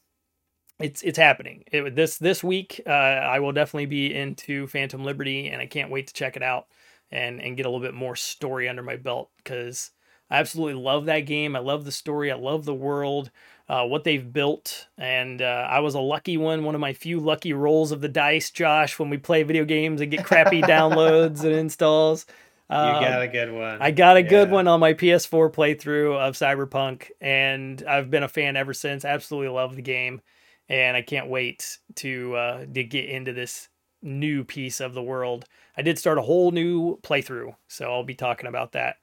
It's 0.79 1.03
it's 1.03 1.18
happening. 1.18 1.64
It, 1.73 1.97
this 1.97 2.18
this 2.18 2.44
week, 2.44 2.81
uh, 2.87 2.90
I 2.90 3.40
will 3.40 3.51
definitely 3.51 3.87
be 3.87 4.14
into 4.14 4.68
Phantom 4.68 5.03
Liberty, 5.03 5.49
and 5.49 5.61
I 5.61 5.66
can't 5.66 5.90
wait 5.90 6.07
to 6.07 6.14
check 6.14 6.37
it 6.37 6.42
out 6.44 6.68
and 7.11 7.40
and 7.40 7.57
get 7.57 7.66
a 7.66 7.68
little 7.68 7.85
bit 7.85 7.94
more 7.94 8.14
story 8.14 8.68
under 8.68 8.85
my 8.85 8.94
belt 8.94 9.31
because 9.38 9.90
I 10.31 10.38
absolutely 10.38 10.81
love 10.81 11.07
that 11.07 11.20
game. 11.20 11.57
I 11.57 11.59
love 11.59 11.85
the 11.85 11.90
story. 11.90 12.31
I 12.31 12.37
love 12.37 12.64
the 12.64 12.73
world, 12.75 13.33
uh, 13.68 13.85
what 13.85 14.05
they've 14.05 14.33
built, 14.33 14.88
and 14.98 15.40
uh, 15.40 15.66
I 15.70 15.81
was 15.81 15.94
a 15.94 16.00
lucky 16.00 16.37
one, 16.37 16.64
one 16.64 16.74
of 16.74 16.81
my 16.81 16.92
few 16.92 17.18
lucky 17.18 17.53
rolls 17.53 17.92
of 17.92 18.00
the 18.00 18.09
dice, 18.09 18.50
Josh, 18.50 18.98
when 18.98 19.09
we 19.09 19.16
play 19.16 19.42
video 19.42 19.64
games 19.64 20.00
and 20.00 20.11
get 20.11 20.24
crappy 20.24 20.61
downloads 20.62 21.44
and 21.44 21.53
installs. 21.53 22.27
Um, 22.68 22.94
you 22.94 23.09
got 23.09 23.22
a 23.22 23.29
good 23.29 23.53
one. 23.53 23.81
I 23.81 23.90
got 23.90 24.16
a 24.16 24.22
yeah. 24.22 24.29
good 24.29 24.50
one 24.50 24.68
on 24.68 24.81
my 24.81 24.92
PS4 24.92 25.53
playthrough 25.53 26.16
of 26.16 26.35
Cyberpunk, 26.35 27.11
and 27.20 27.83
I've 27.88 28.11
been 28.11 28.22
a 28.22 28.29
fan 28.29 28.57
ever 28.57 28.74
since. 28.74 29.05
Absolutely 29.05 29.48
love 29.48 29.77
the 29.77 29.83
game, 29.83 30.20
and 30.68 30.96
I 30.96 31.03
can't 31.03 31.29
wait 31.29 31.79
to 31.96 32.35
uh, 32.37 32.66
to 32.66 32.85
get 32.85 33.09
into 33.09 33.33
this 33.33 33.68
new 34.03 34.44
piece 34.44 34.81
of 34.81 34.92
the 34.92 35.03
world. 35.03 35.46
I 35.77 35.83
did 35.83 35.98
start 35.98 36.18
a 36.18 36.22
whole 36.22 36.50
new 36.50 36.98
playthrough, 37.00 37.55
so 37.68 37.90
I'll 37.90 38.05
be 38.05 38.14
talking 38.14 38.46
about 38.46 38.72
that 38.72 38.96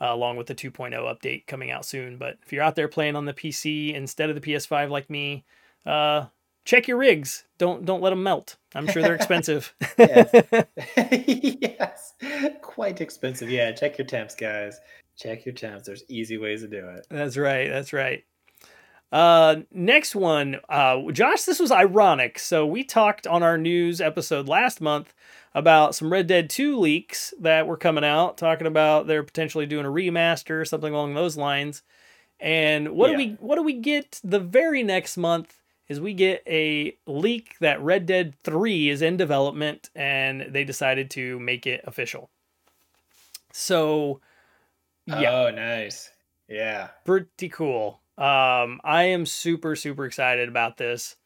uh, 0.00 0.08
along 0.10 0.36
with 0.36 0.46
the 0.46 0.54
2.0 0.54 0.92
update 0.94 1.46
coming 1.46 1.70
out 1.70 1.84
soon. 1.84 2.16
But 2.16 2.38
if 2.44 2.52
you're 2.52 2.62
out 2.62 2.76
there 2.76 2.88
playing 2.88 3.16
on 3.16 3.24
the 3.24 3.34
PC 3.34 3.94
instead 3.94 4.30
of 4.30 4.40
the 4.40 4.40
PS5 4.40 4.90
like 4.90 5.10
me, 5.10 5.44
uh, 5.86 6.26
check 6.64 6.86
your 6.86 6.98
rigs. 6.98 7.44
Don't 7.56 7.84
don't 7.84 8.02
let 8.02 8.10
them 8.10 8.22
melt. 8.22 8.56
I'm 8.74 8.86
sure 8.86 9.02
they're 9.02 9.14
expensive. 9.14 9.74
yes, 9.98 12.14
quite 12.60 13.00
expensive. 13.00 13.50
Yeah, 13.50 13.72
check 13.72 13.98
your 13.98 14.06
temps, 14.06 14.34
guys. 14.34 14.78
Check 15.16 15.46
your 15.46 15.54
temps. 15.54 15.86
There's 15.86 16.04
easy 16.08 16.38
ways 16.38 16.62
to 16.62 16.68
do 16.68 16.88
it. 16.90 17.06
That's 17.10 17.36
right. 17.36 17.68
That's 17.68 17.92
right. 17.92 18.24
Uh, 19.10 19.56
next 19.72 20.14
one, 20.14 20.60
uh, 20.68 21.00
Josh, 21.12 21.44
this 21.44 21.58
was 21.58 21.72
ironic. 21.72 22.38
So 22.38 22.66
we 22.66 22.84
talked 22.84 23.26
on 23.26 23.42
our 23.42 23.56
news 23.56 24.00
episode 24.00 24.48
last 24.48 24.80
month 24.80 25.14
about 25.54 25.94
some 25.94 26.12
Red 26.12 26.26
Dead 26.26 26.50
2 26.50 26.78
leaks 26.78 27.32
that 27.40 27.66
were 27.66 27.76
coming 27.76 28.04
out, 28.04 28.36
talking 28.36 28.66
about 28.66 29.06
they're 29.06 29.22
potentially 29.22 29.66
doing 29.66 29.86
a 29.86 29.90
remaster, 29.90 30.66
something 30.66 30.92
along 30.92 31.14
those 31.14 31.36
lines. 31.36 31.82
And 32.38 32.90
what 32.90 33.10
yeah. 33.10 33.16
do 33.16 33.22
we 33.24 33.36
what 33.40 33.56
do 33.56 33.62
we 33.62 33.72
get 33.74 34.20
the 34.22 34.38
very 34.38 34.82
next 34.82 35.16
month? 35.16 35.54
Is 35.88 36.00
we 36.00 36.12
get 36.12 36.42
a 36.46 36.94
leak 37.06 37.56
that 37.60 37.80
Red 37.80 38.04
Dead 38.04 38.34
3 38.44 38.90
is 38.90 39.00
in 39.00 39.16
development 39.16 39.88
and 39.96 40.42
they 40.50 40.62
decided 40.62 41.10
to 41.12 41.38
make 41.40 41.66
it 41.66 41.80
official. 41.84 42.28
So, 43.52 44.20
yeah. 45.06 45.32
Oh, 45.32 45.50
nice. 45.50 46.10
Yeah. 46.46 46.88
Pretty 47.06 47.48
cool. 47.48 48.00
Um, 48.18 48.80
I 48.82 49.04
am 49.04 49.26
super 49.26 49.76
super 49.76 50.04
excited 50.04 50.48
about 50.48 50.76
this. 50.76 51.16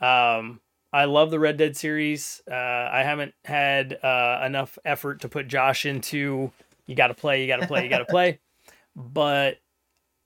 Um, 0.00 0.60
I 0.92 1.06
love 1.06 1.30
the 1.30 1.40
Red 1.40 1.56
Dead 1.56 1.76
series. 1.76 2.42
Uh, 2.50 2.54
I 2.54 3.02
haven't 3.02 3.34
had 3.44 3.98
uh, 4.04 4.42
enough 4.44 4.78
effort 4.84 5.22
to 5.22 5.28
put 5.28 5.48
Josh 5.48 5.86
into. 5.86 6.52
You 6.86 6.94
got 6.94 7.08
to 7.08 7.14
play. 7.14 7.40
You 7.40 7.46
got 7.46 7.60
to 7.60 7.66
play. 7.66 7.84
You 7.84 7.90
got 7.90 7.98
to 7.98 8.04
play. 8.04 8.38
But 8.94 9.56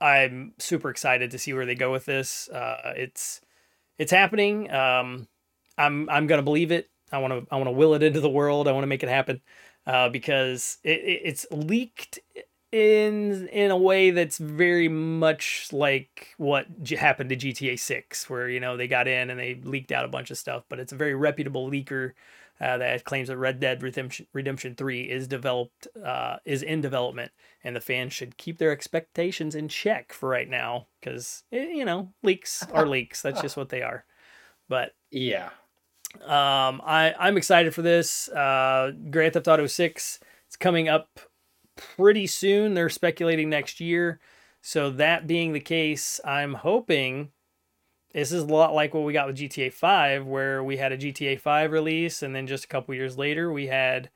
I'm 0.01 0.55
super 0.59 0.91
excited 0.91 1.31
to 1.31 1.39
see 1.39 1.53
where 1.53 1.67
they 1.67 1.77
go 1.77 1.93
with 1.93 2.05
this. 2.05 2.49
Uh, 2.49 2.95
it's 2.97 3.41
it's 3.97 4.11
happening. 4.11 4.69
Um, 4.73 5.29
I'm 5.79 6.11
I'm 6.11 6.27
gonna 6.27 6.43
believe 6.43 6.73
it. 6.73 6.91
I 7.12 7.19
want 7.19 7.33
to 7.33 7.47
I 7.55 7.59
want 7.59 7.69
to 7.69 7.73
will 7.73 7.95
it 7.95 8.03
into 8.03 8.21
the 8.21 8.29
world. 8.29 8.67
I 8.67 8.73
want 8.73 8.83
to 8.83 8.89
make 8.89 9.05
it 9.05 9.09
happen 9.09 9.41
uh, 9.87 10.09
because 10.09 10.79
it, 10.83 10.99
it, 10.99 11.21
it's 11.25 11.47
leaked 11.53 12.19
in 12.77 13.49
in 13.49 13.71
a 13.71 13.77
way 13.77 14.11
that's 14.11 14.37
very 14.37 14.87
much 14.87 15.69
like 15.73 16.35
what 16.37 16.67
happened 16.99 17.31
to 17.31 17.37
GTA 17.37 17.79
6 17.79 18.29
where 18.29 18.51
you 18.51 18.61
know 18.61 18.77
they 18.77 18.87
got 18.87 19.09
in 19.09 19.31
and 19.31 19.41
they 19.41 19.55
leaked 19.65 19.93
out 19.93 20.05
a 20.05 20.09
bunch 20.09 20.31
of 20.31 20.37
stuff 20.37 20.65
but 20.69 20.79
it's 20.79 20.93
a 20.93 20.97
very 20.97 21.15
reputable 21.15 21.71
leaker 21.71 22.12
uh, 22.61 22.77
that 22.77 23.05
claims 23.05 23.29
that 23.29 23.37
Red 23.39 23.61
Dead 23.61 23.83
Redemption, 23.83 24.27
Redemption 24.35 24.75
3 24.75 25.03
is 25.03 25.27
developed 25.27 25.89
uh, 26.05 26.37
is 26.45 26.62
in 26.62 26.83
development 26.83 27.33
and 27.65 27.75
the 27.75 27.81
fans 27.81 28.12
should 28.12 28.37
keep 28.37 28.59
their 28.59 28.73
expectations 28.73 29.55
in 29.55 29.69
check 29.69 30.12
for 30.12 30.29
right 30.29 30.49
now 30.49 30.87
cuz 31.01 31.45
you 31.51 31.85
know 31.85 32.12
leaks 32.23 32.62
are 32.75 32.87
leaks. 32.97 33.23
That's 33.23 33.41
just 33.41 33.57
what 33.57 33.71
they 33.71 33.81
are. 33.81 34.05
But 34.69 34.95
yeah. 35.11 35.49
um 36.25 36.83
I 36.85 37.15
I'm 37.19 37.39
excited 37.39 37.75
for 37.75 37.81
this. 37.81 38.29
Uh 38.29 38.93
Grand 39.11 39.33
Theft 39.33 39.49
Auto 39.49 39.67
6 39.67 40.21
it's 40.47 40.57
coming 40.57 40.91
up 40.91 41.21
pretty 41.77 42.27
soon. 42.27 42.75
They're 42.75 42.89
speculating 42.89 43.49
next 43.49 43.81
year. 43.81 44.21
So 44.61 44.91
that 44.91 45.27
being 45.27 45.53
the 45.53 45.61
case, 45.61 46.21
I'm 46.25 46.55
hoping 46.55 47.31
this 48.12 48.33
is 48.33 48.43
a 48.43 48.47
lot 48.47 48.75
like 48.75 48.95
what 48.95 49.05
we 49.05 49.12
got 49.12 49.27
with 49.27 49.37
GTA 49.37 49.73
5, 49.73 50.27
where 50.27 50.65
we 50.65 50.79
had 50.79 50.93
a 50.93 50.99
GTA 50.99 51.39
5 51.39 51.71
release, 51.71 52.23
and 52.23 52.35
then 52.35 52.47
just 52.47 52.65
a 52.65 52.69
couple 52.69 52.95
years 52.95 53.19
later 53.19 53.53
we 53.53 53.67
had 53.67 54.11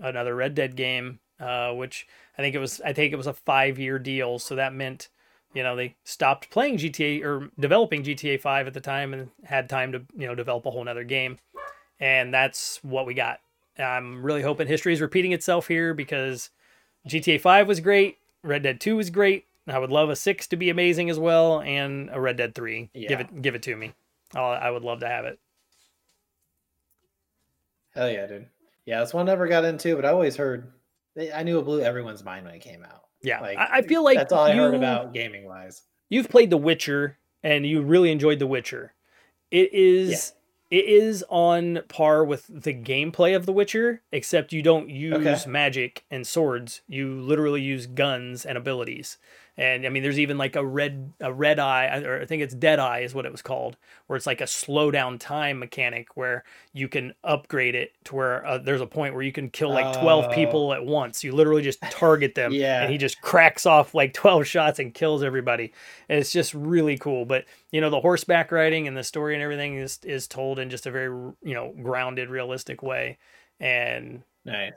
another 0.00 0.34
Red 0.34 0.54
Dead 0.54 0.76
game, 0.76 1.20
uh, 1.38 1.72
which 1.72 2.06
I 2.36 2.42
think 2.42 2.54
it 2.54 2.58
was 2.58 2.80
I 2.80 2.92
think 2.92 3.12
it 3.12 3.16
was 3.16 3.26
a 3.26 3.32
five 3.32 3.78
year 3.78 3.98
deal. 3.98 4.38
So 4.38 4.56
that 4.56 4.74
meant 4.74 5.08
you 5.54 5.62
know 5.62 5.76
they 5.76 5.96
stopped 6.04 6.50
playing 6.50 6.78
GTA 6.78 7.24
or 7.24 7.50
developing 7.58 8.02
GTA 8.02 8.40
5 8.40 8.66
at 8.66 8.74
the 8.74 8.80
time 8.80 9.14
and 9.14 9.30
had 9.44 9.68
time 9.68 9.92
to 9.92 10.02
you 10.16 10.26
know 10.26 10.34
develop 10.34 10.66
a 10.66 10.70
whole 10.70 10.84
nother 10.84 11.04
game, 11.04 11.38
and 12.00 12.34
that's 12.34 12.80
what 12.82 13.06
we 13.06 13.14
got. 13.14 13.40
I'm 13.78 14.22
really 14.22 14.42
hoping 14.42 14.66
history 14.66 14.92
is 14.92 15.00
repeating 15.00 15.32
itself 15.32 15.68
here 15.68 15.94
because 15.94 16.50
GTA 17.08 17.40
5 17.40 17.68
was 17.68 17.80
great. 17.80 18.18
Red 18.42 18.62
Dead 18.62 18.80
2 18.80 18.96
was 18.96 19.10
great. 19.10 19.46
I 19.66 19.78
would 19.78 19.90
love 19.90 20.10
a 20.10 20.16
6 20.16 20.46
to 20.48 20.56
be 20.56 20.70
amazing 20.70 21.10
as 21.10 21.18
well 21.18 21.60
and 21.60 22.10
a 22.12 22.20
Red 22.20 22.36
Dead 22.36 22.54
3. 22.54 22.90
Yeah. 22.94 23.08
Give 23.08 23.20
it 23.20 23.42
give 23.42 23.54
it 23.54 23.62
to 23.64 23.76
me. 23.76 23.92
I'll, 24.34 24.52
I 24.52 24.70
would 24.70 24.84
love 24.84 25.00
to 25.00 25.08
have 25.08 25.24
it. 25.24 25.38
Hell 27.94 28.10
yeah, 28.10 28.26
dude. 28.26 28.46
Yeah, 28.86 29.00
this 29.00 29.12
one 29.12 29.26
never 29.26 29.46
got 29.46 29.64
into, 29.64 29.96
but 29.96 30.04
I 30.04 30.10
always 30.10 30.36
heard 30.36 30.72
I 31.34 31.42
knew 31.42 31.58
it 31.58 31.64
blew 31.64 31.80
everyone's 31.80 32.24
mind 32.24 32.46
when 32.46 32.54
it 32.54 32.60
came 32.60 32.84
out. 32.84 33.04
Yeah. 33.22 33.40
Like, 33.40 33.58
I, 33.58 33.78
I 33.78 33.82
feel 33.82 34.02
like 34.02 34.16
that's 34.16 34.32
all 34.32 34.44
I 34.44 34.54
heard 34.54 34.74
about 34.74 35.12
gaming 35.12 35.44
wise. 35.44 35.82
You've 36.08 36.28
played 36.28 36.50
The 36.50 36.56
Witcher 36.56 37.18
and 37.42 37.66
you 37.66 37.82
really 37.82 38.10
enjoyed 38.10 38.38
The 38.38 38.46
Witcher. 38.46 38.94
It 39.50 39.72
is 39.72 40.32
it 40.70 40.84
is 40.84 41.24
on 41.28 41.80
par 41.88 42.24
with 42.24 42.46
the 42.48 42.72
gameplay 42.72 43.34
of 43.34 43.44
The 43.44 43.52
Witcher, 43.52 44.02
except 44.12 44.52
you 44.52 44.62
don't 44.62 44.88
use 44.88 45.14
okay. 45.14 45.50
magic 45.50 46.04
and 46.10 46.24
swords. 46.24 46.82
You 46.86 47.20
literally 47.20 47.60
use 47.60 47.86
guns 47.86 48.46
and 48.46 48.56
abilities. 48.56 49.18
And 49.60 49.84
I 49.84 49.90
mean, 49.90 50.02
there's 50.02 50.18
even 50.18 50.38
like 50.38 50.56
a 50.56 50.64
red 50.64 51.12
a 51.20 51.30
red 51.30 51.58
eye, 51.58 52.02
or 52.02 52.22
I 52.22 52.24
think 52.24 52.42
it's 52.42 52.54
dead 52.54 52.78
eye 52.78 53.00
is 53.00 53.12
what 53.12 53.26
it 53.26 53.30
was 53.30 53.42
called, 53.42 53.76
where 54.06 54.16
it's 54.16 54.26
like 54.26 54.40
a 54.40 54.46
slow 54.46 54.90
down 54.90 55.18
time 55.18 55.58
mechanic 55.58 56.16
where 56.16 56.44
you 56.72 56.88
can 56.88 57.12
upgrade 57.24 57.74
it 57.74 57.92
to 58.04 58.16
where 58.16 58.46
uh, 58.46 58.56
there's 58.56 58.80
a 58.80 58.86
point 58.86 59.12
where 59.12 59.22
you 59.22 59.32
can 59.32 59.50
kill 59.50 59.68
like 59.68 60.00
12 60.00 60.24
oh. 60.24 60.34
people 60.34 60.72
at 60.72 60.86
once. 60.86 61.22
You 61.22 61.32
literally 61.32 61.60
just 61.60 61.78
target 61.90 62.34
them, 62.34 62.52
yeah. 62.54 62.80
and 62.80 62.90
he 62.90 62.96
just 62.96 63.20
cracks 63.20 63.66
off 63.66 63.94
like 63.94 64.14
12 64.14 64.46
shots 64.46 64.78
and 64.78 64.94
kills 64.94 65.22
everybody. 65.22 65.74
And 66.08 66.18
it's 66.18 66.32
just 66.32 66.54
really 66.54 66.96
cool. 66.96 67.26
But 67.26 67.44
you 67.70 67.82
know, 67.82 67.90
the 67.90 68.00
horseback 68.00 68.52
riding 68.52 68.88
and 68.88 68.96
the 68.96 69.04
story 69.04 69.34
and 69.34 69.42
everything 69.42 69.76
is 69.76 69.98
is 70.04 70.26
told 70.26 70.58
in 70.58 70.70
just 70.70 70.86
a 70.86 70.90
very 70.90 71.10
you 71.42 71.52
know 71.52 71.74
grounded, 71.82 72.30
realistic 72.30 72.82
way. 72.82 73.18
And 73.60 74.22
nice. 74.46 74.72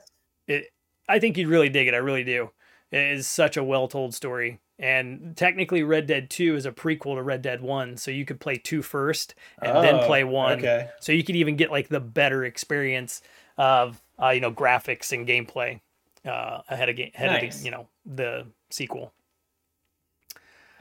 It, 0.45 0.73
I 1.07 1.19
think 1.19 1.37
you'd 1.37 1.47
really 1.47 1.69
dig 1.69 1.87
it. 1.87 1.93
I 1.93 1.99
really 1.99 2.25
do. 2.25 2.49
It 2.91 3.13
is 3.13 3.29
such 3.29 3.55
a 3.55 3.63
well 3.63 3.87
told 3.87 4.13
story 4.13 4.59
And 4.83 5.37
technically, 5.37 5.81
Red 5.83 6.07
Dead 6.07 6.29
2 6.29 6.57
is 6.57 6.65
a 6.65 6.71
prequel 6.73 7.15
to 7.15 7.23
Red 7.23 7.41
Dead 7.41 7.61
1. 7.61 7.95
So 7.95 8.11
you 8.11 8.25
could 8.25 8.41
play 8.41 8.57
2 8.57 8.81
first 8.81 9.33
and 9.61 9.77
then 9.83 9.95
Oh, 9.95 10.05
play 10.05 10.25
1. 10.25 10.59
Okay. 10.59 10.89
So 10.99 11.13
you 11.13 11.23
could 11.23 11.37
even 11.37 11.55
get 11.55 11.71
like 11.71 11.87
the 11.87 12.01
better 12.01 12.43
experience 12.43 13.21
of, 13.57 14.01
uh, 14.21 14.29
you 14.31 14.41
know, 14.41 14.51
graphics 14.51 15.13
and 15.13 15.25
gameplay 15.25 15.79
uh, 16.25 16.63
ahead 16.69 16.89
of, 16.89 16.97
game, 16.97 17.11
ahead 17.15 17.35
of 17.37 17.41
Nice. 17.41 17.59
the, 17.59 17.65
you 17.65 17.71
know, 17.71 17.87
the 18.05 18.45
sequel. 18.71 19.13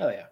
Oh 0.01 0.09
yeah. 0.09 0.25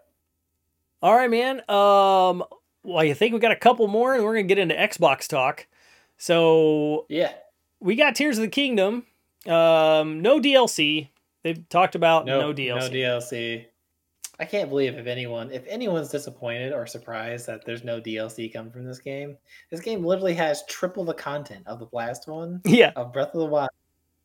All 1.01 1.15
right, 1.15 1.31
man. 1.31 1.59
Um, 1.69 2.43
well, 2.83 2.99
I 2.99 3.13
think 3.13 3.33
we 3.35 3.39
got 3.39 3.53
a 3.53 3.57
couple 3.57 3.87
more 3.87 4.15
and 4.15 4.25
we're 4.25 4.35
going 4.35 4.49
to 4.49 4.55
get 4.55 4.59
into 4.61 4.75
Xbox 4.75 5.29
talk. 5.29 5.67
So 6.19 7.07
Yeah. 7.09 7.33
we 7.79 7.95
got 7.95 8.17
Tears 8.17 8.37
of 8.37 8.43
the 8.43 8.49
Kingdom. 8.49 9.07
Um, 9.47 10.21
no 10.23 10.41
DLC. 10.41 11.09
They've 11.43 11.69
talked 11.69 11.95
about 11.95 12.27
no, 12.27 12.41
No, 12.41 12.55
DLC. 12.55 12.75
No 12.75 12.91
DLC. 12.91 13.67
I 14.41 14.47
can't 14.47 14.71
believe 14.71 14.97
if 14.97 15.07
anyone 15.07 15.51
if 15.51 15.67
anyone's 15.67 16.09
disappointed 16.09 16.73
or 16.73 16.87
surprised 16.87 17.47
that 17.47 17.67
there's 17.67 17.85
no 17.85 18.01
DLC 18.01 18.51
coming 18.51 18.73
from 18.73 18.85
this 18.85 18.99
game. 18.99 19.37
This 19.71 19.81
game 19.81 20.03
literally 20.03 20.33
has 20.35 20.65
triple 20.67 21.05
the 21.05 21.13
content 21.13 21.67
of 21.67 21.79
the 21.79 21.89
last 21.93 22.27
one 22.27 22.63
yeah, 22.65 22.93
of 22.97 23.13
Breath 23.13 23.35
of 23.35 23.41
the 23.41 23.47
Wild. 23.47 23.69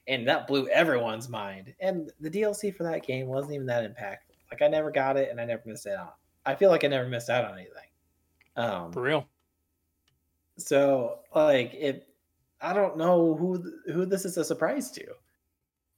And 0.07 0.26
that 0.28 0.47
blew 0.47 0.70
everyone's 0.70 1.28
mind. 1.28 1.74
And 1.82 2.11
the 2.22 2.30
DLC 2.30 2.74
for 2.74 2.84
that 2.84 3.05
game 3.05 3.28
wasn't 3.28 3.55
even 3.55 3.68
that 3.68 3.84
impactful. 3.84 4.36
Like 4.51 4.61
I 4.61 4.70
never 4.70 4.89
got 4.89 5.18
it 5.18 5.32
and 5.32 5.41
I 5.41 5.45
never 5.45 5.63
missed 5.66 5.86
it 5.86 5.93
out. 5.93 6.16
I 6.45 6.55
feel 6.55 6.70
like 6.70 6.86
I 6.86 6.88
never 6.88 7.09
missed 7.09 7.30
out 7.30 7.43
on 7.43 7.57
anything. 7.57 7.89
Um 8.55 8.93
for 8.93 9.01
real. 9.01 9.28
so 10.57 11.20
like 11.34 11.74
it 11.74 12.07
I 12.61 12.72
don't 12.72 12.95
know 12.97 13.36
who 13.36 13.61
who 13.91 14.05
this 14.05 14.24
is 14.24 14.38
a 14.38 14.45
surprise 14.45 14.91
to. 14.91 15.05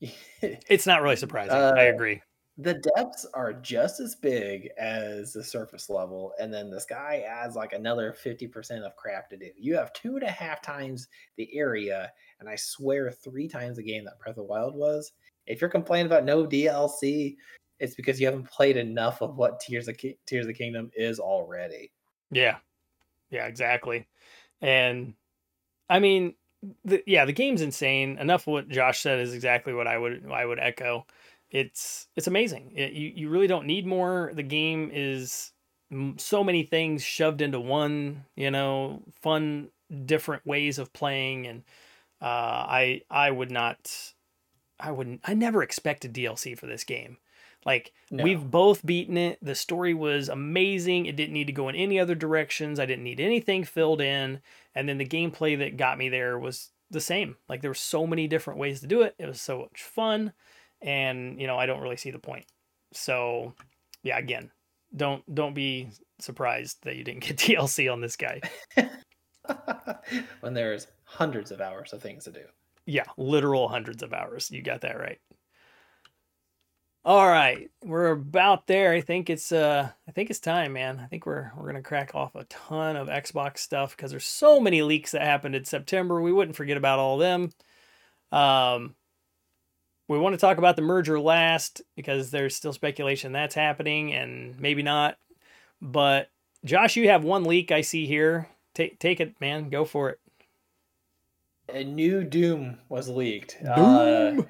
It's 0.41 0.85
not 0.85 1.01
really 1.01 1.15
surprising. 1.15 1.55
Uh, 1.57 1.73
I 1.75 1.83
agree. 1.83 2.21
the 2.57 2.75
depths 2.95 3.25
are 3.33 3.53
just 3.53 3.99
as 3.99 4.15
big 4.15 4.69
as 4.79 5.33
the 5.33 5.43
surface 5.43 5.89
level, 5.89 6.33
and 6.39 6.53
then 6.53 6.69
the 6.69 6.79
sky 6.81 7.23
adds 7.27 7.55
like 7.55 7.73
another 7.73 8.15
50% 8.23 8.83
of 8.85 8.95
crap 8.95 9.29
to 9.29 9.37
do. 9.37 9.49
You 9.57 9.75
have 9.75 9.93
two 9.93 10.15
and 10.15 10.23
a 10.23 10.31
half 10.31 10.61
times 10.61 11.07
the 11.37 11.49
area, 11.55 12.11
and 12.39 12.49
I 12.49 12.55
swear 12.55 13.11
three 13.11 13.47
times 13.47 13.77
the 13.77 13.83
game 13.83 14.05
that 14.05 14.19
Breath 14.19 14.31
of 14.31 14.35
the 14.37 14.43
Wild 14.43 14.75
was. 14.75 15.11
If 15.45 15.61
you're 15.61 15.69
complaining 15.69 16.07
about 16.07 16.25
no 16.25 16.45
DLC, 16.45 17.37
it's 17.79 17.95
because 17.95 18.19
you 18.19 18.25
haven't 18.25 18.49
played 18.49 18.75
enough 18.77 19.21
of 19.21 19.35
what 19.37 19.59
Tears 19.59 19.87
of 19.87 19.97
Ki- 19.97 20.17
Tears 20.25 20.45
of 20.45 20.47
the 20.47 20.53
Kingdom 20.53 20.89
is 20.95 21.19
already. 21.19 21.91
Yeah, 22.31 22.57
yeah, 23.29 23.45
exactly. 23.45 24.07
And 24.61 25.13
I 25.89 25.99
mean, 25.99 26.33
the, 26.85 27.03
yeah, 27.05 27.25
the 27.25 27.33
game's 27.33 27.61
insane. 27.61 28.17
Enough 28.17 28.47
of 28.47 28.53
what 28.53 28.69
Josh 28.69 28.99
said 28.99 29.19
is 29.19 29.33
exactly 29.33 29.73
what 29.73 29.87
I 29.87 29.97
would 29.97 30.29
I 30.31 30.45
would 30.45 30.59
echo. 30.59 31.05
It's 31.49 32.07
it's 32.15 32.27
amazing. 32.27 32.73
It, 32.75 32.93
you 32.93 33.11
you 33.15 33.29
really 33.29 33.47
don't 33.47 33.67
need 33.67 33.85
more. 33.85 34.31
The 34.33 34.43
game 34.43 34.89
is 34.93 35.51
so 36.17 36.43
many 36.43 36.63
things 36.63 37.03
shoved 37.03 37.41
into 37.41 37.59
one. 37.59 38.25
You 38.35 38.51
know, 38.51 39.03
fun 39.21 39.69
different 40.05 40.45
ways 40.45 40.79
of 40.79 40.93
playing, 40.93 41.47
and 41.47 41.63
uh, 42.21 42.25
I 42.25 43.01
I 43.09 43.31
would 43.31 43.51
not. 43.51 44.13
I 44.79 44.91
wouldn't. 44.91 45.21
I 45.23 45.33
never 45.33 45.63
expected 45.63 46.13
DLC 46.13 46.57
for 46.57 46.67
this 46.67 46.83
game. 46.83 47.17
Like 47.65 47.91
No. 48.11 48.23
we've 48.23 48.49
both 48.49 48.85
beaten 48.85 49.17
it. 49.17 49.39
The 49.41 49.55
story 49.55 49.93
was 49.93 50.29
amazing. 50.29 51.05
It 51.05 51.15
didn't 51.15 51.33
need 51.33 51.47
to 51.47 51.53
go 51.53 51.69
in 51.69 51.75
any 51.75 51.99
other 51.99 52.15
directions. 52.15 52.79
I 52.79 52.85
didn't 52.85 53.03
need 53.03 53.19
anything 53.19 53.63
filled 53.63 53.99
in. 54.01 54.41
And 54.73 54.87
then 54.87 54.97
the 54.97 55.05
gameplay 55.05 55.57
that 55.59 55.75
got 55.77 55.97
me 55.97 56.07
there 56.09 56.37
was 56.39 56.69
the 56.89 57.01
same. 57.01 57.35
Like 57.49 57.61
there 57.61 57.71
were 57.71 57.75
so 57.75 58.07
many 58.07 58.27
different 58.27 58.59
ways 58.59 58.79
to 58.81 58.87
do 58.87 59.01
it. 59.01 59.15
It 59.19 59.25
was 59.27 59.41
so 59.41 59.59
much 59.59 59.83
fun. 59.83 60.31
And 60.81 61.41
you 61.41 61.47
know, 61.47 61.57
I 61.57 61.65
don't 61.65 61.81
really 61.81 61.97
see 61.97 62.11
the 62.11 62.19
point. 62.19 62.45
So 62.93 63.53
yeah, 64.03 64.17
again, 64.17 64.51
don't 64.95 65.23
don't 65.33 65.53
be 65.53 65.89
surprised 66.19 66.77
that 66.83 66.95
you 66.95 67.03
didn't 67.03 67.23
get 67.23 67.37
DLC 67.37 67.91
on 67.91 67.99
this 67.99 68.15
guy. 68.15 68.41
when 70.41 70.53
there's 70.53 70.87
hundreds 71.03 71.51
of 71.51 71.61
hours 71.61 71.93
of 71.93 72.01
things 72.01 72.25
to 72.25 72.31
do. 72.31 72.43
Yeah, 72.85 73.03
literal 73.17 73.67
hundreds 73.67 74.03
of 74.03 74.13
hours. 74.13 74.49
You 74.51 74.61
got 74.61 74.81
that 74.81 74.97
right. 74.97 75.19
All 77.07 77.25
right, 77.25 77.71
we're 77.85 78.07
about 78.07 78.67
there. 78.67 78.91
I 78.91 78.99
think 78.99 79.29
it's 79.29 79.53
uh 79.53 79.89
I 80.05 80.11
think 80.11 80.29
it's 80.29 80.41
time, 80.41 80.73
man. 80.73 80.99
I 80.99 81.05
think 81.07 81.25
we're 81.25 81.53
we're 81.55 81.63
going 81.63 81.75
to 81.75 81.81
crack 81.81 82.13
off 82.13 82.35
a 82.35 82.43
ton 82.43 82.97
of 82.97 83.07
Xbox 83.07 83.59
stuff 83.59 83.95
cuz 83.95 84.11
there's 84.11 84.25
so 84.25 84.59
many 84.59 84.81
leaks 84.81 85.11
that 85.11 85.21
happened 85.21 85.55
in 85.55 85.63
September. 85.63 86.21
We 86.21 86.33
wouldn't 86.33 86.57
forget 86.57 86.75
about 86.75 86.99
all 86.99 87.13
of 87.13 87.21
them. 87.21 87.51
Um 88.37 88.97
we 90.09 90.19
want 90.19 90.33
to 90.33 90.37
talk 90.37 90.57
about 90.57 90.75
the 90.75 90.81
merger 90.81 91.17
last 91.17 91.81
because 91.95 92.29
there's 92.29 92.57
still 92.57 92.73
speculation 92.73 93.31
that's 93.31 93.55
happening 93.55 94.13
and 94.13 94.59
maybe 94.59 94.83
not. 94.83 95.17
But 95.81 96.29
Josh, 96.65 96.97
you 96.97 97.07
have 97.07 97.23
one 97.23 97.45
leak 97.45 97.71
I 97.71 97.81
see 97.81 98.05
here. 98.05 98.49
Take 98.75 98.99
take 98.99 99.21
it, 99.21 99.39
man. 99.39 99.69
Go 99.69 99.85
for 99.85 100.09
it. 100.09 100.19
a 101.69 101.85
new 101.85 102.25
Doom 102.25 102.79
was 102.89 103.07
leaked. 103.07 103.59
Uh, 103.65 104.31
Doom. 104.31 104.49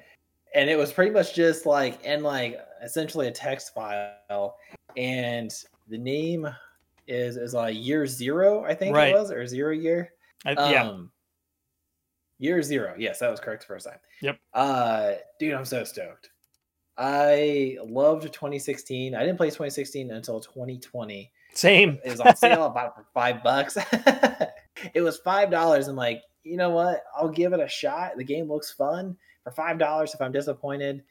And 0.58 0.68
it 0.68 0.76
was 0.76 0.92
pretty 0.92 1.10
much 1.12 1.34
just 1.34 1.66
like 1.66 2.02
in 2.04 2.22
like 2.22 2.58
essentially 2.82 3.28
a 3.28 3.30
text 3.30 3.72
file. 3.74 4.56
And 4.96 5.52
the 5.88 5.98
name 5.98 6.48
is 7.06 7.36
is 7.36 7.54
like 7.54 7.76
year 7.78 8.06
zero, 8.06 8.64
I 8.64 8.74
think 8.74 8.94
Right. 8.94 9.14
it 9.14 9.14
was, 9.14 9.30
or 9.30 9.46
zero 9.46 9.72
year. 9.72 10.12
I, 10.44 10.52
yeah. 10.70 10.88
Um 10.88 11.10
year 12.38 12.62
zero. 12.62 12.94
Yes, 12.98 13.18
that 13.20 13.30
was 13.30 13.40
correct 13.40 13.62
the 13.62 13.66
first 13.68 13.86
time. 13.86 13.98
Yep. 14.22 14.38
Uh 14.52 15.12
dude, 15.38 15.54
I'm 15.54 15.64
so 15.64 15.84
stoked. 15.84 16.30
I 16.96 17.76
loved 17.84 18.22
2016. 18.24 19.14
I 19.14 19.20
didn't 19.20 19.36
play 19.36 19.48
2016 19.50 20.10
until 20.10 20.40
2020 20.40 21.30
Same. 21.54 21.98
it 22.04 22.10
was 22.10 22.20
on 22.20 22.34
sale. 22.36 22.64
I 22.64 22.68
bought 22.68 22.86
it 22.86 22.92
for 22.96 23.06
five 23.14 23.42
bucks. 23.44 23.76
it 24.94 25.00
was 25.02 25.18
five 25.18 25.50
dollars. 25.50 25.86
I'm 25.88 25.94
like, 25.96 26.22
you 26.42 26.56
know 26.56 26.70
what? 26.70 27.04
I'll 27.16 27.28
give 27.28 27.52
it 27.52 27.60
a 27.60 27.68
shot. 27.68 28.16
The 28.16 28.24
game 28.24 28.48
looks 28.48 28.72
fun. 28.72 29.16
For 29.44 29.52
five 29.52 29.78
dollars, 29.78 30.14
if 30.14 30.20
I'm 30.20 30.32
disappointed, 30.32 31.02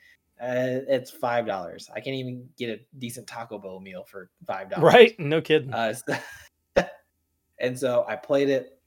uh, 0.41 0.85
it's 0.87 1.09
five 1.09 1.45
dollars. 1.45 1.89
I 1.95 1.99
can't 1.99 2.15
even 2.15 2.47
get 2.57 2.69
a 2.69 2.79
decent 2.99 3.27
Taco 3.27 3.57
Bell 3.57 3.79
meal 3.79 4.03
for 4.03 4.29
five 4.45 4.69
dollars. 4.69 4.93
Right? 4.93 5.19
No 5.19 5.41
kidding. 5.41 5.73
Uh, 5.73 5.93
so- 5.93 6.17
and 7.59 7.77
so 7.77 8.05
I 8.07 8.15
played 8.15 8.49
it 8.49 8.79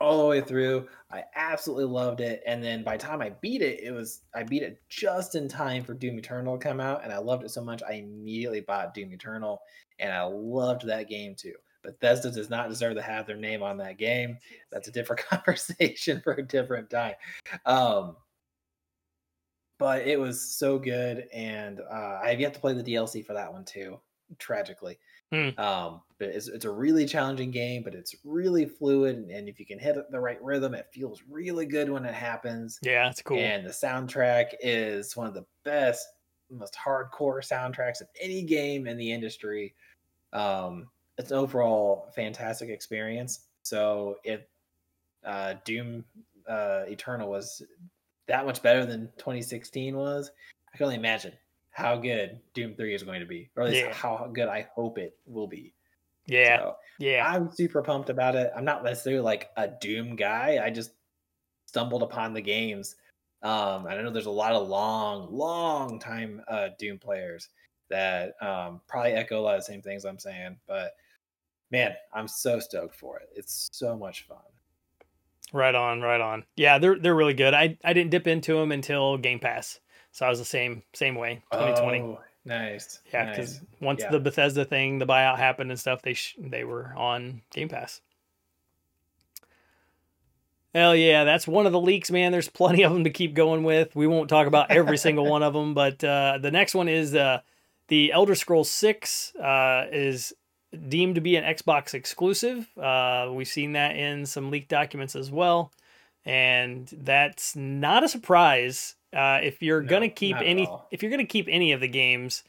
all 0.00 0.18
the 0.18 0.26
way 0.26 0.40
through. 0.40 0.86
I 1.10 1.24
absolutely 1.34 1.86
loved 1.86 2.20
it. 2.20 2.42
And 2.46 2.62
then 2.62 2.84
by 2.84 2.96
the 2.96 3.02
time 3.02 3.20
I 3.20 3.30
beat 3.30 3.62
it, 3.62 3.80
it 3.82 3.90
was 3.90 4.20
I 4.34 4.44
beat 4.44 4.62
it 4.62 4.80
just 4.88 5.34
in 5.34 5.48
time 5.48 5.82
for 5.82 5.94
Doom 5.94 6.18
Eternal 6.18 6.56
to 6.56 6.62
come 6.62 6.80
out, 6.80 7.02
and 7.02 7.12
I 7.12 7.18
loved 7.18 7.44
it 7.44 7.50
so 7.50 7.64
much 7.64 7.82
I 7.88 7.94
immediately 7.94 8.60
bought 8.60 8.94
Doom 8.94 9.12
Eternal, 9.12 9.60
and 9.98 10.12
I 10.12 10.22
loved 10.22 10.86
that 10.86 11.08
game 11.08 11.34
too. 11.34 11.54
Bethesda 11.82 12.30
does 12.30 12.50
not 12.50 12.68
deserve 12.68 12.96
to 12.96 13.02
have 13.02 13.26
their 13.26 13.36
name 13.36 13.62
on 13.62 13.78
that 13.78 13.98
game. 13.98 14.36
That's 14.70 14.88
a 14.88 14.92
different 14.92 15.22
conversation 15.28 16.20
for 16.22 16.34
a 16.34 16.42
different 16.42 16.90
time. 16.90 17.14
Um, 17.66 18.16
but 19.78 20.06
it 20.06 20.18
was 20.18 20.40
so 20.40 20.78
good, 20.78 21.28
and 21.32 21.80
uh, 21.80 22.20
I 22.22 22.30
have 22.30 22.40
yet 22.40 22.54
to 22.54 22.60
play 22.60 22.74
the 22.74 22.82
DLC 22.82 23.24
for 23.24 23.32
that 23.34 23.52
one 23.52 23.64
too. 23.64 24.00
Tragically, 24.38 24.98
Hmm. 25.32 25.58
um, 25.58 26.02
but 26.18 26.28
it's, 26.28 26.48
it's 26.48 26.64
a 26.64 26.70
really 26.70 27.06
challenging 27.06 27.50
game, 27.50 27.82
but 27.82 27.94
it's 27.94 28.14
really 28.24 28.66
fluid, 28.66 29.16
and, 29.16 29.30
and 29.30 29.48
if 29.48 29.58
you 29.60 29.66
can 29.66 29.78
hit 29.78 29.96
the 30.10 30.20
right 30.20 30.42
rhythm, 30.42 30.74
it 30.74 30.88
feels 30.92 31.22
really 31.28 31.66
good 31.66 31.88
when 31.90 32.04
it 32.04 32.14
happens. 32.14 32.78
Yeah, 32.82 33.04
that's 33.04 33.22
cool. 33.22 33.38
And 33.38 33.64
the 33.64 33.70
soundtrack 33.70 34.54
is 34.60 35.16
one 35.16 35.26
of 35.26 35.34
the 35.34 35.46
best, 35.64 36.06
most 36.50 36.74
hardcore 36.74 37.40
soundtracks 37.46 38.00
of 38.00 38.08
any 38.20 38.42
game 38.42 38.86
in 38.86 38.96
the 38.96 39.12
industry. 39.12 39.74
Um, 40.32 40.88
it's 41.18 41.30
an 41.30 41.36
overall 41.38 42.10
fantastic 42.14 42.68
experience. 42.68 43.46
So 43.62 44.16
if 44.24 44.42
uh, 45.24 45.54
Doom 45.64 46.04
uh, 46.48 46.84
Eternal 46.86 47.28
was 47.28 47.62
that 48.28 48.46
much 48.46 48.62
better 48.62 48.86
than 48.86 49.10
2016 49.18 49.96
was, 49.96 50.30
I 50.72 50.76
can 50.76 50.84
only 50.84 50.96
imagine 50.96 51.32
how 51.70 51.96
good 51.96 52.40
Doom 52.54 52.74
3 52.74 52.94
is 52.94 53.02
going 53.02 53.20
to 53.20 53.26
be, 53.26 53.50
or 53.56 53.62
at 53.64 53.70
least 53.70 53.84
Yeah. 53.84 53.94
how 53.94 54.30
good 54.32 54.48
I 54.48 54.68
hope 54.74 54.98
it 54.98 55.18
will 55.26 55.46
be. 55.46 55.74
yeah, 56.26 56.58
So, 56.58 56.76
yeah, 56.98 57.26
I'm 57.26 57.50
super 57.50 57.82
pumped 57.82 58.10
about 58.10 58.34
it. 58.36 58.50
I'm 58.54 58.64
not 58.64 58.84
necessarily 58.84 59.22
like 59.22 59.50
a 59.56 59.68
Doom 59.68 60.16
guy. 60.16 60.60
I 60.62 60.70
just 60.70 60.92
stumbled 61.66 62.02
upon 62.02 62.34
the 62.34 62.40
games. 62.40 62.96
Um, 63.42 63.86
and 63.86 63.98
I 63.98 64.02
know 64.02 64.10
there's 64.10 64.26
a 64.26 64.30
lot 64.30 64.52
of 64.52 64.68
long, 64.68 65.32
long 65.32 65.98
time 65.98 66.42
uh, 66.48 66.70
Doom 66.78 66.98
players 66.98 67.48
that 67.88 68.34
um, 68.42 68.80
probably 68.88 69.12
echo 69.12 69.40
a 69.40 69.42
lot 69.42 69.54
of 69.54 69.60
the 69.60 69.72
same 69.72 69.80
things 69.80 70.04
I'm 70.04 70.18
saying. 70.18 70.58
But 70.66 70.96
man, 71.70 71.94
I'm 72.12 72.28
so 72.28 72.58
stoked 72.58 72.96
for 72.96 73.18
it. 73.20 73.28
It's 73.34 73.68
so 73.72 73.96
much 73.96 74.26
fun. 74.26 74.38
Right 75.52 75.74
on, 75.74 76.00
right 76.00 76.20
on. 76.20 76.44
Yeah, 76.56 76.78
they're 76.78 76.98
they're 76.98 77.14
really 77.14 77.34
good. 77.34 77.54
I 77.54 77.76
I 77.84 77.92
didn't 77.92 78.10
dip 78.10 78.26
into 78.26 78.54
them 78.54 78.72
until 78.72 79.16
Game 79.18 79.38
Pass, 79.38 79.80
so 80.12 80.26
I 80.26 80.28
was 80.28 80.38
the 80.38 80.44
same 80.44 80.82
same 80.94 81.14
way. 81.14 81.42
2020. 81.52 82.00
Oh, 82.00 82.20
nice. 82.44 83.00
yeah, 83.12 83.30
because 83.30 83.54
nice. 83.60 83.64
once 83.80 84.00
Yeah. 84.02 84.10
the 84.10 84.20
Bethesda 84.20 84.64
thing, 84.64 84.98
the 84.98 85.06
buyout 85.06 85.38
happened 85.38 85.70
and 85.70 85.78
stuff, 85.80 86.02
they 86.02 86.14
sh- 86.14 86.36
they 86.38 86.64
were 86.64 86.92
on 86.96 87.42
Game 87.50 87.68
Pass. 87.68 88.00
Hell 90.74 90.94
yeah, 90.94 91.24
that's 91.24 91.48
one 91.48 91.66
of 91.66 91.72
the 91.72 91.80
leaks, 91.80 92.10
man. 92.10 92.30
There's 92.30 92.48
plenty 92.48 92.82
of 92.84 92.92
them 92.92 93.04
to 93.04 93.10
keep 93.10 93.34
going 93.34 93.64
with. 93.64 93.96
We 93.96 94.06
won't 94.06 94.28
talk 94.28 94.46
about 94.46 94.70
every 94.70 94.98
single 95.06 95.26
one 95.26 95.42
of 95.42 95.54
them, 95.54 95.72
but 95.74 96.04
uh, 96.04 96.38
the 96.40 96.50
next 96.50 96.74
one 96.74 96.88
is 96.88 97.14
uh, 97.14 97.40
the 97.88 98.12
Elder 98.12 98.34
Scrolls 98.34 98.68
Six 98.70 99.34
uh, 99.36 99.86
is 99.90 100.34
deemed 100.88 101.14
to 101.14 101.20
be 101.20 101.36
an 101.36 101.44
Xbox 101.44 101.94
exclusive. 101.94 102.68
Uh, 102.78 103.30
we've 103.32 103.48
seen 103.48 103.72
that 103.72 103.96
in 103.96 104.26
some 104.26 104.50
leaked 104.50 104.68
documents 104.68 105.16
as 105.16 105.30
well, 105.30 105.72
and 106.24 106.88
that's 107.02 107.56
not 107.56 108.04
a 108.04 108.08
surprise. 108.08 108.96
Uh, 109.12 109.38
if 109.42 109.62
you're 109.62 109.82
No, 109.82 109.88
gonna 109.88 110.08
keep 110.08 110.36
any, 110.36 110.68
if 110.90 111.02
you're 111.02 111.10
gonna 111.10 111.24
keep 111.24 111.46
any 111.48 111.72
of 111.72 111.80
the 111.80 111.88
games, 111.88 112.44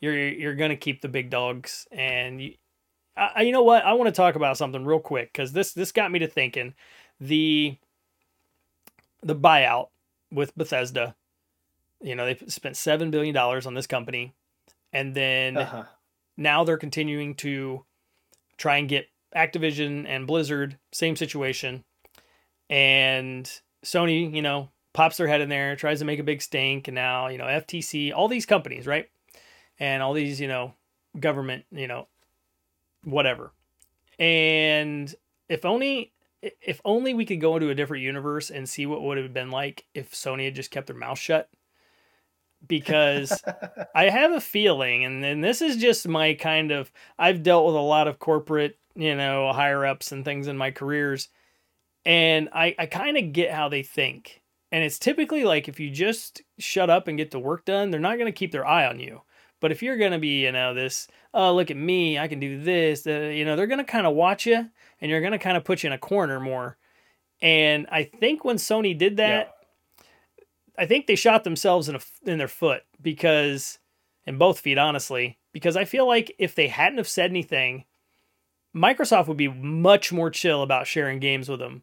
you're 0.00 0.16
you're 0.16 0.54
gonna 0.54 0.76
keep 0.76 1.00
the 1.02 1.08
big 1.08 1.30
dogs. 1.30 1.86
And 1.90 2.40
you, 2.40 2.54
I, 3.16 3.42
you 3.42 3.52
know 3.52 3.62
what? 3.62 3.84
I 3.84 3.92
want 3.94 4.08
to 4.08 4.12
talk 4.12 4.34
about 4.36 4.56
something 4.56 4.84
real 4.84 5.00
quick 5.00 5.32
because 5.32 5.52
this 5.52 5.72
this 5.72 5.92
got 5.92 6.10
me 6.12 6.18
to 6.20 6.28
thinking. 6.28 6.74
The 7.20 7.76
the 9.22 9.34
buyout 9.36 9.88
with 10.30 10.56
Bethesda. 10.56 11.14
You 12.00 12.14
know, 12.14 12.26
they've 12.26 12.44
spent 12.48 12.76
seven 12.76 13.10
billion 13.10 13.34
dollars 13.34 13.66
on 13.66 13.74
this 13.74 13.86
company, 13.86 14.34
and 14.92 15.14
then 15.14 15.56
Uh-huh. 15.56 15.84
Now 16.36 16.64
they're 16.64 16.76
continuing 16.76 17.34
to 17.36 17.84
try 18.56 18.76
and 18.76 18.88
get 18.88 19.08
Activision 19.34 20.06
and 20.06 20.26
Blizzard 20.26 20.78
same 20.92 21.16
situation, 21.16 21.84
and 22.70 23.50
Sony, 23.84 24.32
you 24.32 24.42
know, 24.42 24.70
pops 24.92 25.16
their 25.16 25.26
head 25.26 25.40
in 25.40 25.48
there, 25.48 25.76
tries 25.76 25.98
to 25.98 26.04
make 26.04 26.20
a 26.20 26.24
big 26.24 26.40
stink, 26.40 26.88
and 26.88 26.94
now 26.94 27.28
you 27.28 27.38
know 27.38 27.44
FTC, 27.44 28.12
all 28.14 28.28
these 28.28 28.46
companies, 28.46 28.86
right, 28.86 29.08
and 29.78 30.02
all 30.02 30.12
these 30.12 30.40
you 30.40 30.48
know 30.48 30.74
government, 31.18 31.64
you 31.70 31.88
know, 31.88 32.08
whatever, 33.02 33.52
and 34.18 35.14
if 35.48 35.64
only 35.64 36.12
if 36.60 36.80
only 36.84 37.14
we 37.14 37.24
could 37.24 37.40
go 37.40 37.56
into 37.56 37.70
a 37.70 37.74
different 37.74 38.02
universe 38.02 38.50
and 38.50 38.68
see 38.68 38.86
what 38.86 39.02
would 39.02 39.18
have 39.18 39.32
been 39.32 39.50
like 39.50 39.86
if 39.94 40.12
Sony 40.12 40.44
had 40.44 40.54
just 40.54 40.70
kept 40.70 40.86
their 40.86 40.96
mouth 40.96 41.18
shut. 41.18 41.48
Because 42.66 43.42
I 43.94 44.04
have 44.04 44.32
a 44.32 44.40
feeling, 44.40 45.04
and, 45.04 45.24
and 45.24 45.42
this 45.42 45.60
is 45.62 45.76
just 45.76 46.08
my 46.08 46.34
kind 46.34 46.70
of 46.70 46.92
I've 47.18 47.42
dealt 47.42 47.66
with 47.66 47.74
a 47.74 47.80
lot 47.80 48.08
of 48.08 48.18
corporate, 48.18 48.78
you 48.94 49.14
know, 49.14 49.52
higher 49.52 49.84
ups 49.84 50.12
and 50.12 50.24
things 50.24 50.46
in 50.46 50.56
my 50.56 50.70
careers, 50.70 51.28
and 52.04 52.48
I, 52.52 52.74
I 52.78 52.86
kind 52.86 53.16
of 53.16 53.32
get 53.32 53.52
how 53.52 53.68
they 53.68 53.82
think. 53.82 54.42
And 54.72 54.82
it's 54.82 54.98
typically 54.98 55.44
like 55.44 55.68
if 55.68 55.78
you 55.78 55.90
just 55.90 56.42
shut 56.58 56.90
up 56.90 57.06
and 57.06 57.16
get 57.16 57.30
the 57.30 57.38
work 57.38 57.64
done, 57.64 57.90
they're 57.90 58.00
not 58.00 58.18
going 58.18 58.26
to 58.26 58.36
keep 58.36 58.50
their 58.50 58.66
eye 58.66 58.86
on 58.86 58.98
you. 58.98 59.22
But 59.60 59.70
if 59.72 59.82
you're 59.82 59.96
going 59.96 60.12
to 60.12 60.18
be, 60.18 60.42
you 60.42 60.52
know, 60.52 60.74
this, 60.74 61.06
oh, 61.32 61.54
look 61.54 61.70
at 61.70 61.76
me, 61.76 62.18
I 62.18 62.28
can 62.28 62.40
do 62.40 62.60
this, 62.60 63.06
uh, 63.06 63.30
you 63.32 63.44
know, 63.44 63.56
they're 63.56 63.66
going 63.68 63.78
to 63.78 63.84
kind 63.84 64.06
of 64.06 64.14
watch 64.14 64.46
you 64.46 64.68
and 65.00 65.10
you're 65.10 65.20
going 65.20 65.32
to 65.32 65.38
kind 65.38 65.56
of 65.56 65.64
put 65.64 65.82
you 65.82 65.86
in 65.86 65.92
a 65.92 65.98
corner 65.98 66.40
more. 66.40 66.76
And 67.40 67.86
I 67.90 68.04
think 68.04 68.44
when 68.44 68.56
Sony 68.56 68.96
did 68.96 69.18
that, 69.18 69.53
I 70.76 70.86
think 70.86 71.06
they 71.06 71.14
shot 71.14 71.44
themselves 71.44 71.88
in 71.88 71.96
a, 71.96 72.00
in 72.26 72.38
their 72.38 72.48
foot 72.48 72.82
because 73.00 73.78
in 74.26 74.38
both 74.38 74.60
feet 74.60 74.78
honestly 74.78 75.38
because 75.52 75.76
I 75.76 75.84
feel 75.84 76.06
like 76.06 76.34
if 76.38 76.54
they 76.54 76.68
hadn't 76.68 76.98
have 76.98 77.08
said 77.08 77.30
anything 77.30 77.84
Microsoft 78.74 79.28
would 79.28 79.36
be 79.36 79.48
much 79.48 80.12
more 80.12 80.30
chill 80.30 80.62
about 80.62 80.86
sharing 80.86 81.20
games 81.20 81.48
with 81.48 81.60
them. 81.60 81.82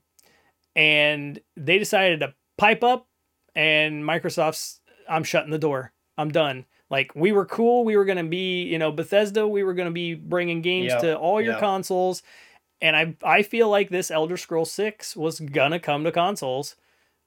And 0.76 1.40
they 1.56 1.80
decided 1.80 2.20
to 2.20 2.34
pipe 2.58 2.84
up 2.84 3.08
and 3.56 4.04
Microsoft's 4.04 4.82
I'm 5.10 5.24
shutting 5.24 5.52
the 5.52 5.58
door. 5.58 5.94
I'm 6.18 6.32
done. 6.32 6.66
Like 6.90 7.14
we 7.16 7.32
were 7.32 7.46
cool. 7.46 7.86
We 7.86 7.96
were 7.96 8.06
going 8.06 8.18
to 8.18 8.30
be 8.30 8.64
you 8.64 8.78
know 8.78 8.92
Bethesda. 8.92 9.48
We 9.48 9.64
were 9.64 9.74
going 9.74 9.88
to 9.88 9.94
be 9.94 10.14
bringing 10.14 10.62
games 10.62 10.92
Yep, 10.92 11.02
to 11.02 11.18
all 11.18 11.42
your 11.42 11.54
yep. 11.54 11.62
consoles. 11.62 12.24
And 12.82 12.96
I 12.96 13.16
I 13.24 13.44
feel 13.44 13.70
like 13.70 13.90
this 13.90 14.12
Elder 14.12 14.38
Scroll 14.38 14.66
6 14.66 15.16
was 15.16 15.40
going 15.40 15.72
to 15.72 15.80
come 15.80 16.04
to 16.04 16.12
consoles 16.12 16.76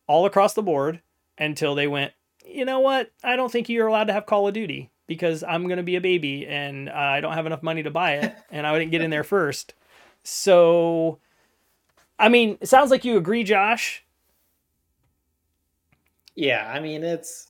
all 0.07 0.27
across 0.27 0.55
the 0.55 0.63
board 0.63 1.01
until 1.39 1.75
they 1.75 1.87
went, 1.87 2.13
you 2.45 2.65
know 2.65 2.81
what? 2.81 3.11
I 3.23 3.37
don't 3.37 3.51
think 3.51 3.69
you're 3.69 3.87
allowed 3.87 4.05
to 4.05 4.13
have 4.13 4.27
Call 4.27 4.47
of 4.49 4.55
Duty 4.55 4.91
because 5.07 5.43
I'm 5.43 5.65
going 5.67 5.79
to 5.79 5.83
be 5.83 5.97
a 5.97 6.01
baby 6.01 6.47
and 6.47 6.89
I 6.89 7.21
don't 7.21 7.35
have 7.35 7.47
enough 7.47 7.63
money 7.63 7.83
to 7.83 7.91
buy 7.91 8.15
it 8.15 8.35
and 8.51 8.67
I 8.67 8.79
didn't 8.79 8.91
get 8.91 9.03
in 9.03 9.11
there 9.11 9.25
first. 9.25 9.75
So, 10.23 11.19
I 12.19 12.29
mean, 12.29 12.59
it 12.61 12.69
sounds 12.69 12.91
like 12.91 13.05
you 13.05 13.17
agree, 13.17 13.45
Josh. 13.45 14.05
Yeah, 16.35 16.71
I 16.73 16.81
mean 16.81 17.05
it's 17.05 17.49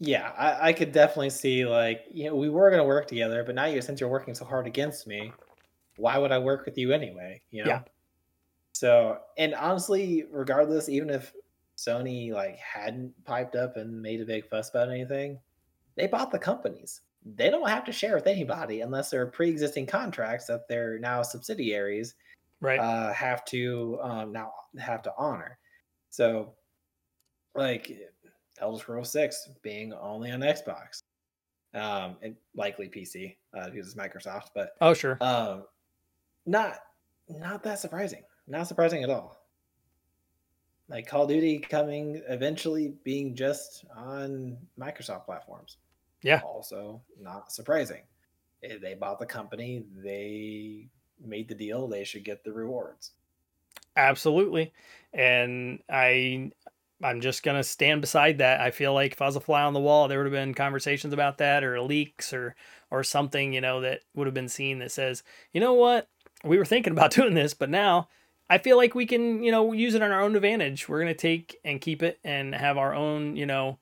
yeah, 0.00 0.30
I, 0.36 0.68
I 0.68 0.72
could 0.72 0.92
definitely 0.92 1.30
see 1.30 1.64
like 1.64 2.04
you 2.10 2.26
know 2.28 2.36
we 2.36 2.48
were 2.48 2.70
gonna 2.70 2.84
work 2.84 3.08
together, 3.08 3.42
but 3.44 3.54
now 3.54 3.64
you 3.64 3.80
since 3.82 4.00
you're 4.00 4.10
working 4.10 4.34
so 4.34 4.44
hard 4.44 4.66
against 4.66 5.06
me, 5.06 5.32
why 5.96 6.18
would 6.18 6.30
I 6.30 6.38
work 6.38 6.64
with 6.66 6.78
you 6.78 6.92
anyway? 6.92 7.40
You 7.50 7.64
know. 7.64 7.70
Yeah. 7.70 7.80
So 8.72 9.18
and 9.36 9.54
honestly, 9.54 10.24
regardless, 10.30 10.88
even 10.88 11.10
if 11.10 11.32
Sony 11.78 12.32
like 12.32 12.56
hadn't 12.58 13.12
piped 13.24 13.54
up 13.54 13.76
and 13.76 14.02
made 14.02 14.20
a 14.20 14.26
big 14.26 14.48
fuss 14.48 14.68
about 14.70 14.90
anything, 14.90 15.38
they 15.94 16.08
bought 16.08 16.32
the 16.32 16.38
companies. 16.38 17.02
They 17.24 17.50
don't 17.50 17.68
have 17.68 17.84
to 17.84 17.92
share 17.92 18.14
with 18.16 18.26
anybody 18.26 18.80
unless 18.80 19.10
there 19.10 19.22
are 19.22 19.26
pre-existing 19.26 19.86
contracts 19.86 20.46
that 20.46 20.66
they're 20.68 20.98
now 20.98 21.22
subsidiaries 21.22 22.14
Right. 22.60 22.80
uh, 22.80 23.12
have 23.12 23.44
to 23.46 23.98
um, 24.02 24.32
now 24.32 24.50
have 24.80 25.02
to 25.02 25.12
honor. 25.16 25.58
So, 26.10 26.54
like 27.54 27.96
Elder 28.60 28.78
Scrolls 28.80 29.12
Six 29.12 29.48
being 29.62 29.92
only 29.92 30.32
on 30.32 30.40
Xbox, 30.40 31.02
um, 31.74 32.16
and 32.20 32.34
likely 32.56 32.88
PC 32.88 33.36
uh, 33.56 33.70
because 33.70 33.86
it's 33.86 33.94
Microsoft, 33.94 34.48
but 34.56 34.70
oh, 34.80 34.92
sure. 34.92 35.18
um, 35.20 35.64
not 36.46 36.78
not 37.28 37.62
that 37.62 37.78
surprising. 37.78 38.22
Not 38.48 38.66
surprising 38.66 39.04
at 39.04 39.10
all. 39.10 39.37
Like 40.88 41.06
Call 41.06 41.24
of 41.24 41.28
Duty 41.28 41.58
coming 41.58 42.22
eventually 42.28 42.94
being 43.04 43.34
just 43.34 43.84
on 43.94 44.56
Microsoft 44.78 45.26
platforms. 45.26 45.78
Yeah. 46.22 46.42
Also 46.42 47.02
not 47.20 47.52
surprising. 47.52 48.02
Eh, 48.62 48.78
They 48.80 48.94
bought 48.94 49.18
the 49.18 49.26
company. 49.26 49.84
They 49.94 50.90
made 51.20 51.48
the 51.48 51.54
deal. 51.54 51.88
They 51.88 52.04
should 52.04 52.24
get 52.24 52.44
the 52.44 52.52
rewards. 52.52 53.12
Absolutely. 53.96 54.72
And 55.12 55.82
I 55.88 56.52
I'm 57.02 57.20
just 57.20 57.42
gonna 57.42 57.64
stand 57.64 58.00
beside 58.00 58.38
that. 58.38 58.60
I 58.60 58.70
feel 58.70 58.92
like 58.94 59.12
if 59.12 59.22
I 59.22 59.26
was 59.26 59.36
a 59.36 59.40
fly 59.40 59.62
on 59.62 59.72
the 59.72 59.80
wall, 59.80 60.08
there 60.08 60.18
would 60.18 60.26
have 60.26 60.32
been 60.32 60.54
conversations 60.54 61.12
about 61.14 61.38
that 61.38 61.64
or 61.64 61.80
leaks 61.82 62.32
or 62.32 62.56
or 62.90 63.02
something, 63.04 63.52
you 63.52 63.60
know, 63.60 63.80
that 63.82 64.02
would 64.14 64.26
have 64.26 64.34
been 64.34 64.48
seen 64.48 64.78
that 64.80 64.92
says, 64.92 65.22
you 65.52 65.60
know 65.60 65.74
what, 65.74 66.08
we 66.44 66.58
were 66.58 66.64
thinking 66.64 66.92
about 66.92 67.10
doing 67.12 67.34
this, 67.34 67.54
but 67.54 67.70
now 67.70 68.08
I 68.50 68.58
feel 68.58 68.76
like 68.76 68.94
we 68.94 69.06
can, 69.06 69.42
you 69.42 69.52
know, 69.52 69.72
use 69.72 69.94
it 69.94 70.02
on 70.02 70.10
our 70.10 70.22
own 70.22 70.36
advantage. 70.36 70.88
We're 70.88 71.00
gonna 71.00 71.14
take 71.14 71.58
and 71.64 71.80
keep 71.80 72.02
it 72.02 72.18
and 72.24 72.54
have 72.54 72.78
our 72.78 72.94
own, 72.94 73.36
you 73.36 73.46
know, 73.46 73.78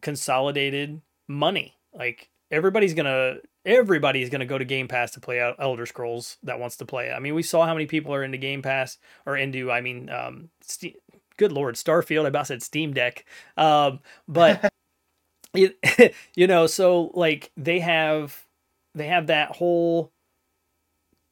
consolidated 0.00 1.00
money. 1.28 1.76
Like 1.92 2.30
everybody's 2.50 2.94
gonna 2.94 3.36
everybody's 3.64 4.30
gonna 4.30 4.46
go 4.46 4.58
to 4.58 4.64
Game 4.64 4.88
Pass 4.88 5.12
to 5.12 5.20
play 5.20 5.40
out 5.40 5.56
Elder 5.58 5.86
Scrolls 5.86 6.38
that 6.42 6.58
wants 6.58 6.76
to 6.78 6.86
play 6.86 7.08
it. 7.08 7.12
I 7.12 7.18
mean, 7.18 7.34
we 7.34 7.42
saw 7.42 7.66
how 7.66 7.74
many 7.74 7.86
people 7.86 8.14
are 8.14 8.24
into 8.24 8.38
Game 8.38 8.62
Pass 8.62 8.98
or 9.26 9.36
into, 9.36 9.70
I 9.70 9.80
mean, 9.80 10.08
um, 10.10 10.48
Ste 10.62 10.96
good 11.36 11.52
lord, 11.52 11.74
Starfield. 11.74 12.24
I 12.24 12.28
about 12.28 12.46
said 12.46 12.62
Steam 12.62 12.92
Deck, 12.94 13.24
um, 13.56 14.00
but 14.28 14.72
it, 15.54 16.14
you 16.34 16.46
know, 16.46 16.66
so 16.66 17.10
like 17.14 17.50
they 17.56 17.80
have 17.80 18.46
they 18.94 19.06
have 19.06 19.26
that 19.28 19.56
whole 19.56 20.12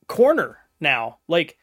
corner 0.08 0.58
now. 0.80 1.18
Like 1.28 1.58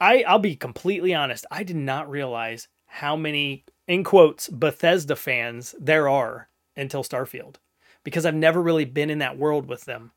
I 0.00 0.22
I'll 0.24 0.38
be 0.38 0.56
completely 0.56 1.14
honest, 1.14 1.46
I 1.50 1.62
did 1.62 1.76
not 1.76 2.10
realize 2.10 2.68
how 2.86 3.16
many 3.16 3.64
in 3.86 4.04
quotes 4.04 4.48
Bethesda 4.48 5.16
fans 5.16 5.74
there 5.80 6.08
are 6.08 6.48
until 6.76 7.02
Starfield 7.02 7.56
because 8.04 8.26
I've 8.26 8.34
never 8.34 8.62
really 8.62 8.84
been 8.84 9.10
in 9.10 9.18
that 9.18 9.38
world 9.38 9.66
with 9.68 9.84
them. 9.84 10.12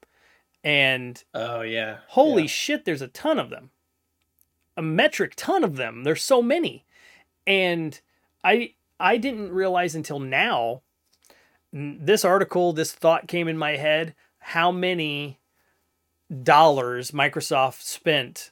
And 0.63 1.23
Oh 1.33 1.61
yeah. 1.61 1.97
holy 2.07 2.43
Yeah. 2.43 2.47
shit, 2.49 2.85
there's 2.85 3.01
a 3.01 3.07
ton 3.07 3.39
of 3.39 3.49
them. 3.49 3.71
A 4.75 4.81
metric 4.81 5.33
ton 5.35 5.63
of 5.63 5.75
them. 5.75 6.03
There's 6.03 6.23
so 6.23 6.41
many. 6.41 6.85
And 7.47 7.99
I 8.43 8.73
I 8.99 9.17
didn't 9.17 9.51
realize 9.51 9.95
until 9.95 10.19
now 10.19 10.81
this 11.71 12.25
article, 12.25 12.73
this 12.73 12.91
thought 12.91 13.27
came 13.27 13.47
in 13.47 13.57
my 13.57 13.77
head 13.77 14.15
how 14.39 14.71
many 14.71 15.39
dollars 16.43 17.11
Microsoft 17.11 17.81
spent 17.81 18.51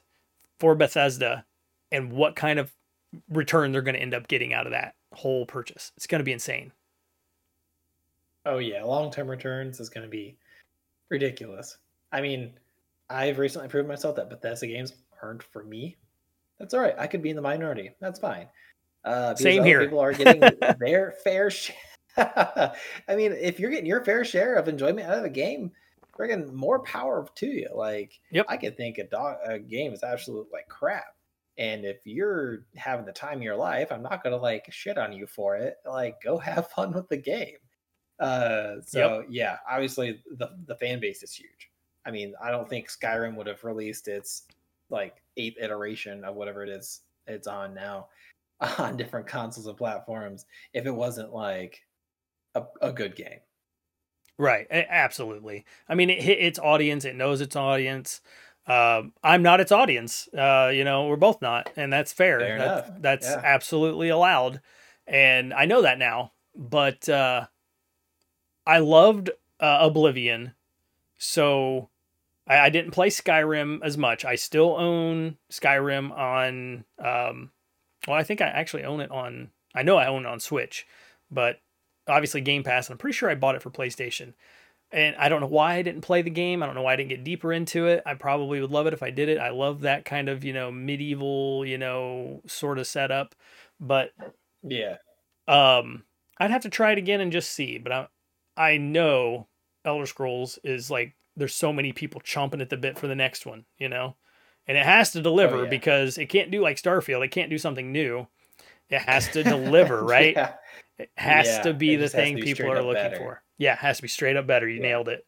for 0.60 0.74
Bethesda 0.74 1.44
and 1.92 2.12
what 2.12 2.36
kind 2.36 2.58
of 2.58 2.72
return 3.30 3.72
they're 3.72 3.82
going 3.82 3.94
to 3.94 4.02
end 4.02 4.14
up 4.14 4.28
getting 4.28 4.52
out 4.52 4.66
of 4.66 4.72
that 4.72 4.94
whole 5.12 5.46
purchase. 5.46 5.92
It's 5.96 6.06
going 6.06 6.20
to 6.20 6.24
be 6.24 6.32
insane. 6.32 6.72
Oh 8.44 8.58
yeah, 8.58 8.82
long-term 8.82 9.28
returns 9.28 9.80
is 9.80 9.90
going 9.90 10.04
to 10.04 10.10
be 10.10 10.36
ridiculous. 11.10 11.78
I 12.12 12.20
mean, 12.20 12.52
I've 13.10 13.38
recently 13.38 13.68
proven 13.68 13.88
myself 13.88 14.16
that 14.16 14.30
Bethesda 14.30 14.66
games 14.66 14.94
aren't 15.22 15.42
for 15.42 15.64
me. 15.64 15.96
That's 16.58 16.74
all 16.74 16.80
right. 16.80 16.94
I 16.98 17.06
could 17.06 17.22
be 17.22 17.30
in 17.30 17.36
the 17.36 17.42
minority. 17.42 17.90
That's 18.00 18.18
fine. 18.18 18.48
Uh, 19.04 19.34
Same 19.34 19.64
here. 19.64 19.80
People 19.80 20.00
are 20.00 20.12
getting 20.12 20.42
their 20.78 21.12
fair 21.24 21.50
share. 21.50 21.76
I 22.16 23.14
mean, 23.14 23.32
if 23.32 23.60
you're 23.60 23.70
getting 23.70 23.86
your 23.86 24.04
fair 24.04 24.24
share 24.24 24.54
of 24.54 24.68
enjoyment 24.68 25.08
out 25.08 25.18
of 25.18 25.24
a 25.24 25.30
game, 25.30 25.70
friggin' 26.18 26.52
more 26.52 26.80
power 26.80 27.26
to 27.36 27.46
you. 27.46 27.68
Like, 27.74 28.18
Yep. 28.30 28.46
I 28.48 28.56
could 28.56 28.76
think 28.76 28.98
a, 28.98 29.04
dog, 29.04 29.38
a 29.44 29.58
game 29.58 29.92
is 29.92 30.02
absolute 30.02 30.48
like 30.52 30.68
crap. 30.68 31.14
And 31.56 31.84
if 31.84 31.98
you're 32.04 32.64
having 32.76 33.04
the 33.04 33.12
time 33.12 33.38
of 33.38 33.42
your 33.42 33.56
life, 33.56 33.90
I'm 33.90 34.02
not 34.02 34.22
gonna 34.22 34.36
like 34.36 34.66
shit 34.72 34.98
on 34.98 35.12
you 35.12 35.26
for 35.26 35.56
it. 35.56 35.76
Like, 35.86 36.22
go 36.22 36.38
have 36.38 36.68
fun 36.70 36.92
with 36.92 37.08
the 37.08 37.16
game. 37.16 37.56
Uh, 38.20 38.76
so 38.84 39.20
yep. 39.20 39.26
yeah, 39.30 39.56
obviously 39.70 40.20
the 40.36 40.48
the 40.66 40.76
fan 40.76 41.00
base 41.00 41.22
is 41.22 41.32
huge. 41.32 41.70
I 42.04 42.10
mean, 42.10 42.34
I 42.42 42.50
don't 42.50 42.68
think 42.68 42.88
Skyrim 42.88 43.36
would 43.36 43.46
have 43.46 43.62
released 43.64 44.08
its 44.08 44.44
like 44.90 45.16
eighth 45.36 45.58
iteration 45.60 46.24
of 46.24 46.34
whatever 46.34 46.62
it 46.64 46.68
is 46.68 47.02
it's 47.26 47.46
on 47.46 47.74
now 47.74 48.08
on 48.78 48.96
different 48.96 49.26
consoles 49.26 49.66
and 49.66 49.76
platforms 49.76 50.46
if 50.72 50.86
it 50.86 50.94
wasn't 50.94 51.32
like 51.32 51.80
a, 52.54 52.64
a 52.80 52.92
good 52.92 53.14
game. 53.14 53.40
Right, 54.38 54.68
absolutely. 54.70 55.64
I 55.88 55.96
mean, 55.96 56.10
it 56.10 56.22
hit 56.22 56.38
its 56.38 56.60
audience. 56.60 57.04
It 57.04 57.16
knows 57.16 57.40
its 57.40 57.56
audience. 57.56 58.20
Um, 58.68 59.12
I'm 59.24 59.42
not 59.42 59.60
its 59.60 59.72
audience. 59.72 60.28
Uh, 60.32 60.70
you 60.72 60.84
know, 60.84 61.08
we're 61.08 61.16
both 61.16 61.42
not, 61.42 61.70
and 61.76 61.92
that's 61.92 62.12
fair. 62.12 62.38
fair 62.38 62.58
that, 62.58 63.02
that's 63.02 63.26
yeah. 63.26 63.40
absolutely 63.42 64.10
allowed, 64.10 64.60
and 65.06 65.52
I 65.54 65.64
know 65.64 65.82
that 65.82 65.98
now. 65.98 66.32
But 66.54 67.08
uh, 67.08 67.46
I 68.66 68.78
loved 68.78 69.30
uh, 69.58 69.78
Oblivion, 69.80 70.52
so 71.16 71.88
I, 72.46 72.58
I, 72.58 72.70
didn't 72.70 72.90
play 72.90 73.08
Skyrim 73.08 73.80
as 73.82 73.96
much. 73.96 74.24
I 74.24 74.34
still 74.34 74.76
own 74.78 75.38
Skyrim 75.50 76.10
on. 76.12 76.84
Um, 76.98 77.50
well, 78.06 78.18
I 78.18 78.22
think 78.22 78.40
I 78.40 78.46
actually 78.48 78.84
own 78.84 79.00
it 79.00 79.10
on. 79.10 79.50
I 79.74 79.82
know 79.82 79.96
I 79.96 80.06
own 80.08 80.26
it 80.26 80.28
on 80.28 80.40
Switch, 80.40 80.86
but 81.30 81.60
obviously 82.08 82.40
Game 82.40 82.62
Pass, 82.62 82.88
and 82.88 82.94
I'm 82.94 82.98
pretty 82.98 83.16
sure 83.16 83.30
I 83.30 83.34
bought 83.34 83.54
it 83.54 83.62
for 83.62 83.70
PlayStation 83.70 84.34
and 84.90 85.16
I 85.16 85.28
don't 85.28 85.40
know 85.40 85.46
why 85.46 85.74
I 85.74 85.82
didn't 85.82 86.00
play 86.00 86.22
the 86.22 86.30
game. 86.30 86.62
I 86.62 86.66
don't 86.66 86.74
know 86.74 86.82
why 86.82 86.94
I 86.94 86.96
didn't 86.96 87.10
get 87.10 87.24
deeper 87.24 87.52
into 87.52 87.86
it. 87.86 88.02
I 88.06 88.14
probably 88.14 88.60
would 88.60 88.70
love 88.70 88.86
it 88.86 88.94
if 88.94 89.02
I 89.02 89.10
did 89.10 89.28
it. 89.28 89.38
I 89.38 89.50
love 89.50 89.82
that 89.82 90.04
kind 90.04 90.28
of, 90.28 90.44
you 90.44 90.52
know, 90.52 90.70
medieval, 90.70 91.64
you 91.66 91.76
know, 91.76 92.40
sort 92.46 92.78
of 92.78 92.86
setup. 92.86 93.34
But 93.78 94.12
yeah. 94.62 94.96
Um 95.46 96.04
I'd 96.38 96.50
have 96.50 96.62
to 96.62 96.70
try 96.70 96.92
it 96.92 96.98
again 96.98 97.20
and 97.20 97.32
just 97.32 97.52
see, 97.52 97.78
but 97.78 97.92
I 97.92 98.06
I 98.56 98.76
know 98.78 99.48
Elder 99.84 100.06
Scrolls 100.06 100.58
is 100.64 100.90
like 100.90 101.14
there's 101.36 101.54
so 101.54 101.72
many 101.72 101.92
people 101.92 102.20
chomping 102.22 102.60
at 102.60 102.70
the 102.70 102.76
bit 102.76 102.98
for 102.98 103.06
the 103.06 103.14
next 103.14 103.46
one, 103.46 103.64
you 103.78 103.88
know? 103.88 104.16
And 104.66 104.76
it 104.76 104.84
has 104.84 105.12
to 105.12 105.22
deliver 105.22 105.58
oh, 105.58 105.62
yeah. 105.64 105.70
because 105.70 106.18
it 106.18 106.26
can't 106.26 106.50
do 106.50 106.60
like 106.60 106.76
Starfield. 106.76 107.24
It 107.24 107.30
can't 107.30 107.50
do 107.50 107.58
something 107.58 107.92
new. 107.92 108.26
It 108.90 109.00
has 109.02 109.28
to 109.28 109.44
deliver, 109.44 110.02
right? 110.04 110.34
yeah. 110.34 110.54
It 110.98 111.10
has 111.16 111.46
yeah, 111.46 111.62
to 111.62 111.74
be 111.74 111.96
the 111.96 112.08
thing 112.08 112.36
be 112.36 112.42
people 112.42 112.72
are 112.72 112.82
looking 112.82 112.94
better. 112.94 113.16
for. 113.16 113.42
Yeah, 113.56 113.74
it 113.74 113.78
has 113.78 113.96
to 113.98 114.02
be 114.02 114.08
straight 114.08 114.36
up 114.36 114.46
better. 114.46 114.68
You 114.68 114.76
yeah. 114.76 114.88
nailed 114.88 115.08
it. 115.08 115.26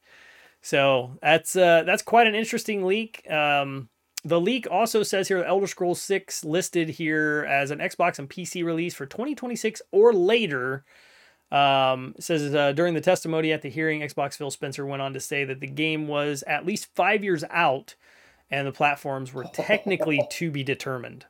So 0.62 1.18
that's 1.22 1.56
uh, 1.56 1.84
that's 1.84 2.02
quite 2.02 2.26
an 2.26 2.34
interesting 2.34 2.84
leak. 2.84 3.28
Um, 3.30 3.88
the 4.24 4.40
leak 4.40 4.66
also 4.70 5.02
says 5.02 5.28
here 5.28 5.42
Elder 5.42 5.66
Scrolls 5.66 6.02
6 6.02 6.44
listed 6.44 6.90
here 6.90 7.46
as 7.48 7.70
an 7.70 7.78
Xbox 7.78 8.18
and 8.18 8.28
PC 8.28 8.64
release 8.64 8.94
for 8.94 9.06
2026 9.06 9.80
or 9.92 10.12
later. 10.12 10.84
Um, 11.50 12.14
says 12.20 12.54
uh, 12.54 12.72
during 12.72 12.94
the 12.94 13.00
testimony 13.00 13.52
at 13.52 13.62
the 13.62 13.70
hearing, 13.70 14.00
Xbox 14.00 14.34
Phil 14.34 14.50
Spencer 14.50 14.86
went 14.86 15.02
on 15.02 15.14
to 15.14 15.20
say 15.20 15.44
that 15.44 15.60
the 15.60 15.66
game 15.66 16.06
was 16.06 16.44
at 16.46 16.66
least 16.66 16.94
five 16.94 17.24
years 17.24 17.42
out 17.50 17.96
and 18.50 18.66
the 18.66 18.72
platforms 18.72 19.32
were 19.32 19.44
technically 19.52 20.20
to 20.30 20.50
be 20.50 20.62
determined. 20.62 21.26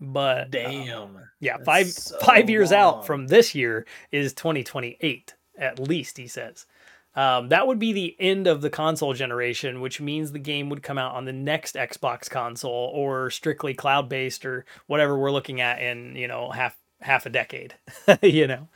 But 0.00 0.50
damn, 0.50 0.96
um, 0.96 1.18
yeah, 1.40 1.58
five 1.64 1.88
so 1.88 2.18
five 2.20 2.48
years 2.48 2.70
long. 2.70 2.80
out 2.80 3.06
from 3.06 3.26
this 3.26 3.54
year 3.54 3.86
is 4.12 4.32
2028 4.34 5.34
at 5.58 5.78
least, 5.78 6.16
he 6.16 6.28
says. 6.28 6.66
Um, 7.14 7.48
that 7.48 7.66
would 7.66 7.80
be 7.80 7.92
the 7.92 8.16
end 8.20 8.46
of 8.46 8.60
the 8.60 8.70
console 8.70 9.12
generation, 9.12 9.80
which 9.80 10.00
means 10.00 10.30
the 10.30 10.38
game 10.38 10.68
would 10.68 10.84
come 10.84 10.98
out 10.98 11.16
on 11.16 11.24
the 11.24 11.32
next 11.32 11.74
Xbox 11.74 12.30
console 12.30 12.92
or 12.94 13.28
strictly 13.30 13.74
cloud 13.74 14.08
based 14.08 14.46
or 14.46 14.64
whatever 14.86 15.18
we're 15.18 15.32
looking 15.32 15.60
at 15.60 15.82
in 15.82 16.14
you 16.14 16.28
know 16.28 16.50
half 16.50 16.76
half 17.00 17.26
a 17.26 17.30
decade. 17.30 17.74
you 18.22 18.46
know, 18.46 18.68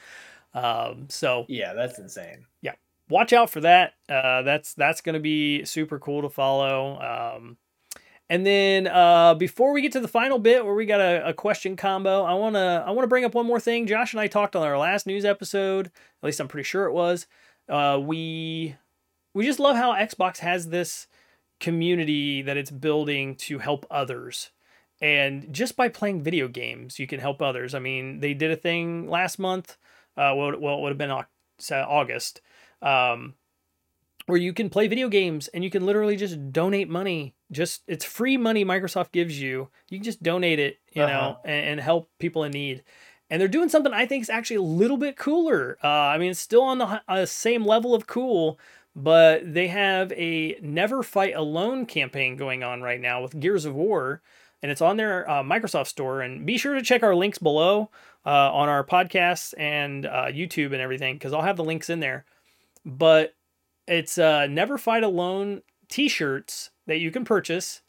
um, 0.55 1.07
so 1.09 1.47
yeah, 1.49 1.73
that's 1.73 2.01
insane. 2.01 2.47
Yeah, 2.62 2.75
watch 3.09 3.33
out 3.33 3.49
for 3.49 3.61
that. 3.61 3.95
Uh, 4.09 4.43
that's 4.43 4.75
that's 4.75 5.03
going 5.03 5.14
to 5.14 5.20
be 5.20 5.64
super 5.64 6.01
cool 6.01 6.23
to 6.23 6.29
follow. 6.29 7.37
Um, 7.37 7.57
and 8.29 8.47
then 8.47 8.87
uh, 8.87 9.35
before 9.35 9.73
we 9.73 9.83
get 9.83 9.93
to 9.93 10.01
the 10.01 10.09
final 10.09 10.39
bit 10.39 10.64
where 10.64 10.75
we 10.75 10.87
got 10.87 11.01
a, 11.01 11.29
a 11.29 11.35
question 11.35 11.77
combo, 11.77 12.23
I 12.25 12.35
wanna 12.35 12.85
I 12.87 12.91
wanna 12.91 13.07
bring 13.07 13.25
up 13.25 13.35
one 13.35 13.47
more 13.47 13.61
thing. 13.61 13.87
Josh 13.87 14.12
and 14.12 14.20
I 14.20 14.27
talked 14.27 14.57
on 14.57 14.62
our 14.66 14.79
last 14.79 15.07
news 15.07 15.25
episode. 15.25 15.87
At 15.87 16.27
least 16.27 16.41
I'm 16.41 16.49
pretty 16.49 16.64
sure 16.64 16.87
it 16.87 16.93
was. 16.93 17.27
Uh, 17.68 17.99
we 18.03 18.77
we 19.35 19.45
just 19.45 19.61
love 19.61 19.77
how 19.77 19.93
Xbox 19.93 20.39
has 20.39 20.68
this 20.68 21.07
community 21.61 22.43
that 22.43 22.57
it's 22.57 22.70
building 22.70 23.35
to 23.37 23.59
help 23.59 23.87
others. 23.91 24.51
And 25.01 25.53
just 25.53 25.77
by 25.77 25.89
playing 25.89 26.23
video 26.23 26.49
games, 26.49 26.99
you 26.99 27.07
can 27.07 27.18
help 27.18 27.43
others. 27.43 27.75
I 27.75 27.81
mean, 27.81 28.20
they 28.20 28.35
did 28.35 28.51
a 28.51 28.57
thing 28.57 29.09
last 29.09 29.39
month. 29.39 29.77
Uh, 30.16 30.33
well, 30.37 30.59
well, 30.59 30.79
it 30.79 30.81
would 30.83 30.91
have 30.91 30.99
been 30.99 31.11
August. 31.70 32.41
Um, 32.81 33.35
where 34.27 34.39
you 34.39 34.53
can 34.53 34.70
play 34.70 34.89
video 34.89 35.09
games 35.09 35.49
and 35.49 35.64
you 35.64 35.70
can 35.70 35.85
literally 35.85 36.16
just 36.16 36.53
donate 36.53 36.89
money. 36.89 37.35
Just 37.51 37.83
it's 37.87 38.05
free 38.05 38.37
money 38.37 38.64
Microsoft 38.64 39.12
gives 39.12 39.41
you. 39.41 39.68
You 39.89 39.99
can 39.99 40.05
just 40.05 40.23
donate 40.23 40.59
it, 40.59 40.79
you 40.93 41.03
uh-huh. 41.03 41.12
know, 41.12 41.39
and, 41.45 41.66
and, 41.66 41.81
help 41.81 42.09
people 42.18 42.45
in 42.45 42.53
need. 42.53 42.83
And 43.31 43.41
they're 43.41 43.49
doing 43.49 43.68
something 43.68 43.93
I 43.93 44.07
think 44.07 44.23
is 44.23 44.31
actually 44.31 44.57
a 44.57 44.62
little 44.62 44.99
bit 44.99 45.16
cooler. 45.16 45.79
Uh, 45.83 45.89
I 45.89 46.18
mean, 46.18 46.31
it's 46.31 46.41
still 46.41 46.62
on 46.62 46.79
the 46.79 47.03
uh, 47.09 47.27
same 47.27 47.64
level 47.64 47.95
of 47.95 48.07
cool, 48.07 48.59
but 48.95 49.55
they 49.55 49.68
have 49.68 50.12
a 50.12 50.59
Never 50.61 51.03
Fight 51.03 51.35
Alone 51.35 51.87
campaign 51.87 52.37
going 52.37 52.62
on 52.62 52.83
right 52.83 53.01
now 53.01 53.23
with 53.23 53.41
Gears 53.41 53.64
of 53.64 53.75
War, 53.75 54.20
and 54.62 54.70
it's 54.70 54.83
on 54.83 54.99
their 54.99 55.29
uh, 55.29 55.43
Microsoft 55.43 55.87
store. 55.87 56.20
And 56.20 56.45
be 56.45 56.59
sure 56.59 56.75
to 56.75 56.83
check 56.83 57.03
our 57.03 57.14
links 57.14 57.39
below 57.39 57.91
uh, 58.27 58.53
on 58.53 58.68
our 58.68 58.85
podcasts 58.85 59.55
and 59.57 60.05
uh, 60.05 60.27
YouTube 60.27 60.73
and 60.73 60.83
everything, 60.83 61.14
because 61.14 61.33
I'll 61.33 61.43
have 61.43 61.57
the 61.57 61.64
links 61.64 61.89
in 61.89 62.01
there. 62.01 62.27
But 62.85 63.35
it's 63.87 64.18
uh, 64.18 64.47
Never 64.47 64.78
Fight 64.78 65.03
Alone 65.03 65.62
t-shirts 65.89 66.70
that 66.87 66.99
you 66.99 67.11
can 67.11 67.24
purchase. 67.24 67.83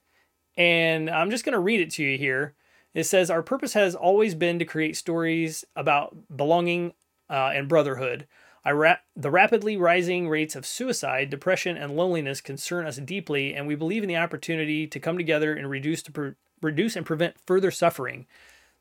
And 0.56 1.10
I'm 1.10 1.32
just 1.32 1.46
going 1.46 1.54
to 1.54 1.60
read 1.60 1.80
it 1.80 1.92
to 1.92 2.04
you 2.04 2.18
here. 2.18 2.56
It 2.94 3.06
says, 3.06 3.30
Our 3.30 3.42
purpose 3.42 3.74
has 3.74 3.96
always 3.96 4.36
been 4.36 4.60
to 4.60 4.66
create 4.66 4.98
stories 4.98 5.66
about 5.76 6.16
belonging 6.36 6.94
uh, 7.30 7.52
and 7.54 7.68
brotherhood. 7.68 8.28
Ra- 8.66 8.98
the 9.16 9.32
rapidly 9.32 9.76
rising 9.76 10.30
rates 10.30 10.56
of 10.56 10.66
suicide, 10.66 11.30
depression, 11.30 11.76
and 11.76 11.96
loneliness 11.96 12.40
concern 12.40 12.86
us 12.86 12.98
deeply, 12.98 13.54
and 13.54 13.68
we 13.68 13.76
believe 13.76 14.04
in 14.04 14.10
the 14.10 14.16
opportunity 14.16 14.88
to 14.88 15.00
come 15.00 15.18
together 15.18 15.54
and 15.54 15.70
reduce, 15.70 16.02
to 16.04 16.12
pre- 16.12 16.34
reduce 16.62 16.96
and 16.96 17.06
prevent 17.06 17.36
further 17.46 17.72
suffering. 17.72 18.26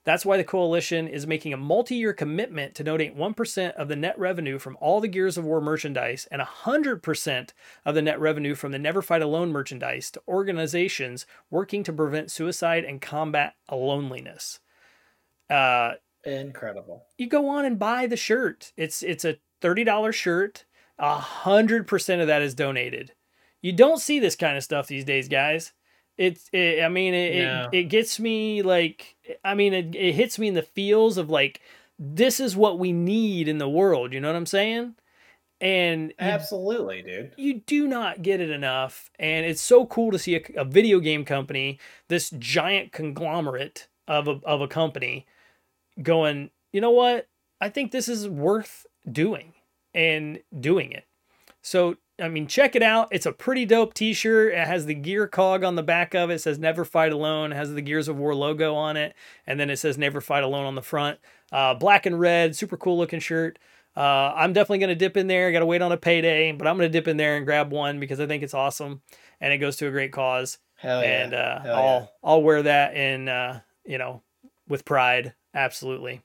That's 0.05 0.27
why 0.27 0.37
the 0.37 0.45
coalition 0.45 1.07
is 1.07 1.27
making 1.27 1.53
a 1.53 1.57
multi 1.57 1.95
year 1.95 2.13
commitment 2.13 2.75
to 2.75 2.85
donate 2.85 3.17
1% 3.17 3.73
of 3.75 3.89
the 3.89 3.97
net 3.97 4.19
revenue 4.19 4.59
from 4.59 4.77
all 4.81 5.01
the 5.01 5.09
Gears 5.09 5.39
of 5.39 5.45
War 5.45 5.61
merchandise 5.61 6.27
and 6.31 6.43
100% 6.43 7.51
of 7.85 7.95
the 7.95 8.03
net 8.03 8.21
revenue 8.21 8.55
from 8.55 8.73
the 8.73 8.79
Never 8.79 9.01
Fight 9.01 9.23
Alone 9.23 9.53
merchandise 9.53 10.11
to 10.11 10.23
organizations 10.27 11.25
working 11.51 11.85
to 11.85 11.93
prevent 11.93 12.33
suicide 12.33 12.85
and 12.85 13.01
combat 13.01 13.55
loneliness. 13.71 14.59
Uh, 15.49 15.93
Incredible. 16.25 17.05
You 17.17 17.29
go 17.29 17.49
on 17.49 17.65
and 17.65 17.79
buy 17.79 18.07
the 18.07 18.17
shirt. 18.17 18.73
It's 18.77 19.03
it's 19.03 19.25
a 19.25 19.39
$30 19.61 20.13
shirt. 20.13 20.65
A 20.99 21.17
hundred 21.17 21.87
percent 21.87 22.21
of 22.21 22.27
that 22.27 22.43
is 22.43 22.55
donated. 22.55 23.13
You 23.61 23.73
don't 23.73 24.01
see 24.01 24.19
this 24.19 24.35
kind 24.35 24.57
of 24.57 24.65
stuff 24.65 24.89
these 24.89 25.05
days, 25.05 25.29
guys 25.29 25.73
it's 26.23 26.49
it, 26.53 26.83
i 26.83 26.89
mean 26.89 27.15
it, 27.15 27.35
it, 27.35 27.69
it 27.73 27.83
gets 27.85 28.21
me 28.21 28.63
like 28.63 29.17
i 29.45 29.55
mean 29.55 29.73
it, 29.73 29.95
it 29.95 30.15
hits 30.15 30.39
me 30.39 30.49
in 30.49 30.55
the 30.55 30.63
feels 30.63 31.19
of 31.19 31.29
like 31.31 31.61
this 31.99 32.41
is 32.41 32.57
what 32.57 32.79
we 32.79 32.93
need 32.93 33.49
in 33.49 33.59
the 33.59 33.69
world 33.69 34.13
you 34.13 34.21
know 34.21 34.29
what 34.29 34.37
i'm 34.37 34.47
saying? 34.47 34.95
And 35.61 36.13
absolutely 36.19 36.97
you, 36.97 37.03
dude. 37.05 37.35
you 37.37 37.55
do 37.61 37.87
not 37.87 38.23
get 38.23 38.41
it 38.41 38.51
enough 38.51 39.11
and 39.21 39.47
it's 39.47 39.63
so 39.63 39.87
cool 39.87 40.11
to 40.11 40.19
see 40.19 40.35
a, 40.35 40.43
a 40.57 40.65
video 40.65 40.99
game 40.99 41.25
company 41.25 41.79
this 42.09 42.31
giant 42.31 42.91
conglomerate 42.91 43.87
of 44.09 44.27
a, 44.27 44.41
of 44.45 44.61
a 44.61 44.67
company 44.67 45.25
going 46.03 46.51
you 46.73 46.81
know 46.81 46.91
what? 46.91 47.29
I 47.61 47.69
think 47.69 47.93
this 47.93 48.09
is 48.09 48.29
worth 48.29 48.87
doing 49.11 49.53
and 49.95 50.41
doing 50.59 50.91
it. 50.91 51.07
So 51.61 51.97
I 52.21 52.29
mean, 52.29 52.47
check 52.47 52.77
it 52.77 52.83
out. 52.83 53.09
It's 53.11 53.27
a 53.27 53.33
pretty 53.33 53.65
dope 53.65 53.95
t-shirt. 53.95 54.53
It 54.53 54.67
has 54.67 54.87
the 54.87 54.95
gear 54.95 55.27
cog 55.27 55.65
on 55.65 55.77
the 55.77 55.83
back 55.83 56.15
of 56.15 56.31
it. 56.31 56.35
it 56.35 56.39
says 56.41 56.59
Never 56.59 56.85
Fight 56.85 57.13
Alone. 57.13 57.53
It 57.53 57.57
has 57.57 57.73
the 57.73 57.83
Gears 57.83 58.09
of 58.09 58.19
War 58.19 58.35
logo 58.35 58.75
on 58.75 58.97
it. 58.97 59.15
And 59.47 59.59
then 59.59 59.71
it 59.71 59.79
says 59.79 59.97
Never 59.97 60.21
Fight 60.21 60.45
Alone 60.45 60.67
on 60.67 60.75
the 60.75 60.83
front. 60.83 61.19
Uh, 61.51 61.75
black 61.75 62.07
and 62.07 62.21
red, 62.21 62.55
super 62.55 62.77
cool 62.77 62.99
looking 62.99 63.21
shirt. 63.21 63.59
Uh, 63.97 64.33
I'm 64.35 64.53
definitely 64.53 64.79
going 64.79 64.89
to 64.91 64.95
dip 64.95 65.17
in 65.17 65.27
there. 65.27 65.53
Got 65.53 65.61
to 65.61 65.67
wait 65.67 65.83
on 65.83 65.93
a 65.93 65.97
payday, 65.97 66.53
but 66.53 66.67
I'm 66.67 66.77
going 66.77 66.91
to 66.91 66.99
dip 66.99 67.09
in 67.09 67.17
there 67.17 67.37
and 67.37 67.45
grab 67.45 67.73
one 67.73 68.01
because 68.01 68.21
I 68.21 68.27
think 68.27 68.43
it's 68.43 68.55
awesome 68.55 69.03
and 69.41 69.53
it 69.53 69.59
goes 69.59 69.77
to 69.77 69.87
a 69.87 69.91
great 69.91 70.13
cause. 70.13 70.59
Hell 70.77 71.03
yeah. 71.03 71.25
And 71.25 71.35
uh, 71.35 71.61
Hell 71.61 71.77
I'll 71.77 72.01
yeah. 72.01 72.07
I'll 72.23 72.43
wear 72.43 72.63
that 72.63 72.97
in 72.97 73.29
uh, 73.29 73.61
you 73.85 73.99
know 73.99 74.23
with 74.69 74.85
pride. 74.85 75.35
Absolutely. 75.55 76.23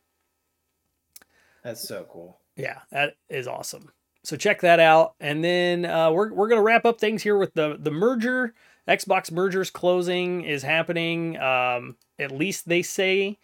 That's 1.63 1.85
so 1.85 2.07
cool. 2.09 2.39
Yeah, 2.55 2.79
that 2.91 3.17
is 3.29 3.47
awesome 3.47 3.91
so 4.27 4.35
check 4.35 4.61
that 4.61 4.79
out. 4.79 5.15
And 5.19 5.43
then 5.43 5.85
uh, 5.85 6.11
we're, 6.11 6.33
we're 6.33 6.47
going 6.47 6.59
to 6.59 6.63
wrap 6.63 6.85
up 6.85 6.99
things 6.99 7.23
here 7.23 7.37
with 7.37 7.53
the, 7.53 7.77
the 7.79 7.91
merger. 7.91 8.53
Xbox 8.87 9.31
mergers 9.31 9.69
closing 9.69 10.43
is 10.43 10.63
happening. 10.63 11.37
Um, 11.37 11.95
at 12.19 12.31
least 12.31 12.67
they 12.67 12.81
say 12.81 13.37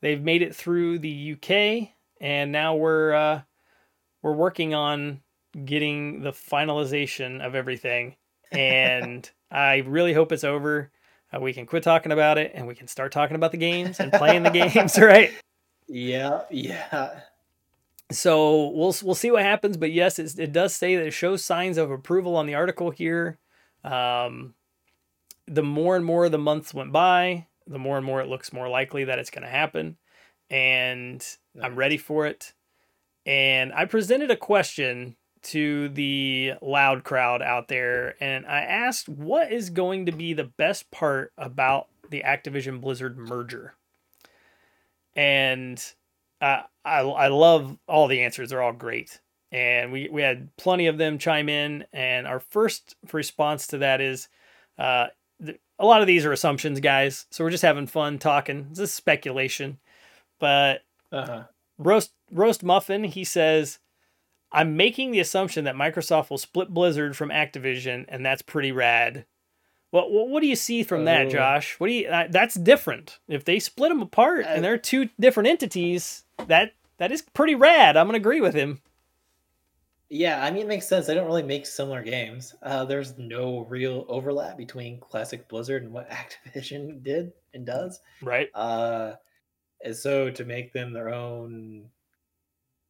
they've 0.00 0.22
made 0.22 0.42
it 0.42 0.54
through 0.54 0.98
the 0.98 1.32
UK. 1.34 1.90
And 2.20 2.52
now 2.52 2.74
we're, 2.74 3.14
uh, 3.14 3.40
we're 4.22 4.32
working 4.32 4.74
on 4.74 5.20
getting 5.64 6.20
the 6.20 6.32
finalization 6.32 7.44
of 7.44 7.54
everything, 7.54 8.16
and 8.52 9.28
I 9.50 9.78
really 9.78 10.12
hope 10.12 10.32
it's 10.32 10.44
over. 10.44 10.90
Uh, 11.32 11.40
we 11.40 11.52
can 11.52 11.66
quit 11.66 11.82
talking 11.82 12.12
about 12.12 12.38
it, 12.38 12.52
and 12.54 12.66
we 12.66 12.74
can 12.74 12.88
start 12.88 13.12
talking 13.12 13.36
about 13.36 13.52
the 13.52 13.58
games 13.58 14.00
and 14.00 14.12
playing 14.12 14.42
the 14.42 14.50
games, 14.74 14.98
right? 14.98 15.32
Yeah, 15.88 16.42
yeah. 16.50 17.20
So 18.10 18.68
we'll 18.68 18.94
we'll 19.02 19.14
see 19.16 19.32
what 19.32 19.42
happens, 19.42 19.76
but 19.76 19.90
yes, 19.90 20.18
it 20.18 20.52
does 20.52 20.74
say 20.74 20.96
that 20.96 21.06
it 21.06 21.10
shows 21.12 21.44
signs 21.44 21.76
of 21.76 21.90
approval 21.90 22.36
on 22.36 22.46
the 22.46 22.54
article 22.54 22.90
here. 22.90 23.38
Um, 23.82 24.54
the 25.46 25.62
more 25.62 25.96
and 25.96 26.04
more 26.04 26.28
the 26.28 26.38
months 26.38 26.72
went 26.72 26.92
by, 26.92 27.46
the 27.66 27.78
more 27.78 27.96
and 27.96 28.06
more 28.06 28.20
it 28.20 28.28
looks 28.28 28.52
more 28.52 28.68
likely 28.68 29.04
that 29.04 29.18
it's 29.18 29.30
going 29.30 29.42
to 29.42 29.50
happen, 29.50 29.96
and 30.50 31.18
nice. 31.54 31.64
I'm 31.64 31.74
ready 31.74 31.96
for 31.96 32.26
it. 32.26 32.52
And 33.24 33.72
I 33.72 33.86
presented 33.86 34.30
a 34.30 34.36
question 34.36 35.16
to 35.42 35.88
the 35.88 36.54
loud 36.62 37.02
crowd 37.02 37.42
out 37.42 37.66
there, 37.66 38.14
and 38.22 38.46
I 38.46 38.60
asked, 38.60 39.08
"What 39.08 39.50
is 39.52 39.70
going 39.70 40.06
to 40.06 40.12
be 40.12 40.32
the 40.32 40.44
best 40.44 40.92
part 40.92 41.32
about 41.36 41.88
the 42.08 42.22
Activision 42.24 42.80
Blizzard 42.80 43.18
merger?" 43.18 43.74
And 45.16 45.82
I, 46.40 46.64
I 46.84 47.00
I 47.00 47.28
love 47.28 47.78
all 47.88 48.08
the 48.08 48.22
answers; 48.22 48.50
they're 48.50 48.62
all 48.62 48.72
great, 48.72 49.20
and 49.52 49.92
we 49.92 50.08
we 50.10 50.22
had 50.22 50.54
plenty 50.56 50.86
of 50.86 50.98
them 50.98 51.18
chime 51.18 51.48
in. 51.48 51.84
And 51.92 52.26
our 52.26 52.40
first 52.40 52.96
response 53.12 53.66
to 53.68 53.78
that 53.78 54.00
is, 54.00 54.28
uh, 54.78 55.08
th- 55.44 55.60
a 55.78 55.86
lot 55.86 56.00
of 56.00 56.06
these 56.06 56.24
are 56.24 56.32
assumptions, 56.32 56.80
guys. 56.80 57.26
So 57.30 57.44
we're 57.44 57.50
just 57.50 57.62
having 57.62 57.86
fun 57.86 58.18
talking. 58.18 58.68
This 58.70 58.80
is 58.80 58.94
speculation, 58.94 59.78
but 60.38 60.82
uh-huh. 61.12 61.44
roast 61.78 62.12
roast 62.30 62.62
muffin. 62.62 63.04
He 63.04 63.24
says. 63.24 63.78
I'm 64.52 64.76
making 64.76 65.10
the 65.10 65.18
assumption 65.20 65.64
that 65.64 65.74
Microsoft 65.74 66.30
will 66.30 66.38
split 66.38 66.68
Blizzard 66.72 67.16
from 67.16 67.30
Activision, 67.30 68.04
and 68.08 68.24
that's 68.24 68.42
pretty 68.42 68.70
rad. 68.70 69.26
What 69.90 70.12
what, 70.12 70.28
what 70.28 70.40
do 70.40 70.46
you 70.46 70.56
see 70.56 70.84
from 70.84 71.04
that, 71.04 71.26
oh. 71.26 71.30
Josh? 71.30 71.78
What 71.80 71.88
do 71.88 71.92
you? 71.92 72.06
Uh, 72.06 72.28
that's 72.30 72.54
different. 72.54 73.18
If 73.28 73.44
they 73.44 73.58
split 73.58 73.90
them 73.90 74.00
apart 74.00 74.46
and 74.46 74.64
they're 74.64 74.78
two 74.78 75.10
different 75.18 75.48
entities, 75.48 76.24
that 76.46 76.72
that 76.98 77.12
is 77.12 77.22
pretty 77.22 77.54
rad. 77.54 77.96
I'm 77.96 78.06
gonna 78.06 78.16
agree 78.16 78.40
with 78.40 78.54
him. 78.54 78.80
Yeah, 80.08 80.44
I 80.44 80.50
mean 80.50 80.62
it 80.62 80.68
makes 80.68 80.88
sense. 80.88 81.06
They 81.06 81.14
don't 81.14 81.26
really 81.26 81.42
make 81.42 81.66
similar 81.66 82.02
games. 82.02 82.54
Uh, 82.62 82.84
there's 82.84 83.18
no 83.18 83.66
real 83.68 84.04
overlap 84.08 84.56
between 84.56 85.00
classic 85.00 85.48
Blizzard 85.48 85.82
and 85.82 85.92
what 85.92 86.10
Activision 86.54 87.02
did 87.02 87.32
and 87.54 87.66
does. 87.66 88.00
Right. 88.22 88.48
Uh, 88.54 89.14
and 89.84 89.96
so 89.96 90.30
to 90.30 90.44
make 90.44 90.72
them 90.72 90.92
their 90.92 91.08
own 91.08 91.86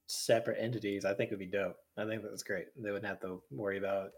separate 0.07 0.59
entities, 0.61 1.05
I 1.05 1.15
think 1.15 1.31
would 1.31 1.39
be 1.39 1.47
dope. 1.47 1.77
I 1.97 2.05
think 2.05 2.23
that's 2.23 2.43
great. 2.43 2.67
They 2.77 2.91
wouldn't 2.91 3.09
have 3.09 3.21
to 3.21 3.43
worry 3.51 3.79
about 3.79 4.11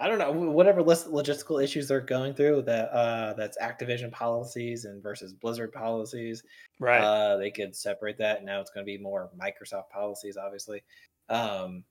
I 0.00 0.06
don't 0.06 0.18
know 0.18 0.30
whatever 0.30 0.82
logistical 0.82 1.62
issues 1.62 1.88
they're 1.88 2.00
going 2.00 2.34
through 2.34 2.62
that 2.62 2.90
uh, 2.90 3.34
that's 3.34 3.58
Activision 3.58 4.12
policies 4.12 4.84
and 4.84 5.02
versus 5.02 5.32
Blizzard 5.32 5.72
policies. 5.72 6.44
Right. 6.78 7.02
Uh, 7.02 7.36
they 7.36 7.50
could 7.50 7.74
separate 7.74 8.18
that. 8.18 8.44
Now 8.44 8.60
it's 8.60 8.70
going 8.70 8.86
to 8.86 8.90
be 8.90 8.98
more 8.98 9.30
Microsoft 9.36 9.90
policies, 9.90 10.36
obviously. 10.36 10.84
Um, 11.28 11.82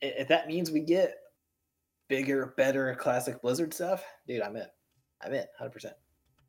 if 0.00 0.28
that 0.28 0.48
means 0.48 0.70
we 0.70 0.80
get 0.80 1.16
bigger, 2.08 2.54
better 2.56 2.94
classic 2.94 3.42
Blizzard 3.42 3.74
stuff, 3.74 4.02
dude, 4.26 4.42
I'm 4.42 4.56
in. 4.56 4.66
I'm 5.22 5.34
in, 5.34 5.44
hundred 5.58 5.72
percent. 5.72 5.94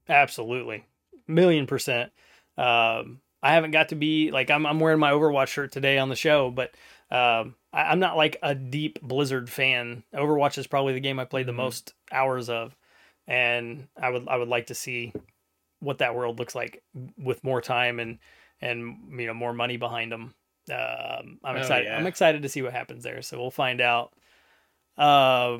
Absolutely, 0.07 0.85
million 1.27 1.65
percent. 1.67 2.11
Um, 2.57 3.19
I 3.41 3.53
haven't 3.53 3.71
got 3.71 3.89
to 3.89 3.95
be 3.95 4.31
like 4.31 4.51
I'm. 4.51 4.65
I'm 4.65 4.79
wearing 4.79 4.99
my 4.99 5.11
Overwatch 5.11 5.47
shirt 5.47 5.71
today 5.71 5.97
on 5.97 6.09
the 6.09 6.15
show, 6.15 6.51
but 6.51 6.75
um, 7.11 7.55
I, 7.71 7.91
am 7.91 7.99
not 7.99 8.17
like 8.17 8.37
a 8.41 8.55
deep 8.55 9.01
Blizzard 9.01 9.49
fan. 9.49 10.03
Overwatch 10.13 10.57
is 10.57 10.67
probably 10.67 10.93
the 10.93 10.99
game 10.99 11.19
I 11.19 11.25
played 11.25 11.45
the 11.45 11.51
mm-hmm. 11.51 11.61
most 11.61 11.93
hours 12.11 12.49
of, 12.49 12.75
and 13.27 13.87
I 14.01 14.09
would 14.09 14.27
I 14.27 14.37
would 14.37 14.47
like 14.47 14.67
to 14.67 14.75
see 14.75 15.13
what 15.79 15.99
that 15.99 16.15
world 16.15 16.39
looks 16.39 16.55
like 16.55 16.83
with 17.17 17.43
more 17.43 17.61
time 17.61 17.99
and 17.99 18.19
and 18.61 19.19
you 19.19 19.27
know 19.27 19.33
more 19.33 19.53
money 19.53 19.77
behind 19.77 20.11
them. 20.11 20.33
Um, 20.71 21.39
I'm 21.43 21.55
oh, 21.55 21.59
excited. 21.59 21.85
Yeah. 21.85 21.97
I'm 21.97 22.07
excited 22.07 22.43
to 22.43 22.49
see 22.49 22.61
what 22.61 22.73
happens 22.73 23.03
there. 23.03 23.21
So 23.21 23.39
we'll 23.39 23.51
find 23.51 23.81
out. 23.81 24.13
Uh, 24.97 25.59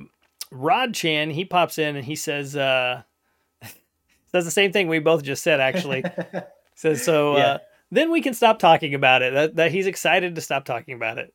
Rod 0.51 0.93
Chan 0.93 1.29
he 1.29 1.45
pops 1.45 1.77
in 1.77 1.95
and 1.95 2.05
he 2.05 2.15
says 2.15 2.55
uh, 2.55 3.03
says 4.31 4.45
the 4.45 4.51
same 4.51 4.71
thing 4.71 4.87
we 4.87 4.99
both 4.99 5.23
just 5.23 5.43
said 5.43 5.59
actually. 5.59 6.03
says 6.75 7.03
so. 7.03 7.37
Yeah. 7.37 7.43
Uh, 7.43 7.57
then 7.91 8.11
we 8.11 8.21
can 8.21 8.35
stop 8.35 8.59
talking 8.59 8.93
about 8.93 9.23
it. 9.23 9.33
That, 9.33 9.55
that 9.55 9.71
he's 9.71 9.87
excited 9.87 10.35
to 10.35 10.41
stop 10.41 10.65
talking 10.65 10.93
about 10.93 11.17
it. 11.17 11.33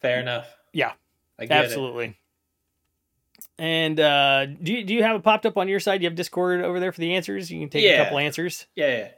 Fair 0.00 0.20
enough. 0.20 0.46
Yeah, 0.72 0.92
absolutely. 1.38 2.06
It. 2.06 2.14
And 3.58 3.98
uh, 3.98 4.46
do 4.46 4.72
you, 4.72 4.84
do 4.84 4.94
you 4.94 5.02
have 5.02 5.16
it 5.16 5.22
popped 5.22 5.46
up 5.46 5.56
on 5.56 5.68
your 5.68 5.80
side? 5.80 6.02
You 6.02 6.08
have 6.08 6.16
Discord 6.16 6.60
over 6.60 6.78
there 6.78 6.92
for 6.92 7.00
the 7.00 7.14
answers. 7.14 7.50
You 7.50 7.60
can 7.60 7.68
take 7.68 7.84
yeah. 7.84 8.02
a 8.02 8.04
couple 8.04 8.18
answers. 8.18 8.66
Yeah, 8.76 8.96
yeah, 8.96 9.08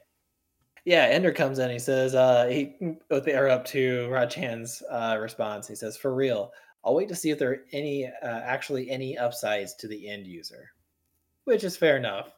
yeah. 0.84 1.14
Ender 1.14 1.32
comes 1.32 1.58
in. 1.58 1.70
He 1.70 1.78
says, 1.78 2.14
uh, 2.14 2.46
"He 2.46 2.74
they 3.10 3.34
are 3.34 3.48
up 3.48 3.66
to 3.66 4.08
Rod 4.08 4.30
Chan's 4.30 4.82
uh, 4.90 5.18
response. 5.20 5.68
He 5.68 5.74
says, 5.74 5.96
for 5.96 6.14
real, 6.14 6.52
I'll 6.84 6.94
wait 6.94 7.08
to 7.08 7.14
see 7.14 7.30
if 7.30 7.38
there 7.38 7.50
are 7.50 7.64
any 7.72 8.06
uh, 8.06 8.10
actually 8.22 8.90
any 8.90 9.18
upsides 9.18 9.74
to 9.76 9.88
the 9.88 10.08
end 10.08 10.26
user, 10.26 10.70
which 11.44 11.64
is 11.64 11.76
fair 11.76 11.98
enough 11.98 12.32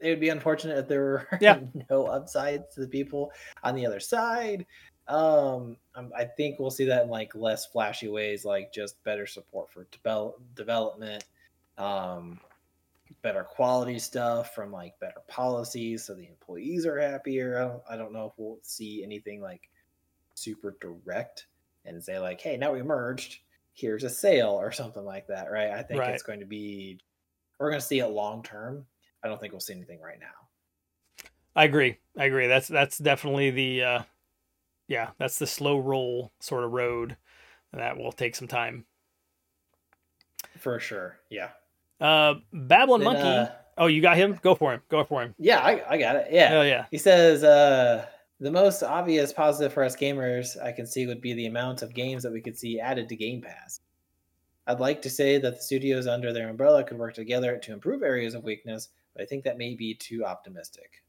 it 0.00 0.10
would 0.10 0.20
be 0.20 0.28
unfortunate 0.28 0.78
if 0.78 0.88
there 0.88 1.00
were 1.00 1.28
yeah. 1.40 1.60
no 1.90 2.04
upsides 2.06 2.74
to 2.74 2.80
the 2.80 2.88
people 2.88 3.32
on 3.62 3.74
the 3.74 3.86
other 3.86 4.00
side. 4.00 4.66
Um, 5.08 5.76
I 5.94 6.24
think 6.24 6.58
we'll 6.58 6.70
see 6.70 6.84
that 6.86 7.04
in 7.04 7.10
like 7.10 7.34
less 7.34 7.66
flashy 7.66 8.08
ways, 8.08 8.44
like 8.44 8.72
just 8.72 9.02
better 9.04 9.26
support 9.26 9.70
for 9.70 9.86
develop, 9.92 10.40
development, 10.54 11.24
um, 11.78 12.40
better 13.22 13.44
quality 13.44 13.98
stuff 13.98 14.54
from 14.54 14.72
like 14.72 14.98
better 14.98 15.22
policies, 15.28 16.04
so 16.04 16.14
the 16.14 16.26
employees 16.26 16.86
are 16.86 16.98
happier. 16.98 17.58
I 17.58 17.68
don't, 17.68 17.82
I 17.90 17.96
don't 17.96 18.12
know 18.12 18.26
if 18.26 18.32
we'll 18.36 18.58
see 18.62 19.04
anything 19.04 19.40
like 19.40 19.70
super 20.34 20.76
direct 20.80 21.46
and 21.84 22.02
say 22.02 22.18
like, 22.18 22.40
"Hey, 22.40 22.56
now 22.56 22.72
we 22.72 22.82
merged. 22.82 23.38
Here's 23.74 24.04
a 24.04 24.10
sale" 24.10 24.50
or 24.50 24.72
something 24.72 25.04
like 25.04 25.28
that, 25.28 25.52
right? 25.52 25.70
I 25.70 25.82
think 25.82 26.00
right. 26.00 26.14
it's 26.14 26.22
going 26.22 26.40
to 26.40 26.46
be 26.46 26.98
we're 27.58 27.70
going 27.70 27.80
to 27.80 27.86
see 27.86 28.00
it 28.00 28.08
long 28.08 28.42
term 28.42 28.86
I 29.26 29.28
don't 29.28 29.40
think 29.40 29.52
we'll 29.52 29.60
see 29.60 29.74
anything 29.74 30.00
right 30.00 30.20
now. 30.20 31.26
I 31.56 31.64
agree. 31.64 31.98
I 32.16 32.26
agree. 32.26 32.46
That's 32.46 32.68
that's 32.68 32.98
definitely 32.98 33.50
the 33.50 33.82
uh 33.82 34.02
yeah, 34.88 35.10
that's 35.18 35.38
the 35.38 35.46
slow 35.46 35.78
roll 35.78 36.32
sort 36.40 36.64
of 36.64 36.72
road. 36.72 37.16
That 37.72 37.98
will 37.98 38.12
take 38.12 38.34
some 38.34 38.48
time. 38.48 38.84
For 40.58 40.80
sure. 40.80 41.18
Yeah. 41.30 41.50
Uh 42.00 42.34
Babylon 42.52 43.00
then, 43.00 43.04
Monkey. 43.04 43.22
Uh, 43.22 43.46
oh, 43.78 43.86
you 43.86 44.00
got 44.00 44.16
him? 44.16 44.38
Go 44.42 44.54
for 44.54 44.72
him. 44.72 44.82
Go 44.88 45.04
for 45.04 45.22
him. 45.22 45.34
Yeah, 45.38 45.60
I, 45.60 45.82
I 45.88 45.98
got 45.98 46.16
it. 46.16 46.28
Yeah. 46.30 46.50
Oh 46.54 46.62
yeah. 46.62 46.86
He 46.90 46.98
says 46.98 47.44
uh 47.44 48.06
the 48.40 48.50
most 48.50 48.82
obvious 48.82 49.32
positive 49.32 49.72
for 49.72 49.82
us 49.82 49.96
gamers 49.96 50.62
I 50.62 50.72
can 50.72 50.86
see 50.86 51.06
would 51.06 51.20
be 51.20 51.32
the 51.32 51.46
amount 51.46 51.82
of 51.82 51.94
games 51.94 52.22
that 52.22 52.32
we 52.32 52.40
could 52.40 52.58
see 52.58 52.78
added 52.80 53.08
to 53.08 53.16
Game 53.16 53.40
Pass. 53.40 53.80
I'd 54.66 54.80
like 54.80 55.00
to 55.02 55.10
say 55.10 55.38
that 55.38 55.56
the 55.56 55.62
studios 55.62 56.06
under 56.06 56.32
their 56.32 56.48
umbrella 56.48 56.82
could 56.84 56.98
work 56.98 57.14
together 57.14 57.56
to 57.56 57.72
improve 57.72 58.02
areas 58.02 58.34
of 58.34 58.44
weakness, 58.44 58.88
but 59.14 59.22
I 59.22 59.26
think 59.26 59.44
that 59.44 59.58
may 59.58 59.74
be 59.74 59.94
too 59.94 60.24
optimistic. 60.24 61.02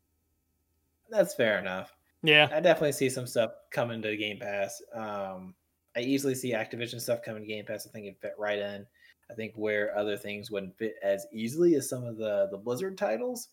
That's 1.09 1.33
fair 1.33 1.57
enough. 1.57 1.96
Yeah, 2.27 2.49
I 2.51 2.59
definitely 2.59 2.91
see 2.91 3.09
some 3.09 3.25
stuff 3.25 3.51
coming 3.71 4.01
to 4.01 4.17
Game 4.17 4.37
Pass. 4.37 4.81
Um, 4.93 5.55
I 5.95 6.01
easily 6.01 6.35
see 6.35 6.51
Activision 6.51 6.99
stuff 6.99 7.21
coming 7.23 7.43
to 7.43 7.47
Game 7.47 7.63
Pass. 7.63 7.87
I 7.87 7.89
think 7.89 8.05
it 8.05 8.17
fit 8.21 8.33
right 8.37 8.59
in. 8.59 8.85
I 9.31 9.33
think 9.33 9.53
where 9.55 9.97
other 9.97 10.17
things 10.17 10.51
wouldn't 10.51 10.77
fit 10.77 10.95
as 11.01 11.25
easily 11.31 11.75
as 11.75 11.87
some 11.87 12.03
of 12.03 12.17
the 12.17 12.49
the 12.51 12.57
Blizzard 12.57 12.97
titles, 12.97 13.47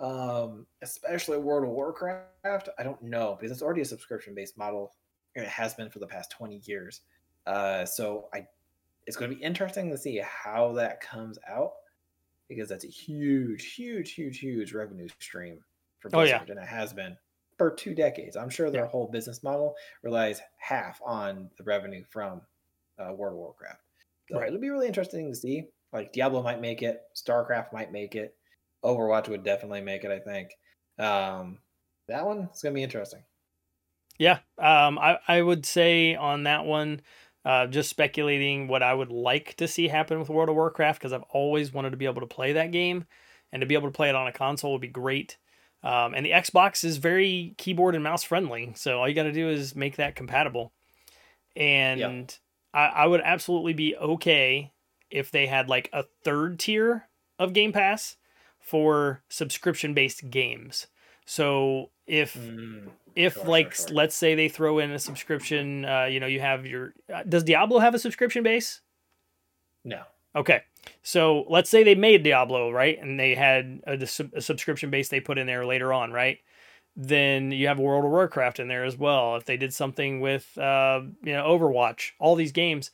um, 0.00 0.66
especially 0.80 1.36
World 1.36 1.64
of 1.64 1.70
Warcraft. 1.74 2.70
I 2.78 2.82
don't 2.82 3.02
know 3.02 3.36
because 3.38 3.52
it's 3.52 3.60
already 3.60 3.82
a 3.82 3.84
subscription 3.84 4.34
based 4.34 4.56
model. 4.56 4.94
It 5.34 5.46
has 5.46 5.74
been 5.74 5.90
for 5.90 5.98
the 5.98 6.06
past 6.06 6.30
twenty 6.30 6.62
years. 6.64 7.02
Uh, 7.46 7.84
so 7.84 8.30
I, 8.32 8.46
it's 9.06 9.18
going 9.18 9.30
to 9.30 9.36
be 9.36 9.42
interesting 9.42 9.90
to 9.90 9.98
see 9.98 10.22
how 10.24 10.72
that 10.72 11.02
comes 11.02 11.38
out 11.46 11.72
because 12.48 12.70
that's 12.70 12.86
a 12.86 12.88
huge, 12.88 13.74
huge, 13.74 14.12
huge, 14.12 14.38
huge 14.38 14.72
revenue 14.72 15.08
stream 15.20 15.58
for 15.98 16.08
Blizzard, 16.08 16.34
oh, 16.34 16.44
yeah. 16.46 16.52
and 16.52 16.58
it 16.58 16.66
has 16.66 16.94
been 16.94 17.18
for 17.58 17.70
two 17.70 17.94
decades. 17.94 18.36
I'm 18.36 18.50
sure 18.50 18.70
their 18.70 18.84
yeah. 18.84 18.90
whole 18.90 19.08
business 19.08 19.42
model 19.42 19.74
relies 20.02 20.40
half 20.58 21.00
on 21.04 21.50
the 21.58 21.64
revenue 21.64 22.04
from 22.10 22.40
uh, 22.98 23.12
World 23.12 23.34
of 23.34 23.38
Warcraft. 23.38 23.80
So 24.30 24.38
right. 24.38 24.48
it'll 24.48 24.60
be 24.60 24.70
really 24.70 24.86
interesting 24.86 25.30
to 25.30 25.36
see. 25.36 25.68
Like 25.92 26.12
Diablo 26.12 26.42
might 26.42 26.60
make 26.60 26.82
it, 26.82 27.02
StarCraft 27.14 27.72
might 27.72 27.92
make 27.92 28.14
it, 28.14 28.34
Overwatch 28.84 29.28
would 29.28 29.44
definitely 29.44 29.80
make 29.80 30.04
it. 30.04 30.10
I 30.10 30.18
think 30.18 30.50
um, 30.98 31.58
that 32.08 32.26
one 32.26 32.48
is 32.52 32.62
gonna 32.62 32.74
be 32.74 32.82
interesting. 32.82 33.22
Yeah, 34.18 34.38
um, 34.58 34.98
I 34.98 35.18
I 35.26 35.42
would 35.42 35.66
say 35.66 36.14
on 36.14 36.44
that 36.44 36.64
one 36.64 37.00
uh, 37.44 37.66
just 37.66 37.90
speculating 37.90 38.68
what 38.68 38.82
I 38.82 38.94
would 38.94 39.10
like 39.10 39.54
to 39.56 39.68
see 39.68 39.88
happen 39.88 40.18
with 40.18 40.28
World 40.28 40.48
of 40.48 40.54
Warcraft 40.54 41.00
because 41.00 41.12
I've 41.12 41.24
always 41.30 41.72
wanted 41.72 41.90
to 41.90 41.96
be 41.96 42.06
able 42.06 42.20
to 42.20 42.26
play 42.26 42.52
that 42.52 42.70
game, 42.70 43.06
and 43.52 43.60
to 43.60 43.66
be 43.66 43.74
able 43.74 43.88
to 43.88 43.96
play 43.96 44.08
it 44.08 44.14
on 44.14 44.26
a 44.26 44.32
console 44.32 44.72
would 44.72 44.80
be 44.80 44.88
great. 44.88 45.36
Um, 45.84 46.14
and 46.14 46.26
the 46.26 46.30
Xbox 46.32 46.82
is 46.82 46.96
very 46.96 47.54
keyboard 47.58 47.94
and 47.94 48.02
mouse 48.02 48.24
friendly, 48.24 48.72
so 48.74 48.98
all 48.98 49.08
you 49.08 49.14
got 49.14 49.24
to 49.24 49.32
do 49.32 49.48
is 49.48 49.76
make 49.76 49.96
that 49.96 50.16
compatible. 50.16 50.72
And. 51.54 52.36
I, 52.74 52.86
I 52.86 53.06
would 53.06 53.22
absolutely 53.24 53.72
be 53.72 53.96
okay 53.96 54.72
if 55.10 55.30
they 55.30 55.46
had 55.46 55.68
like 55.68 55.88
a 55.92 56.04
third 56.24 56.58
tier 56.58 57.08
of 57.38 57.52
Game 57.52 57.72
Pass 57.72 58.16
for 58.58 59.22
subscription 59.28 59.94
based 59.94 60.28
games. 60.28 60.88
So 61.24 61.90
if 62.06 62.34
mm, 62.34 62.88
if 63.14 63.34
sure, 63.34 63.44
like 63.44 63.74
sure, 63.74 63.88
sure. 63.88 63.96
let's 63.96 64.16
say 64.16 64.34
they 64.34 64.48
throw 64.48 64.80
in 64.80 64.90
a 64.90 64.98
subscription, 64.98 65.84
uh, 65.84 66.04
you 66.04 66.20
know, 66.20 66.26
you 66.26 66.40
have 66.40 66.66
your 66.66 66.92
uh, 67.12 67.22
does 67.26 67.44
Diablo 67.44 67.78
have 67.78 67.94
a 67.94 67.98
subscription 67.98 68.42
base? 68.42 68.80
No. 69.84 70.02
Okay. 70.34 70.62
So 71.02 71.44
let's 71.48 71.70
say 71.70 71.82
they 71.82 71.94
made 71.94 72.22
Diablo, 72.22 72.70
right? 72.70 72.98
And 73.00 73.20
they 73.20 73.34
had 73.34 73.80
a, 73.86 73.98
a, 74.02 74.40
subscription 74.40 74.90
base 74.90 75.08
they 75.08 75.20
put 75.20 75.38
in 75.38 75.46
there 75.46 75.66
later 75.66 75.92
on, 75.92 76.12
right? 76.12 76.38
Then 76.96 77.50
you 77.50 77.68
have 77.68 77.78
World 77.78 78.04
of 78.04 78.10
Warcraft 78.10 78.60
in 78.60 78.68
there 78.68 78.84
as 78.84 78.96
well. 78.96 79.36
If 79.36 79.44
they 79.44 79.56
did 79.56 79.74
something 79.74 80.20
with, 80.20 80.56
uh, 80.56 81.02
you 81.22 81.32
know, 81.32 81.44
Overwatch, 81.46 82.12
all 82.18 82.36
these 82.36 82.52
games, 82.52 82.90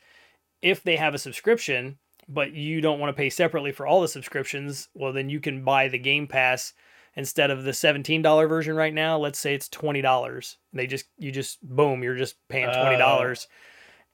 if 0.63 0.83
they 0.83 0.97
have 0.97 1.15
a 1.15 1.19
subscription, 1.19 1.99
but 2.29 2.53
you 2.53 2.81
don't 2.81 2.99
want 2.99 3.15
to 3.15 3.21
pay 3.21 3.31
separately 3.31 3.73
for 3.73 3.87
all 3.87 4.01
the 4.01 4.09
subscriptions, 4.09 4.89
well, 4.95 5.13
then 5.13 5.29
you 5.29 5.41
can 5.41 5.65
buy 5.65 5.89
the 5.89 5.99
Game 5.99 6.27
Pass 6.27 6.73
instead 7.15 7.51
of 7.51 7.65
the 7.65 7.73
$17 7.73 8.49
version 8.49 8.75
right 8.75 8.95
now. 8.95 9.19
Let's 9.19 9.39
say 9.39 9.55
it's 9.55 9.69
$20. 9.69 10.57
They 10.73 10.87
just, 10.87 11.07
you 11.19 11.31
just, 11.31 11.63
boom, 11.63 12.03
you're 12.03 12.17
just 12.17 12.37
paying 12.49 12.69
$20 12.69 13.01
uh. 13.01 13.47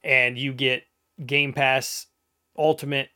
and 0.03 0.37
you 0.37 0.53
get 0.53 0.85
Game 1.25 1.53
Pass 1.53 2.07
Ultimate 2.59 3.11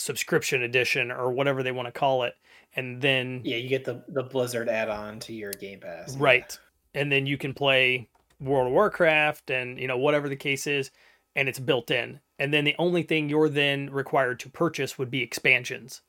subscription 0.00 0.62
edition 0.62 1.10
or 1.10 1.30
whatever 1.30 1.62
they 1.62 1.72
want 1.72 1.86
to 1.86 1.92
call 1.92 2.22
it 2.22 2.34
and 2.74 3.00
then 3.00 3.40
yeah 3.44 3.56
you 3.56 3.68
get 3.68 3.84
the 3.84 4.02
the 4.08 4.22
blizzard 4.22 4.68
add-on 4.68 5.18
to 5.18 5.32
your 5.32 5.52
game 5.52 5.80
pass 5.80 6.16
right. 6.16 6.58
Yeah. 6.94 7.02
and 7.02 7.12
then 7.12 7.26
you 7.26 7.36
can 7.36 7.54
play 7.54 8.08
world 8.40 8.66
of 8.66 8.72
warcraft 8.72 9.50
and 9.50 9.78
you 9.78 9.86
know 9.86 9.98
whatever 9.98 10.28
the 10.28 10.36
case 10.36 10.66
is 10.66 10.90
and 11.36 11.48
it's 11.48 11.58
built 11.58 11.90
in. 11.90 12.20
And 12.38 12.52
then 12.52 12.64
the 12.64 12.74
only 12.78 13.02
thing 13.02 13.28
you're 13.28 13.48
then 13.48 13.90
required 13.90 14.40
to 14.40 14.50
purchase 14.50 14.98
would 14.98 15.10
be 15.10 15.22
expansions. 15.22 16.02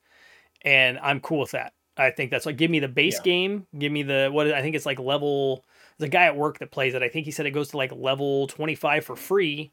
And 0.62 0.98
i'm 1.00 1.20
cool 1.20 1.40
with 1.40 1.52
that. 1.52 1.74
I 1.96 2.10
think 2.10 2.30
that's 2.30 2.46
like 2.46 2.56
give 2.56 2.70
me 2.70 2.80
the 2.80 2.88
base 2.88 3.16
yeah. 3.18 3.22
game 3.22 3.66
give 3.78 3.92
me 3.92 4.02
the 4.02 4.30
what 4.32 4.50
i 4.50 4.62
think 4.62 4.74
it's 4.74 4.86
like 4.86 4.98
level 4.98 5.64
the 5.98 6.08
guy 6.08 6.24
at 6.24 6.36
work 6.36 6.58
that 6.58 6.70
plays 6.70 6.94
it. 6.94 7.02
I 7.02 7.08
think 7.08 7.26
he 7.26 7.30
said 7.30 7.46
it 7.46 7.50
goes 7.50 7.68
to 7.68 7.76
like 7.76 7.92
level 7.94 8.46
25 8.48 9.04
for 9.04 9.14
free 9.14 9.72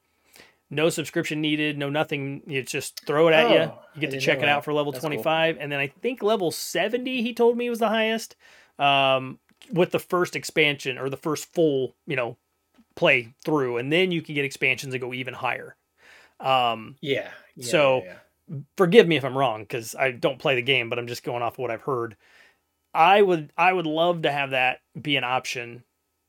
no 0.69 0.89
subscription 0.89 1.41
needed, 1.41 1.77
no 1.77 1.89
nothing. 1.89 2.43
You 2.45 2.61
just 2.63 3.05
throw 3.05 3.27
it 3.27 3.33
at 3.33 3.45
oh, 3.45 3.53
you. 3.53 3.71
You 3.95 4.01
get 4.01 4.11
to 4.11 4.19
check 4.19 4.39
it 4.39 4.47
out 4.47 4.63
for 4.63 4.73
level 4.73 4.91
That's 4.91 5.03
25. 5.03 5.55
Cool. 5.55 5.63
And 5.63 5.71
then 5.71 5.79
I 5.79 5.87
think 5.87 6.21
level 6.21 6.51
70, 6.51 7.21
he 7.21 7.33
told 7.33 7.57
me 7.57 7.69
was 7.69 7.79
the 7.79 7.89
highest 7.89 8.35
um, 8.77 9.39
with 9.71 9.91
the 9.91 9.99
first 9.99 10.35
expansion 10.35 10.97
or 10.97 11.09
the 11.09 11.17
first 11.17 11.51
full, 11.53 11.95
you 12.05 12.15
know, 12.15 12.37
play 12.95 13.33
through. 13.43 13.77
And 13.77 13.91
then 13.91 14.11
you 14.11 14.21
can 14.21 14.35
get 14.35 14.45
expansions 14.45 14.91
that 14.91 14.99
go 14.99 15.13
even 15.13 15.33
higher. 15.33 15.75
Um, 16.39 16.95
yeah. 17.01 17.29
yeah 17.55 17.65
so 17.65 18.03
yeah, 18.05 18.13
yeah. 18.47 18.57
forgive 18.77 19.07
me 19.07 19.17
if 19.17 19.25
I'm 19.25 19.37
wrong 19.37 19.63
because 19.63 19.95
I 19.95 20.11
don't 20.11 20.39
play 20.39 20.55
the 20.55 20.61
game, 20.61 20.89
but 20.89 20.99
I'm 20.99 21.07
just 21.07 21.23
going 21.23 21.41
off 21.41 21.57
what 21.57 21.71
I've 21.71 21.81
heard. 21.81 22.15
I 22.93 23.21
would 23.21 23.51
I 23.57 23.71
would 23.71 23.85
love 23.85 24.23
to 24.23 24.31
have 24.31 24.51
that 24.51 24.79
be 24.99 25.15
an 25.15 25.23
option 25.23 25.83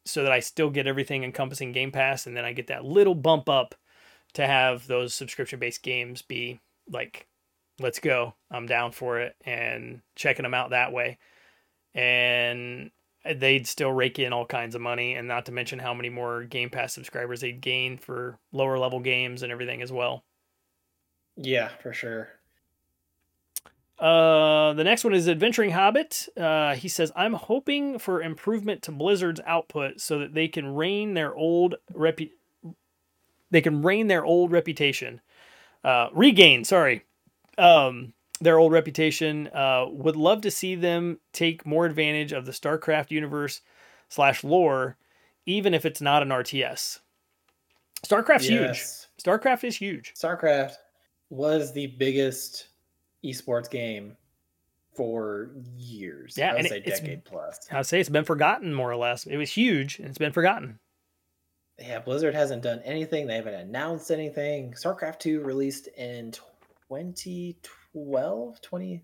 so 0.05 0.23
that 0.23 0.33
I 0.33 0.41
still 0.41 0.71
get 0.71 0.87
everything 0.87 1.25
encompassing 1.25 1.73
Game 1.73 1.91
Pass 1.91 2.27
and 2.27 2.37
then 2.37 2.45
I 2.45 2.53
get 2.53 2.67
that 2.67 2.85
little 2.85 3.15
bump 3.15 3.49
up 3.49 3.75
to 4.35 4.47
have 4.47 4.87
those 4.87 5.15
subscription 5.15 5.59
based 5.59 5.83
games 5.83 6.23
be 6.23 6.61
like, 6.89 7.27
let's 7.79 7.99
go, 7.99 8.35
I'm 8.51 8.67
down 8.67 8.93
for 8.93 9.21
it, 9.21 9.37
and 9.45 10.03
checking 10.15 10.43
them 10.45 10.55
out 10.55 10.71
that 10.71 10.93
way. 10.93 11.19
And 11.95 12.91
they'd 13.37 13.67
still 13.67 13.93
rake 13.93 14.19
in 14.19 14.33
all 14.33 14.47
kinds 14.47 14.75
of 14.75 14.81
money, 14.81 15.15
and 15.15 15.29
not 15.29 15.47
to 15.47 15.53
mention 15.53 15.79
how 15.79 15.95
many 15.95 16.09
more 16.09 16.45
Game 16.45 16.71
Pass 16.71 16.95
subscribers 16.95 17.41
they'd 17.41 17.61
gain 17.61 17.99
for 17.99 18.39
lower 18.53 18.79
level 18.79 19.01
games 19.01 19.43
and 19.43 19.53
everything 19.53 19.83
as 19.83 19.93
well. 19.93 20.25
Yeah, 21.37 21.69
for 21.83 21.93
sure. 21.93 22.29
Uh, 23.99 24.73
the 24.73 24.85
next 24.85 25.05
one 25.05 25.13
is 25.13 25.29
Adventuring 25.29 25.73
Hobbit. 25.73 26.27
Uh, 26.35 26.75
he 26.75 26.89
says, 26.89 27.13
I'm 27.15 27.35
hoping 27.35 27.99
for 27.99 28.23
improvement 28.23 28.81
to 28.83 28.93
Blizzard's 28.93 29.43
output 29.47 30.01
so 30.01 30.19
that 30.21 30.33
they 30.33 30.49
can 30.49 30.75
rein 30.75 31.13
their 31.13 31.35
old 31.35 31.75
repu- 31.95 32.31
they 33.51 33.61
can 33.61 33.83
regain 33.83 34.07
their 34.07 34.25
old 34.25 34.53
reputation. 34.53 35.21
Uh, 35.83 36.09
regain, 36.13 36.65
sorry, 36.65 37.05
um, 37.59 38.13
their 38.41 38.59
old 38.59 38.73
reputation. 38.73 39.49
Uh, 39.49 39.87
would 39.91 40.17
love 40.17 40.43
to 40.43 40.51
see 40.51 40.75
them 40.75 41.19
take 41.33 41.67
more 41.67 41.87
advantage 41.87 42.33
of 42.33 42.47
the 42.47 42.53
StarCraft 42.53 43.11
universe 43.11 43.61
slash 44.09 44.45
lore, 44.45 44.97
even 45.47 45.75
if 45.75 45.85
it's 45.85 46.01
not 46.01 46.23
an 46.23 46.29
RTS. 46.29 47.01
StarCraft's 48.05 48.49
yes. 48.49 49.09
huge. 49.19 49.25
StarCraft 49.25 49.65
is 49.65 49.77
huge. 49.77 50.15
StarCraft 50.15 50.75
was 51.29 51.73
the 51.73 51.89
biggest 51.99 52.69
esports 53.25 53.71
game 53.71 54.17
for 54.95 55.51
years. 55.77 56.35
Yeah, 56.37 56.51
I 56.51 56.53
would 56.53 56.59
and 56.61 56.69
say 56.69 56.79
it, 56.79 56.85
decade 56.85 57.25
plus. 57.25 57.59
I'd 57.71 57.87
say 57.87 58.01
it's 58.01 58.09
been 58.09 58.25
forgotten 58.25 58.75
more 58.75 58.91
or 58.91 58.97
less. 58.97 59.27
It 59.27 59.37
was 59.37 59.51
huge 59.53 59.99
and 59.99 60.09
it's 60.09 60.19
been 60.19 60.33
forgotten 60.33 60.79
yeah, 61.81 62.01
Blizzard 62.01 62.35
hasn't 62.35 62.63
done 62.63 62.81
anything. 62.85 63.27
They 63.27 63.37
haven't 63.37 63.55
announced 63.55 64.11
anything. 64.11 64.73
StarCraft 64.73 65.21
2 65.21 65.41
released 65.41 65.89
in 65.97 66.33
2012, 66.33 68.61
20 68.61 69.03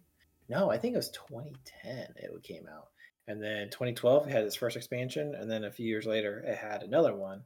No, 0.48 0.70
I 0.70 0.78
think 0.78 0.94
it 0.94 0.98
was 0.98 1.10
2010 1.10 2.14
it 2.16 2.42
came 2.42 2.66
out. 2.68 2.88
And 3.28 3.42
then 3.42 3.70
2012 3.70 4.28
it 4.28 4.30
had 4.30 4.44
its 4.44 4.56
first 4.56 4.76
expansion 4.76 5.34
and 5.34 5.50
then 5.50 5.64
a 5.64 5.70
few 5.70 5.86
years 5.86 6.06
later 6.06 6.44
it 6.46 6.56
had 6.56 6.82
another 6.82 7.14
one. 7.14 7.42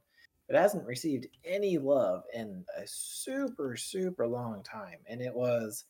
It 0.49 0.55
hasn't 0.55 0.85
received 0.85 1.27
any 1.45 1.77
love 1.77 2.23
in 2.33 2.65
a 2.77 2.85
super 2.85 3.77
super 3.77 4.27
long 4.27 4.63
time 4.63 4.99
and 5.07 5.21
it 5.21 5.33
was 5.33 5.85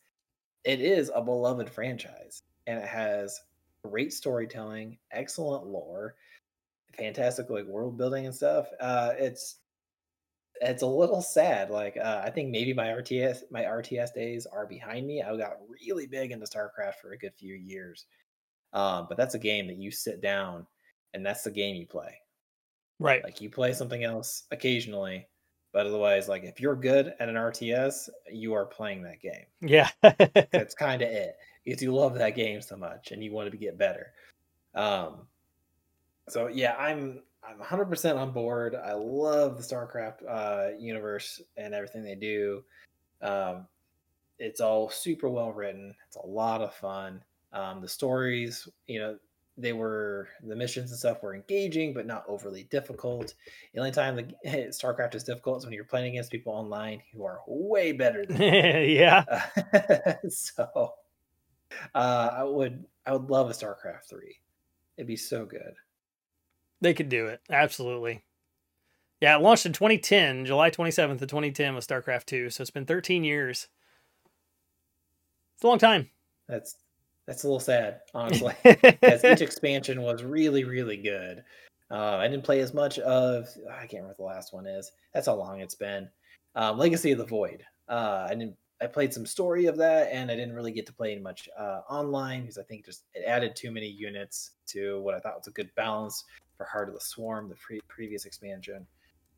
it 0.64 0.80
is 0.80 1.10
a 1.14 1.20
beloved 1.20 1.68
franchise 1.68 2.42
and 2.66 2.78
it 2.78 2.86
has 2.86 3.40
great 3.84 4.12
storytelling, 4.12 4.98
excellent 5.10 5.66
lore 5.66 6.14
fantastic 6.96 7.50
like 7.50 7.66
world 7.66 7.96
building 7.96 8.26
and 8.26 8.34
stuff. 8.34 8.66
Uh, 8.80 9.12
it's 9.18 9.56
it's 10.60 10.82
a 10.82 10.86
little 10.86 11.22
sad. 11.22 11.70
Like 11.70 11.96
uh, 11.96 12.22
I 12.24 12.30
think 12.30 12.50
maybe 12.50 12.72
my 12.72 12.86
RTS 12.86 13.38
my 13.50 13.62
RTS 13.62 14.14
days 14.14 14.46
are 14.46 14.66
behind 14.66 15.06
me. 15.06 15.22
I 15.22 15.36
got 15.36 15.58
really 15.68 16.06
big 16.06 16.30
into 16.30 16.46
StarCraft 16.46 16.96
for 17.00 17.12
a 17.12 17.18
good 17.18 17.34
few 17.34 17.54
years, 17.54 18.06
um, 18.72 19.06
but 19.08 19.16
that's 19.16 19.34
a 19.34 19.40
game 19.40 19.66
that 19.66 19.78
you 19.78 19.90
sit 19.90 20.20
down 20.20 20.66
and 21.14 21.24
that's 21.24 21.42
the 21.42 21.50
game 21.50 21.76
you 21.76 21.86
play. 21.86 22.14
Right. 22.98 23.22
Like 23.24 23.40
you 23.40 23.50
play 23.50 23.72
something 23.72 24.04
else 24.04 24.44
occasionally, 24.50 25.26
but 25.72 25.86
otherwise, 25.86 26.28
like 26.28 26.44
if 26.44 26.60
you're 26.60 26.76
good 26.76 27.14
at 27.18 27.28
an 27.28 27.34
RTS, 27.34 28.08
you 28.30 28.54
are 28.54 28.66
playing 28.66 29.02
that 29.02 29.20
game. 29.20 29.46
Yeah. 29.60 29.88
that's 30.52 30.74
kind 30.74 31.02
of 31.02 31.08
it. 31.08 31.36
Because 31.64 31.82
you 31.82 31.94
love 31.94 32.14
that 32.14 32.34
game 32.34 32.60
so 32.60 32.76
much 32.76 33.12
and 33.12 33.22
you 33.22 33.32
want 33.32 33.50
to 33.50 33.56
get 33.56 33.78
better. 33.78 34.12
Um, 34.74 35.26
so 36.28 36.48
yeah, 36.48 36.74
I'm 36.78 37.20
I'm 37.44 37.58
100% 37.58 38.16
on 38.16 38.30
board. 38.32 38.74
I 38.76 38.92
love 38.92 39.56
the 39.56 39.62
StarCraft 39.62 40.22
uh, 40.28 40.76
universe 40.78 41.40
and 41.56 41.74
everything 41.74 42.04
they 42.04 42.14
do. 42.14 42.62
Um, 43.20 43.66
it's 44.38 44.60
all 44.60 44.90
super 44.90 45.28
well 45.28 45.52
written. 45.52 45.94
It's 46.06 46.16
a 46.16 46.26
lot 46.26 46.60
of 46.60 46.74
fun. 46.74 47.22
Um, 47.52 47.80
the 47.80 47.88
stories, 47.88 48.68
you 48.86 49.00
know, 49.00 49.18
they 49.58 49.72
were 49.72 50.28
the 50.42 50.56
missions 50.56 50.90
and 50.90 50.98
stuff 50.98 51.22
were 51.22 51.34
engaging, 51.34 51.92
but 51.92 52.06
not 52.06 52.24
overly 52.26 52.64
difficult. 52.64 53.34
The 53.74 53.80
only 53.80 53.90
time 53.90 54.16
the 54.16 54.24
StarCraft 54.70 55.14
is 55.14 55.24
difficult 55.24 55.58
is 55.58 55.64
when 55.64 55.74
you're 55.74 55.84
playing 55.84 56.12
against 56.12 56.30
people 56.30 56.52
online 56.52 57.02
who 57.12 57.24
are 57.24 57.40
way 57.46 57.92
better 57.92 58.24
than 58.24 58.40
yeah. 58.40 59.24
so 60.28 60.94
uh, 61.94 62.30
I 62.32 62.44
would 62.44 62.84
I 63.04 63.12
would 63.12 63.30
love 63.30 63.50
a 63.50 63.52
StarCraft 63.52 64.08
three. 64.08 64.36
It'd 64.96 65.06
be 65.06 65.16
so 65.16 65.44
good. 65.44 65.74
They 66.82 66.94
could 66.94 67.08
do 67.08 67.28
it. 67.28 67.40
Absolutely. 67.48 68.24
Yeah, 69.20 69.36
it 69.36 69.40
launched 69.40 69.66
in 69.66 69.72
2010, 69.72 70.46
July 70.46 70.68
27th 70.68 71.22
of 71.22 71.28
2010 71.28 71.76
with 71.76 71.86
StarCraft 71.86 72.26
2. 72.26 72.50
So 72.50 72.60
it's 72.60 72.72
been 72.72 72.84
13 72.84 73.22
years. 73.22 73.68
It's 75.54 75.62
a 75.62 75.68
long 75.68 75.78
time. 75.78 76.10
That's 76.48 76.74
that's 77.24 77.44
a 77.44 77.46
little 77.46 77.60
sad, 77.60 78.00
honestly. 78.14 78.52
As 79.02 79.24
each 79.24 79.42
expansion 79.42 80.02
was 80.02 80.24
really, 80.24 80.64
really 80.64 80.96
good. 80.96 81.44
Uh, 81.88 82.16
I 82.16 82.26
didn't 82.26 82.42
play 82.42 82.60
as 82.60 82.74
much 82.74 82.98
of 82.98 83.48
I 83.70 83.86
can't 83.86 84.02
remember 84.02 84.16
the 84.18 84.24
last 84.24 84.52
one 84.52 84.66
is. 84.66 84.90
That's 85.14 85.26
how 85.26 85.34
long 85.34 85.60
it's 85.60 85.76
been. 85.76 86.08
Um, 86.56 86.78
Legacy 86.78 87.12
of 87.12 87.18
the 87.18 87.24
Void. 87.24 87.62
Uh, 87.88 88.26
I 88.28 88.34
didn't. 88.34 88.56
I 88.80 88.86
played 88.88 89.14
some 89.14 89.26
story 89.26 89.66
of 89.66 89.76
that, 89.76 90.08
and 90.10 90.32
I 90.32 90.34
didn't 90.34 90.54
really 90.54 90.72
get 90.72 90.86
to 90.86 90.92
play 90.92 91.16
much 91.16 91.48
uh, 91.56 91.82
online 91.88 92.40
because 92.40 92.58
I 92.58 92.64
think 92.64 92.86
just 92.86 93.04
it 93.14 93.22
added 93.24 93.54
too 93.54 93.70
many 93.70 93.86
units 93.86 94.52
to 94.68 95.00
what 95.02 95.14
I 95.14 95.20
thought 95.20 95.36
was 95.36 95.46
a 95.46 95.52
good 95.52 95.72
balance 95.76 96.24
for 96.62 96.68
Heart 96.70 96.88
of 96.88 96.94
the 96.94 97.00
Swarm, 97.00 97.48
the 97.48 97.56
pre- 97.56 97.80
previous 97.88 98.24
expansion. 98.24 98.86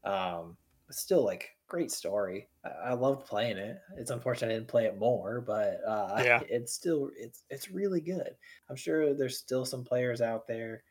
Um, 0.05 0.57
but 0.87 0.97
still, 0.97 1.25
like, 1.25 1.51
great 1.69 1.91
story. 1.91 2.49
I-, 2.65 2.91
I 2.91 2.93
loved 2.93 3.27
playing 3.27 3.57
it. 3.57 3.79
It's 3.97 4.11
unfortunate 4.11 4.51
I 4.51 4.55
didn't 4.55 4.69
play 4.69 4.85
it 4.85 4.99
more, 4.99 5.41
but 5.41 5.81
uh, 5.87 6.21
yeah, 6.23 6.41
it's 6.49 6.73
still 6.73 7.11
it's 7.17 7.45
it's 7.51 7.71
really 7.71 8.01
good. 8.01 8.31
I'm 8.69 8.77
sure 8.77 9.15
there's 9.15 9.39
still 9.39 9.65
some 9.65 9.85
players 9.85 10.21
out 10.21 10.47
there 10.47 10.83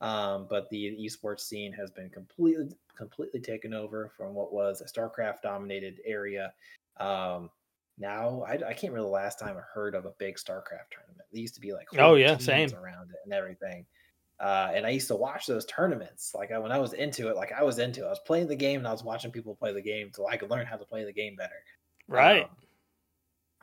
Um, 0.00 0.46
but 0.48 0.68
the 0.70 0.96
esports 1.06 1.40
scene 1.40 1.72
has 1.72 1.90
been 1.90 2.10
completely 2.10 2.68
completely 2.96 3.40
taken 3.40 3.72
over 3.72 4.10
from 4.16 4.34
what 4.34 4.52
was 4.52 4.82
a 4.82 4.84
StarCraft 4.84 5.42
dominated 5.42 6.00
area. 6.04 6.52
Um, 6.98 7.50
now 7.98 8.42
I, 8.46 8.52
I, 8.54 8.58
can't 8.74 8.92
remember 8.92 9.02
the 9.02 9.08
last 9.08 9.38
time 9.38 9.56
I 9.56 9.62
heard 9.74 9.94
of 9.94 10.04
a 10.04 10.12
big 10.18 10.36
StarCraft 10.36 10.90
tournament. 10.90 11.26
They 11.32 11.40
used 11.40 11.54
to 11.54 11.60
be 11.60 11.72
like 11.72 11.88
oh 11.98 12.14
yeah, 12.14 12.36
same 12.36 12.74
around 12.74 13.10
it 13.10 13.20
and 13.24 13.32
everything. 13.32 13.86
Uh, 14.40 14.72
and 14.74 14.86
I 14.86 14.90
used 14.90 15.08
to 15.08 15.16
watch 15.16 15.46
those 15.46 15.66
tournaments. 15.66 16.32
Like 16.34 16.50
I, 16.50 16.58
when 16.58 16.72
I 16.72 16.78
was 16.78 16.94
into 16.94 17.28
it, 17.28 17.36
like 17.36 17.52
I 17.52 17.62
was 17.62 17.78
into 17.78 18.04
it. 18.04 18.06
I 18.06 18.10
was 18.10 18.20
playing 18.20 18.48
the 18.48 18.56
game 18.56 18.80
and 18.80 18.88
I 18.88 18.92
was 18.92 19.04
watching 19.04 19.30
people 19.30 19.54
play 19.54 19.72
the 19.72 19.82
game 19.82 20.10
so 20.14 20.26
I 20.28 20.38
could 20.38 20.50
learn 20.50 20.66
how 20.66 20.76
to 20.76 20.84
play 20.84 21.04
the 21.04 21.12
game 21.12 21.36
better. 21.36 21.62
Right. 22.08 22.44
Um, 22.44 22.50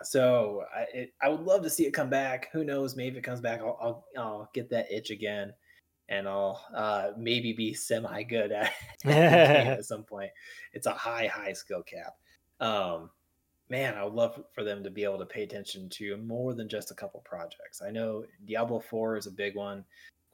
so 0.03 0.63
I, 0.75 0.85
it, 0.93 1.13
I 1.21 1.29
would 1.29 1.41
love 1.41 1.63
to 1.63 1.69
see 1.69 1.87
it 1.87 1.91
come 1.91 2.11
back. 2.11 2.49
Who 2.53 2.63
knows? 2.63 2.95
Maybe 2.95 3.17
if 3.17 3.23
it 3.23 3.23
comes 3.23 3.41
back, 3.41 3.61
I'll, 3.61 3.77
I'll, 3.81 4.05
I'll 4.17 4.49
get 4.53 4.69
that 4.69 4.91
itch 4.91 5.09
again, 5.09 5.51
and 6.07 6.27
I'll 6.27 6.63
uh, 6.75 7.09
maybe 7.17 7.53
be 7.53 7.73
semi 7.73 8.21
good 8.21 8.51
at, 8.51 8.71
at 9.05 9.85
some 9.85 10.03
point. 10.03 10.29
It's 10.73 10.85
a 10.85 10.93
high, 10.93 11.25
high 11.25 11.53
skill 11.53 11.81
cap. 11.81 12.15
Um, 12.59 13.09
man, 13.69 13.95
I 13.95 14.03
would 14.03 14.13
love 14.13 14.43
for 14.53 14.63
them 14.63 14.83
to 14.83 14.91
be 14.91 15.03
able 15.03 15.17
to 15.17 15.25
pay 15.25 15.41
attention 15.41 15.89
to 15.89 16.17
more 16.17 16.53
than 16.53 16.69
just 16.69 16.91
a 16.91 16.95
couple 16.95 17.21
projects. 17.25 17.81
I 17.81 17.89
know 17.89 18.23
Diablo 18.45 18.79
4 18.79 19.17
is 19.17 19.25
a 19.25 19.31
big 19.31 19.55
one 19.55 19.83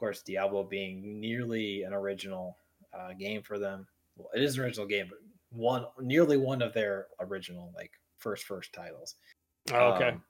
course, 0.03 0.21
Diablo 0.21 0.63
being 0.63 1.21
nearly 1.21 1.83
an 1.83 1.93
original 1.93 2.57
uh, 2.93 3.13
game 3.13 3.41
for 3.41 3.57
them. 3.57 3.87
Well, 4.17 4.27
it 4.35 4.43
is 4.43 4.57
an 4.57 4.65
original 4.65 4.85
game, 4.85 5.05
but 5.09 5.19
one 5.49 5.85
nearly 6.01 6.35
one 6.35 6.61
of 6.61 6.73
their 6.73 7.07
original 7.21 7.71
like 7.73 7.91
first 8.17 8.43
first 8.43 8.73
titles. 8.73 9.15
Oh, 9.71 9.93
okay. 9.93 10.09
Um, 10.09 10.23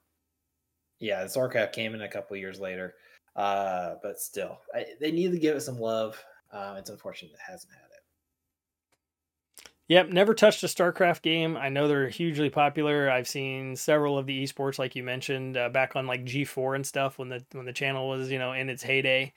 yeah, 1.00 1.24
the 1.24 1.28
StarCraft 1.28 1.72
came 1.72 1.92
in 1.94 2.02
a 2.02 2.08
couple 2.08 2.36
years 2.36 2.60
later, 2.60 2.94
uh, 3.34 3.96
but 4.00 4.20
still, 4.20 4.60
I, 4.72 4.86
they 5.00 5.10
need 5.10 5.32
to 5.32 5.38
give 5.38 5.56
it 5.56 5.62
some 5.62 5.80
love. 5.80 6.22
Uh, 6.52 6.76
it's 6.78 6.88
unfortunate 6.88 7.32
it 7.32 7.38
hasn't 7.44 7.72
had 7.72 7.78
it. 7.80 9.70
Yep, 9.88 10.10
never 10.10 10.34
touched 10.34 10.62
a 10.62 10.66
StarCraft 10.66 11.22
game. 11.22 11.56
I 11.56 11.68
know 11.68 11.88
they're 11.88 12.08
hugely 12.08 12.48
popular. 12.48 13.10
I've 13.10 13.28
seen 13.28 13.74
several 13.74 14.16
of 14.16 14.26
the 14.26 14.44
esports, 14.44 14.78
like 14.78 14.94
you 14.94 15.02
mentioned, 15.02 15.56
uh, 15.56 15.68
back 15.68 15.96
on 15.96 16.06
like 16.06 16.24
G4 16.24 16.76
and 16.76 16.86
stuff 16.86 17.18
when 17.18 17.28
the 17.28 17.44
when 17.52 17.66
the 17.66 17.72
channel 17.72 18.08
was 18.08 18.30
you 18.30 18.38
know 18.38 18.52
in 18.52 18.70
its 18.70 18.84
heyday 18.84 19.34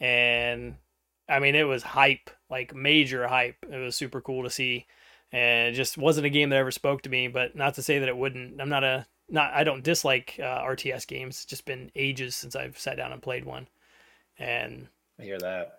and 0.00 0.76
I 1.28 1.38
mean 1.38 1.54
it 1.54 1.64
was 1.64 1.82
hype, 1.82 2.30
like 2.48 2.74
major 2.74 3.28
hype. 3.28 3.64
It 3.70 3.78
was 3.78 3.96
super 3.96 4.20
cool 4.20 4.42
to 4.44 4.50
see, 4.50 4.86
and 5.32 5.68
it 5.68 5.72
just 5.72 5.98
wasn't 5.98 6.26
a 6.26 6.30
game 6.30 6.50
that 6.50 6.56
ever 6.56 6.70
spoke 6.70 7.02
to 7.02 7.10
me. 7.10 7.28
But 7.28 7.54
not 7.54 7.74
to 7.74 7.82
say 7.82 7.98
that 7.98 8.08
it 8.08 8.16
wouldn't. 8.16 8.60
I'm 8.60 8.68
not 8.68 8.84
a 8.84 9.06
not. 9.28 9.52
I 9.52 9.64
don't 9.64 9.84
dislike 9.84 10.36
uh, 10.38 10.62
RTS 10.62 11.06
games. 11.06 11.36
It's 11.36 11.44
just 11.44 11.64
been 11.64 11.90
ages 11.94 12.34
since 12.34 12.56
I've 12.56 12.78
sat 12.78 12.96
down 12.96 13.12
and 13.12 13.22
played 13.22 13.44
one, 13.44 13.68
and 14.38 14.88
I 15.18 15.24
hear 15.24 15.38
that. 15.38 15.76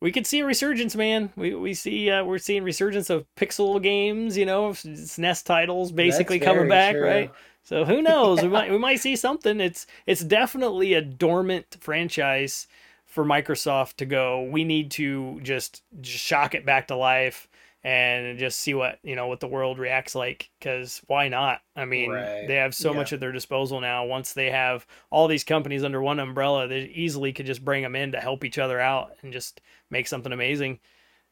We 0.00 0.12
could 0.12 0.26
see 0.26 0.40
a 0.40 0.44
resurgence, 0.44 0.94
man. 0.96 1.32
We 1.36 1.54
we 1.54 1.72
see 1.72 2.10
uh, 2.10 2.24
we're 2.24 2.38
seeing 2.38 2.62
resurgence 2.62 3.10
of 3.10 3.26
pixel 3.36 3.80
games, 3.82 4.36
you 4.36 4.44
know, 4.44 4.70
SNES 4.70 5.44
titles 5.44 5.92
basically 5.92 6.38
coming 6.40 6.68
back, 6.68 6.94
true. 6.94 7.06
right? 7.06 7.32
So 7.62 7.84
who 7.84 8.02
knows? 8.02 8.42
we 8.42 8.48
might 8.50 8.70
we 8.70 8.78
might 8.78 9.00
see 9.00 9.16
something. 9.16 9.60
It's 9.60 9.86
it's 10.06 10.22
definitely 10.22 10.94
a 10.94 11.00
dormant 11.00 11.78
franchise 11.80 12.66
for 13.14 13.24
Microsoft 13.24 13.94
to 13.98 14.06
go, 14.06 14.42
we 14.42 14.64
need 14.64 14.90
to 14.92 15.38
just, 15.42 15.82
just 16.00 16.24
shock 16.24 16.54
it 16.54 16.66
back 16.66 16.88
to 16.88 16.96
life 16.96 17.48
and 17.84 18.38
just 18.38 18.58
see 18.58 18.72
what 18.72 18.98
you 19.02 19.14
know 19.14 19.26
what 19.28 19.40
the 19.40 19.46
world 19.46 19.78
reacts 19.78 20.14
like 20.14 20.50
because 20.58 21.02
why 21.06 21.28
not 21.28 21.60
i 21.76 21.84
mean 21.84 22.10
right. 22.10 22.48
they 22.48 22.54
have 22.54 22.74
so 22.74 22.90
yeah. 22.90 22.96
much 22.96 23.12
at 23.12 23.20
their 23.20 23.30
disposal 23.30 23.78
now 23.78 24.06
once 24.06 24.32
they 24.32 24.50
have 24.50 24.86
all 25.10 25.28
these 25.28 25.44
companies 25.44 25.84
under 25.84 26.00
one 26.00 26.18
umbrella 26.18 26.66
they 26.66 26.84
easily 26.94 27.30
could 27.30 27.44
just 27.44 27.62
bring 27.62 27.82
them 27.82 27.94
in 27.94 28.12
to 28.12 28.20
help 28.20 28.42
each 28.42 28.58
other 28.58 28.80
out 28.80 29.12
and 29.20 29.34
just 29.34 29.60
make 29.90 30.08
something 30.08 30.32
amazing 30.32 30.80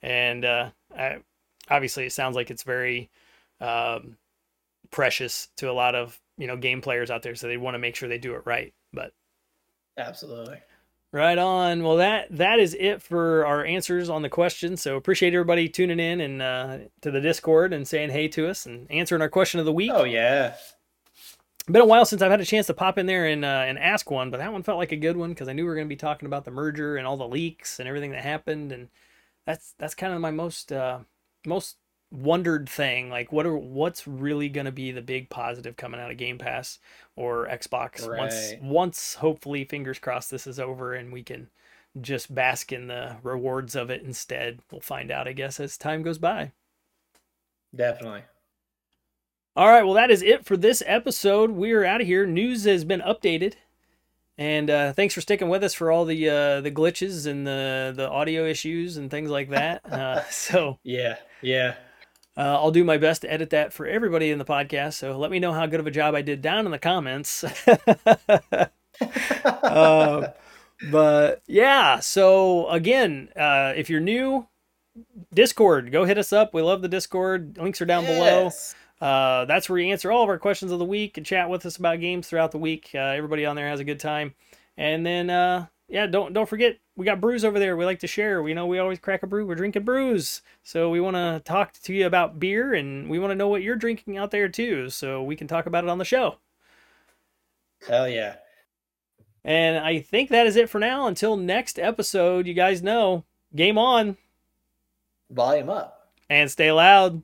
and 0.03 0.45
uh, 0.45 0.69
I, 0.95 1.21
obviously 1.71 2.05
it 2.05 2.13
sounds 2.13 2.37
like 2.37 2.51
it's 2.51 2.65
very 2.65 3.09
um, 3.63 4.19
precious 4.91 5.49
to 5.57 5.71
a 5.71 5.73
lot 5.73 5.95
of 5.95 6.21
you 6.37 6.47
know 6.47 6.57
game 6.59 6.83
players 6.83 7.11
out 7.11 7.23
there 7.23 7.35
so 7.35 7.47
they 7.47 7.57
want 7.57 7.77
to 7.77 7.79
make 7.79 7.97
sure 7.97 8.11
they 8.11 8.19
do 8.19 8.35
it 8.35 8.43
right 8.45 8.75
but 8.93 9.15
absolutely 9.97 10.59
Right 11.15 11.37
on. 11.37 11.83
Well, 11.83 11.97
that 11.97 12.29
that 12.31 12.59
is 12.59 12.75
it 12.81 13.03
for 13.03 13.45
our 13.45 13.67
answers 13.67 14.09
on 14.09 14.23
the 14.23 14.31
questions. 14.31 14.81
So 14.81 14.97
appreciate 14.97 15.35
everybody 15.35 15.69
tuning 15.69 16.01
in 16.01 16.23
and 16.23 16.41
uh, 16.41 16.79
to 17.03 17.11
the 17.11 17.21
Discord 17.21 17.75
and 17.75 17.87
saying 17.87 18.11
hey 18.11 18.29
to 18.29 18.49
us 18.49 18.65
and 18.65 18.91
answering 18.91 19.21
our 19.21 19.29
question 19.29 19.61
of 19.61 19.67
the 19.67 19.75
week. 19.75 19.91
Oh 19.93 20.05
yeah. 20.05 20.55
Been 21.67 21.83
a 21.83 21.87
while 21.87 22.07
since 22.07 22.23
I've 22.23 22.31
had 22.31 22.41
a 22.41 22.47
chance 22.47 22.67
to 22.69 22.75
pop 22.75 22.97
in 22.97 23.05
there 23.05 23.27
and 23.27 23.45
uh, 23.45 23.65
and 23.67 23.79
ask 23.79 24.11
one, 24.11 24.31
but 24.31 24.39
that 24.39 24.53
one 24.53 24.63
felt 24.63 24.79
like 24.79 24.93
a 24.93 24.97
good 24.97 25.19
one 25.19 25.31
because 25.31 25.49
I 25.49 25.53
knew 25.53 25.65
we 25.65 25.69
were 25.69 25.75
going 25.75 25.87
to 25.87 25.95
be 25.95 25.97
talking 25.97 26.27
about 26.27 26.47
the 26.47 26.51
merger 26.51 26.97
and 26.97 27.07
all 27.07 27.19
the 27.19 27.29
leaks 27.29 27.79
and 27.79 27.87
everything 27.87 28.13
that 28.13 28.25
happened, 28.25 28.73
and 28.73 28.89
that's 29.47 29.75
that's 29.79 29.95
kind 29.95 30.15
of 30.15 30.21
my 30.21 30.31
most 30.31 30.73
uh, 30.73 31.01
most 31.47 31.77
wondered 32.13 32.69
thing 32.69 33.09
like 33.09 33.33
what 33.33 33.47
are 33.47 33.57
what's 33.57 34.07
really 34.07 34.51
going 34.51 34.67
to 34.67 34.73
be 34.73 34.93
the 34.93 35.01
big 35.01 35.31
positive 35.31 35.77
coming 35.79 35.99
out 35.99 36.11
of 36.11 36.19
game 36.19 36.37
pass 36.37 36.79
or 37.17 37.49
xbox 37.49 38.07
right. 38.07 38.19
once 38.19 38.53
once 38.61 39.15
hopefully 39.15 39.65
fingers 39.65 39.99
crossed 39.99 40.31
this 40.31 40.47
is 40.47 40.61
over 40.61 40.93
and 40.93 41.11
we 41.11 41.23
can 41.23 41.49
just 42.01 42.35
bask 42.35 42.73
in 42.73 42.87
the 42.87 43.17
rewards 43.23 43.77
of 43.77 43.91
it 43.91 44.03
instead. 44.03 44.61
We'll 44.71 44.81
find 44.81 45.11
out 45.11 45.29
i 45.29 45.33
guess 45.33 45.61
as 45.61 45.77
time 45.77 46.03
goes 46.03 46.19
by. 46.19 46.53
Definitely. 47.75 48.23
All 49.57 49.69
right 49.69 49.83
well 49.83 49.95
that 49.95 50.11
is 50.11 50.23
it 50.23 50.45
for 50.45 50.57
this 50.57 50.83
episode. 50.87 51.51
We're 51.51 51.85
out 51.85 52.01
of 52.01 52.07
here. 52.07 52.27
News 52.27 52.65
has 52.65 52.85
been 52.85 53.01
updated. 53.01 53.55
And 54.39 54.71
uh, 54.71 54.93
thanks 54.95 55.13
for 55.13 55.21
sticking 55.21 55.51
with 55.51 55.63
us 55.63 55.75
for 55.75 55.91
all 55.91 56.07
the 56.07 56.29
uh, 56.29 56.61
the 56.63 56.71
glitches 56.71 57.27
and 57.27 57.47
the 57.47 57.93
the 57.95 58.09
audio 58.09 58.47
issues 58.47 58.97
and 58.97 59.11
things 59.11 59.31
like 59.31 59.51
that. 59.51 59.85
Uh, 59.85 60.25
so 60.31 60.79
yeah, 60.83 61.17
yeah, 61.43 61.75
uh, 62.37 62.41
I'll 62.41 62.71
do 62.71 62.85
my 62.85 62.97
best 62.97 63.23
to 63.23 63.33
edit 63.33 63.51
that 63.51 63.73
for 63.73 63.87
everybody 63.87 64.31
in 64.31 64.39
the 64.39 64.45
podcast. 64.45 64.95
So 64.95 65.19
let 65.19 65.31
me 65.31 65.39
know 65.39 65.53
how 65.53 65.67
good 65.67 65.81
of 65.81 65.87
a 65.87 65.91
job 65.91 66.15
I 66.15 66.23
did 66.23 66.41
down 66.41 66.65
in 66.65 66.73
the 66.73 66.79
comments. 66.79 67.45
uh, 69.63 70.33
but 70.91 71.43
yeah, 71.47 72.01
so 72.01 72.69
again, 72.69 73.29
uh, 73.37 73.75
if 73.77 73.91
you're 73.91 74.01
new, 74.01 74.47
Discord, 75.35 75.93
go 75.93 76.05
hit 76.05 76.19
us 76.19 76.33
up. 76.33 76.55
We 76.55 76.63
love 76.63 76.83
the 76.83 76.89
Discord. 76.89 77.59
Links 77.59 77.81
are 77.83 77.87
down 77.87 78.05
yes. 78.05 78.75
below. 79.01 79.09
Uh, 79.09 79.45
that's 79.47 79.69
where 79.69 79.75
we 79.75 79.91
answer 79.91 80.13
all 80.13 80.23
of 80.23 80.29
our 80.29 80.39
questions 80.39 80.71
of 80.71 80.79
the 80.79 80.85
week 80.85 81.17
and 81.17 81.27
chat 81.27 81.51
with 81.51 81.67
us 81.67 81.77
about 81.77 82.01
games 82.01 82.29
throughout 82.29 82.53
the 82.53 82.59
week. 82.59 82.91
Uh, 82.95 82.99
everybody 82.99 83.45
on 83.45 83.57
there 83.57 83.69
has 83.69 83.81
a 83.81 83.85
good 83.85 84.01
time. 84.01 84.35
And 84.77 85.05
then, 85.05 85.29
uh, 85.29 85.67
yeah, 85.93 86.07
don't 86.07 86.33
don't 86.33 86.49
forget 86.49 86.79
we 86.97 87.05
got 87.05 87.21
brews 87.21 87.45
over 87.45 87.59
there. 87.59 87.77
We 87.77 87.85
like 87.85 87.99
to 87.99 88.07
share. 88.07 88.43
We 88.43 88.55
know 88.55 88.67
we 88.67 88.79
always 88.79 88.99
crack 88.99 89.23
a 89.23 89.27
brew. 89.27 89.45
We're 89.45 89.57
drinking 89.57 89.85
brews. 89.85 90.41
So 90.63 90.89
we 90.89 91.03
want 91.03 91.17
to 91.17 91.43
talk 91.45 91.75
to 91.83 91.93
you 91.93 92.07
about 92.07 92.41
beer 92.41 92.73
and 92.73 93.11
we 93.11 93.19
want 93.19 93.31
to 93.31 93.35
know 93.35 93.49
what 93.49 93.61
you're 93.61 93.77
drinking 93.77 94.17
out 94.17 94.31
there 94.31 94.49
too. 94.49 94.89
So 94.89 95.23
we 95.23 95.37
can 95.37 95.47
talk 95.47 95.67
about 95.67 95.85
it 95.85 95.91
on 95.91 95.99
the 95.99 96.07
show. 96.07 96.37
Hell 97.87 98.09
yeah. 98.09 98.37
And 99.45 99.85
I 99.85 100.01
think 100.01 100.31
that 100.31 100.47
is 100.47 100.57
it 100.57 100.71
for 100.71 100.79
now. 100.79 101.07
Until 101.07 101.37
next 101.37 101.79
episode, 101.79 102.47
you 102.47 102.55
guys 102.55 102.83
know 102.83 103.25
game 103.55 103.77
on, 103.77 104.17
volume 105.31 105.69
up, 105.69 106.11
and 106.31 106.51
stay 106.51 106.73
loud. 106.73 107.23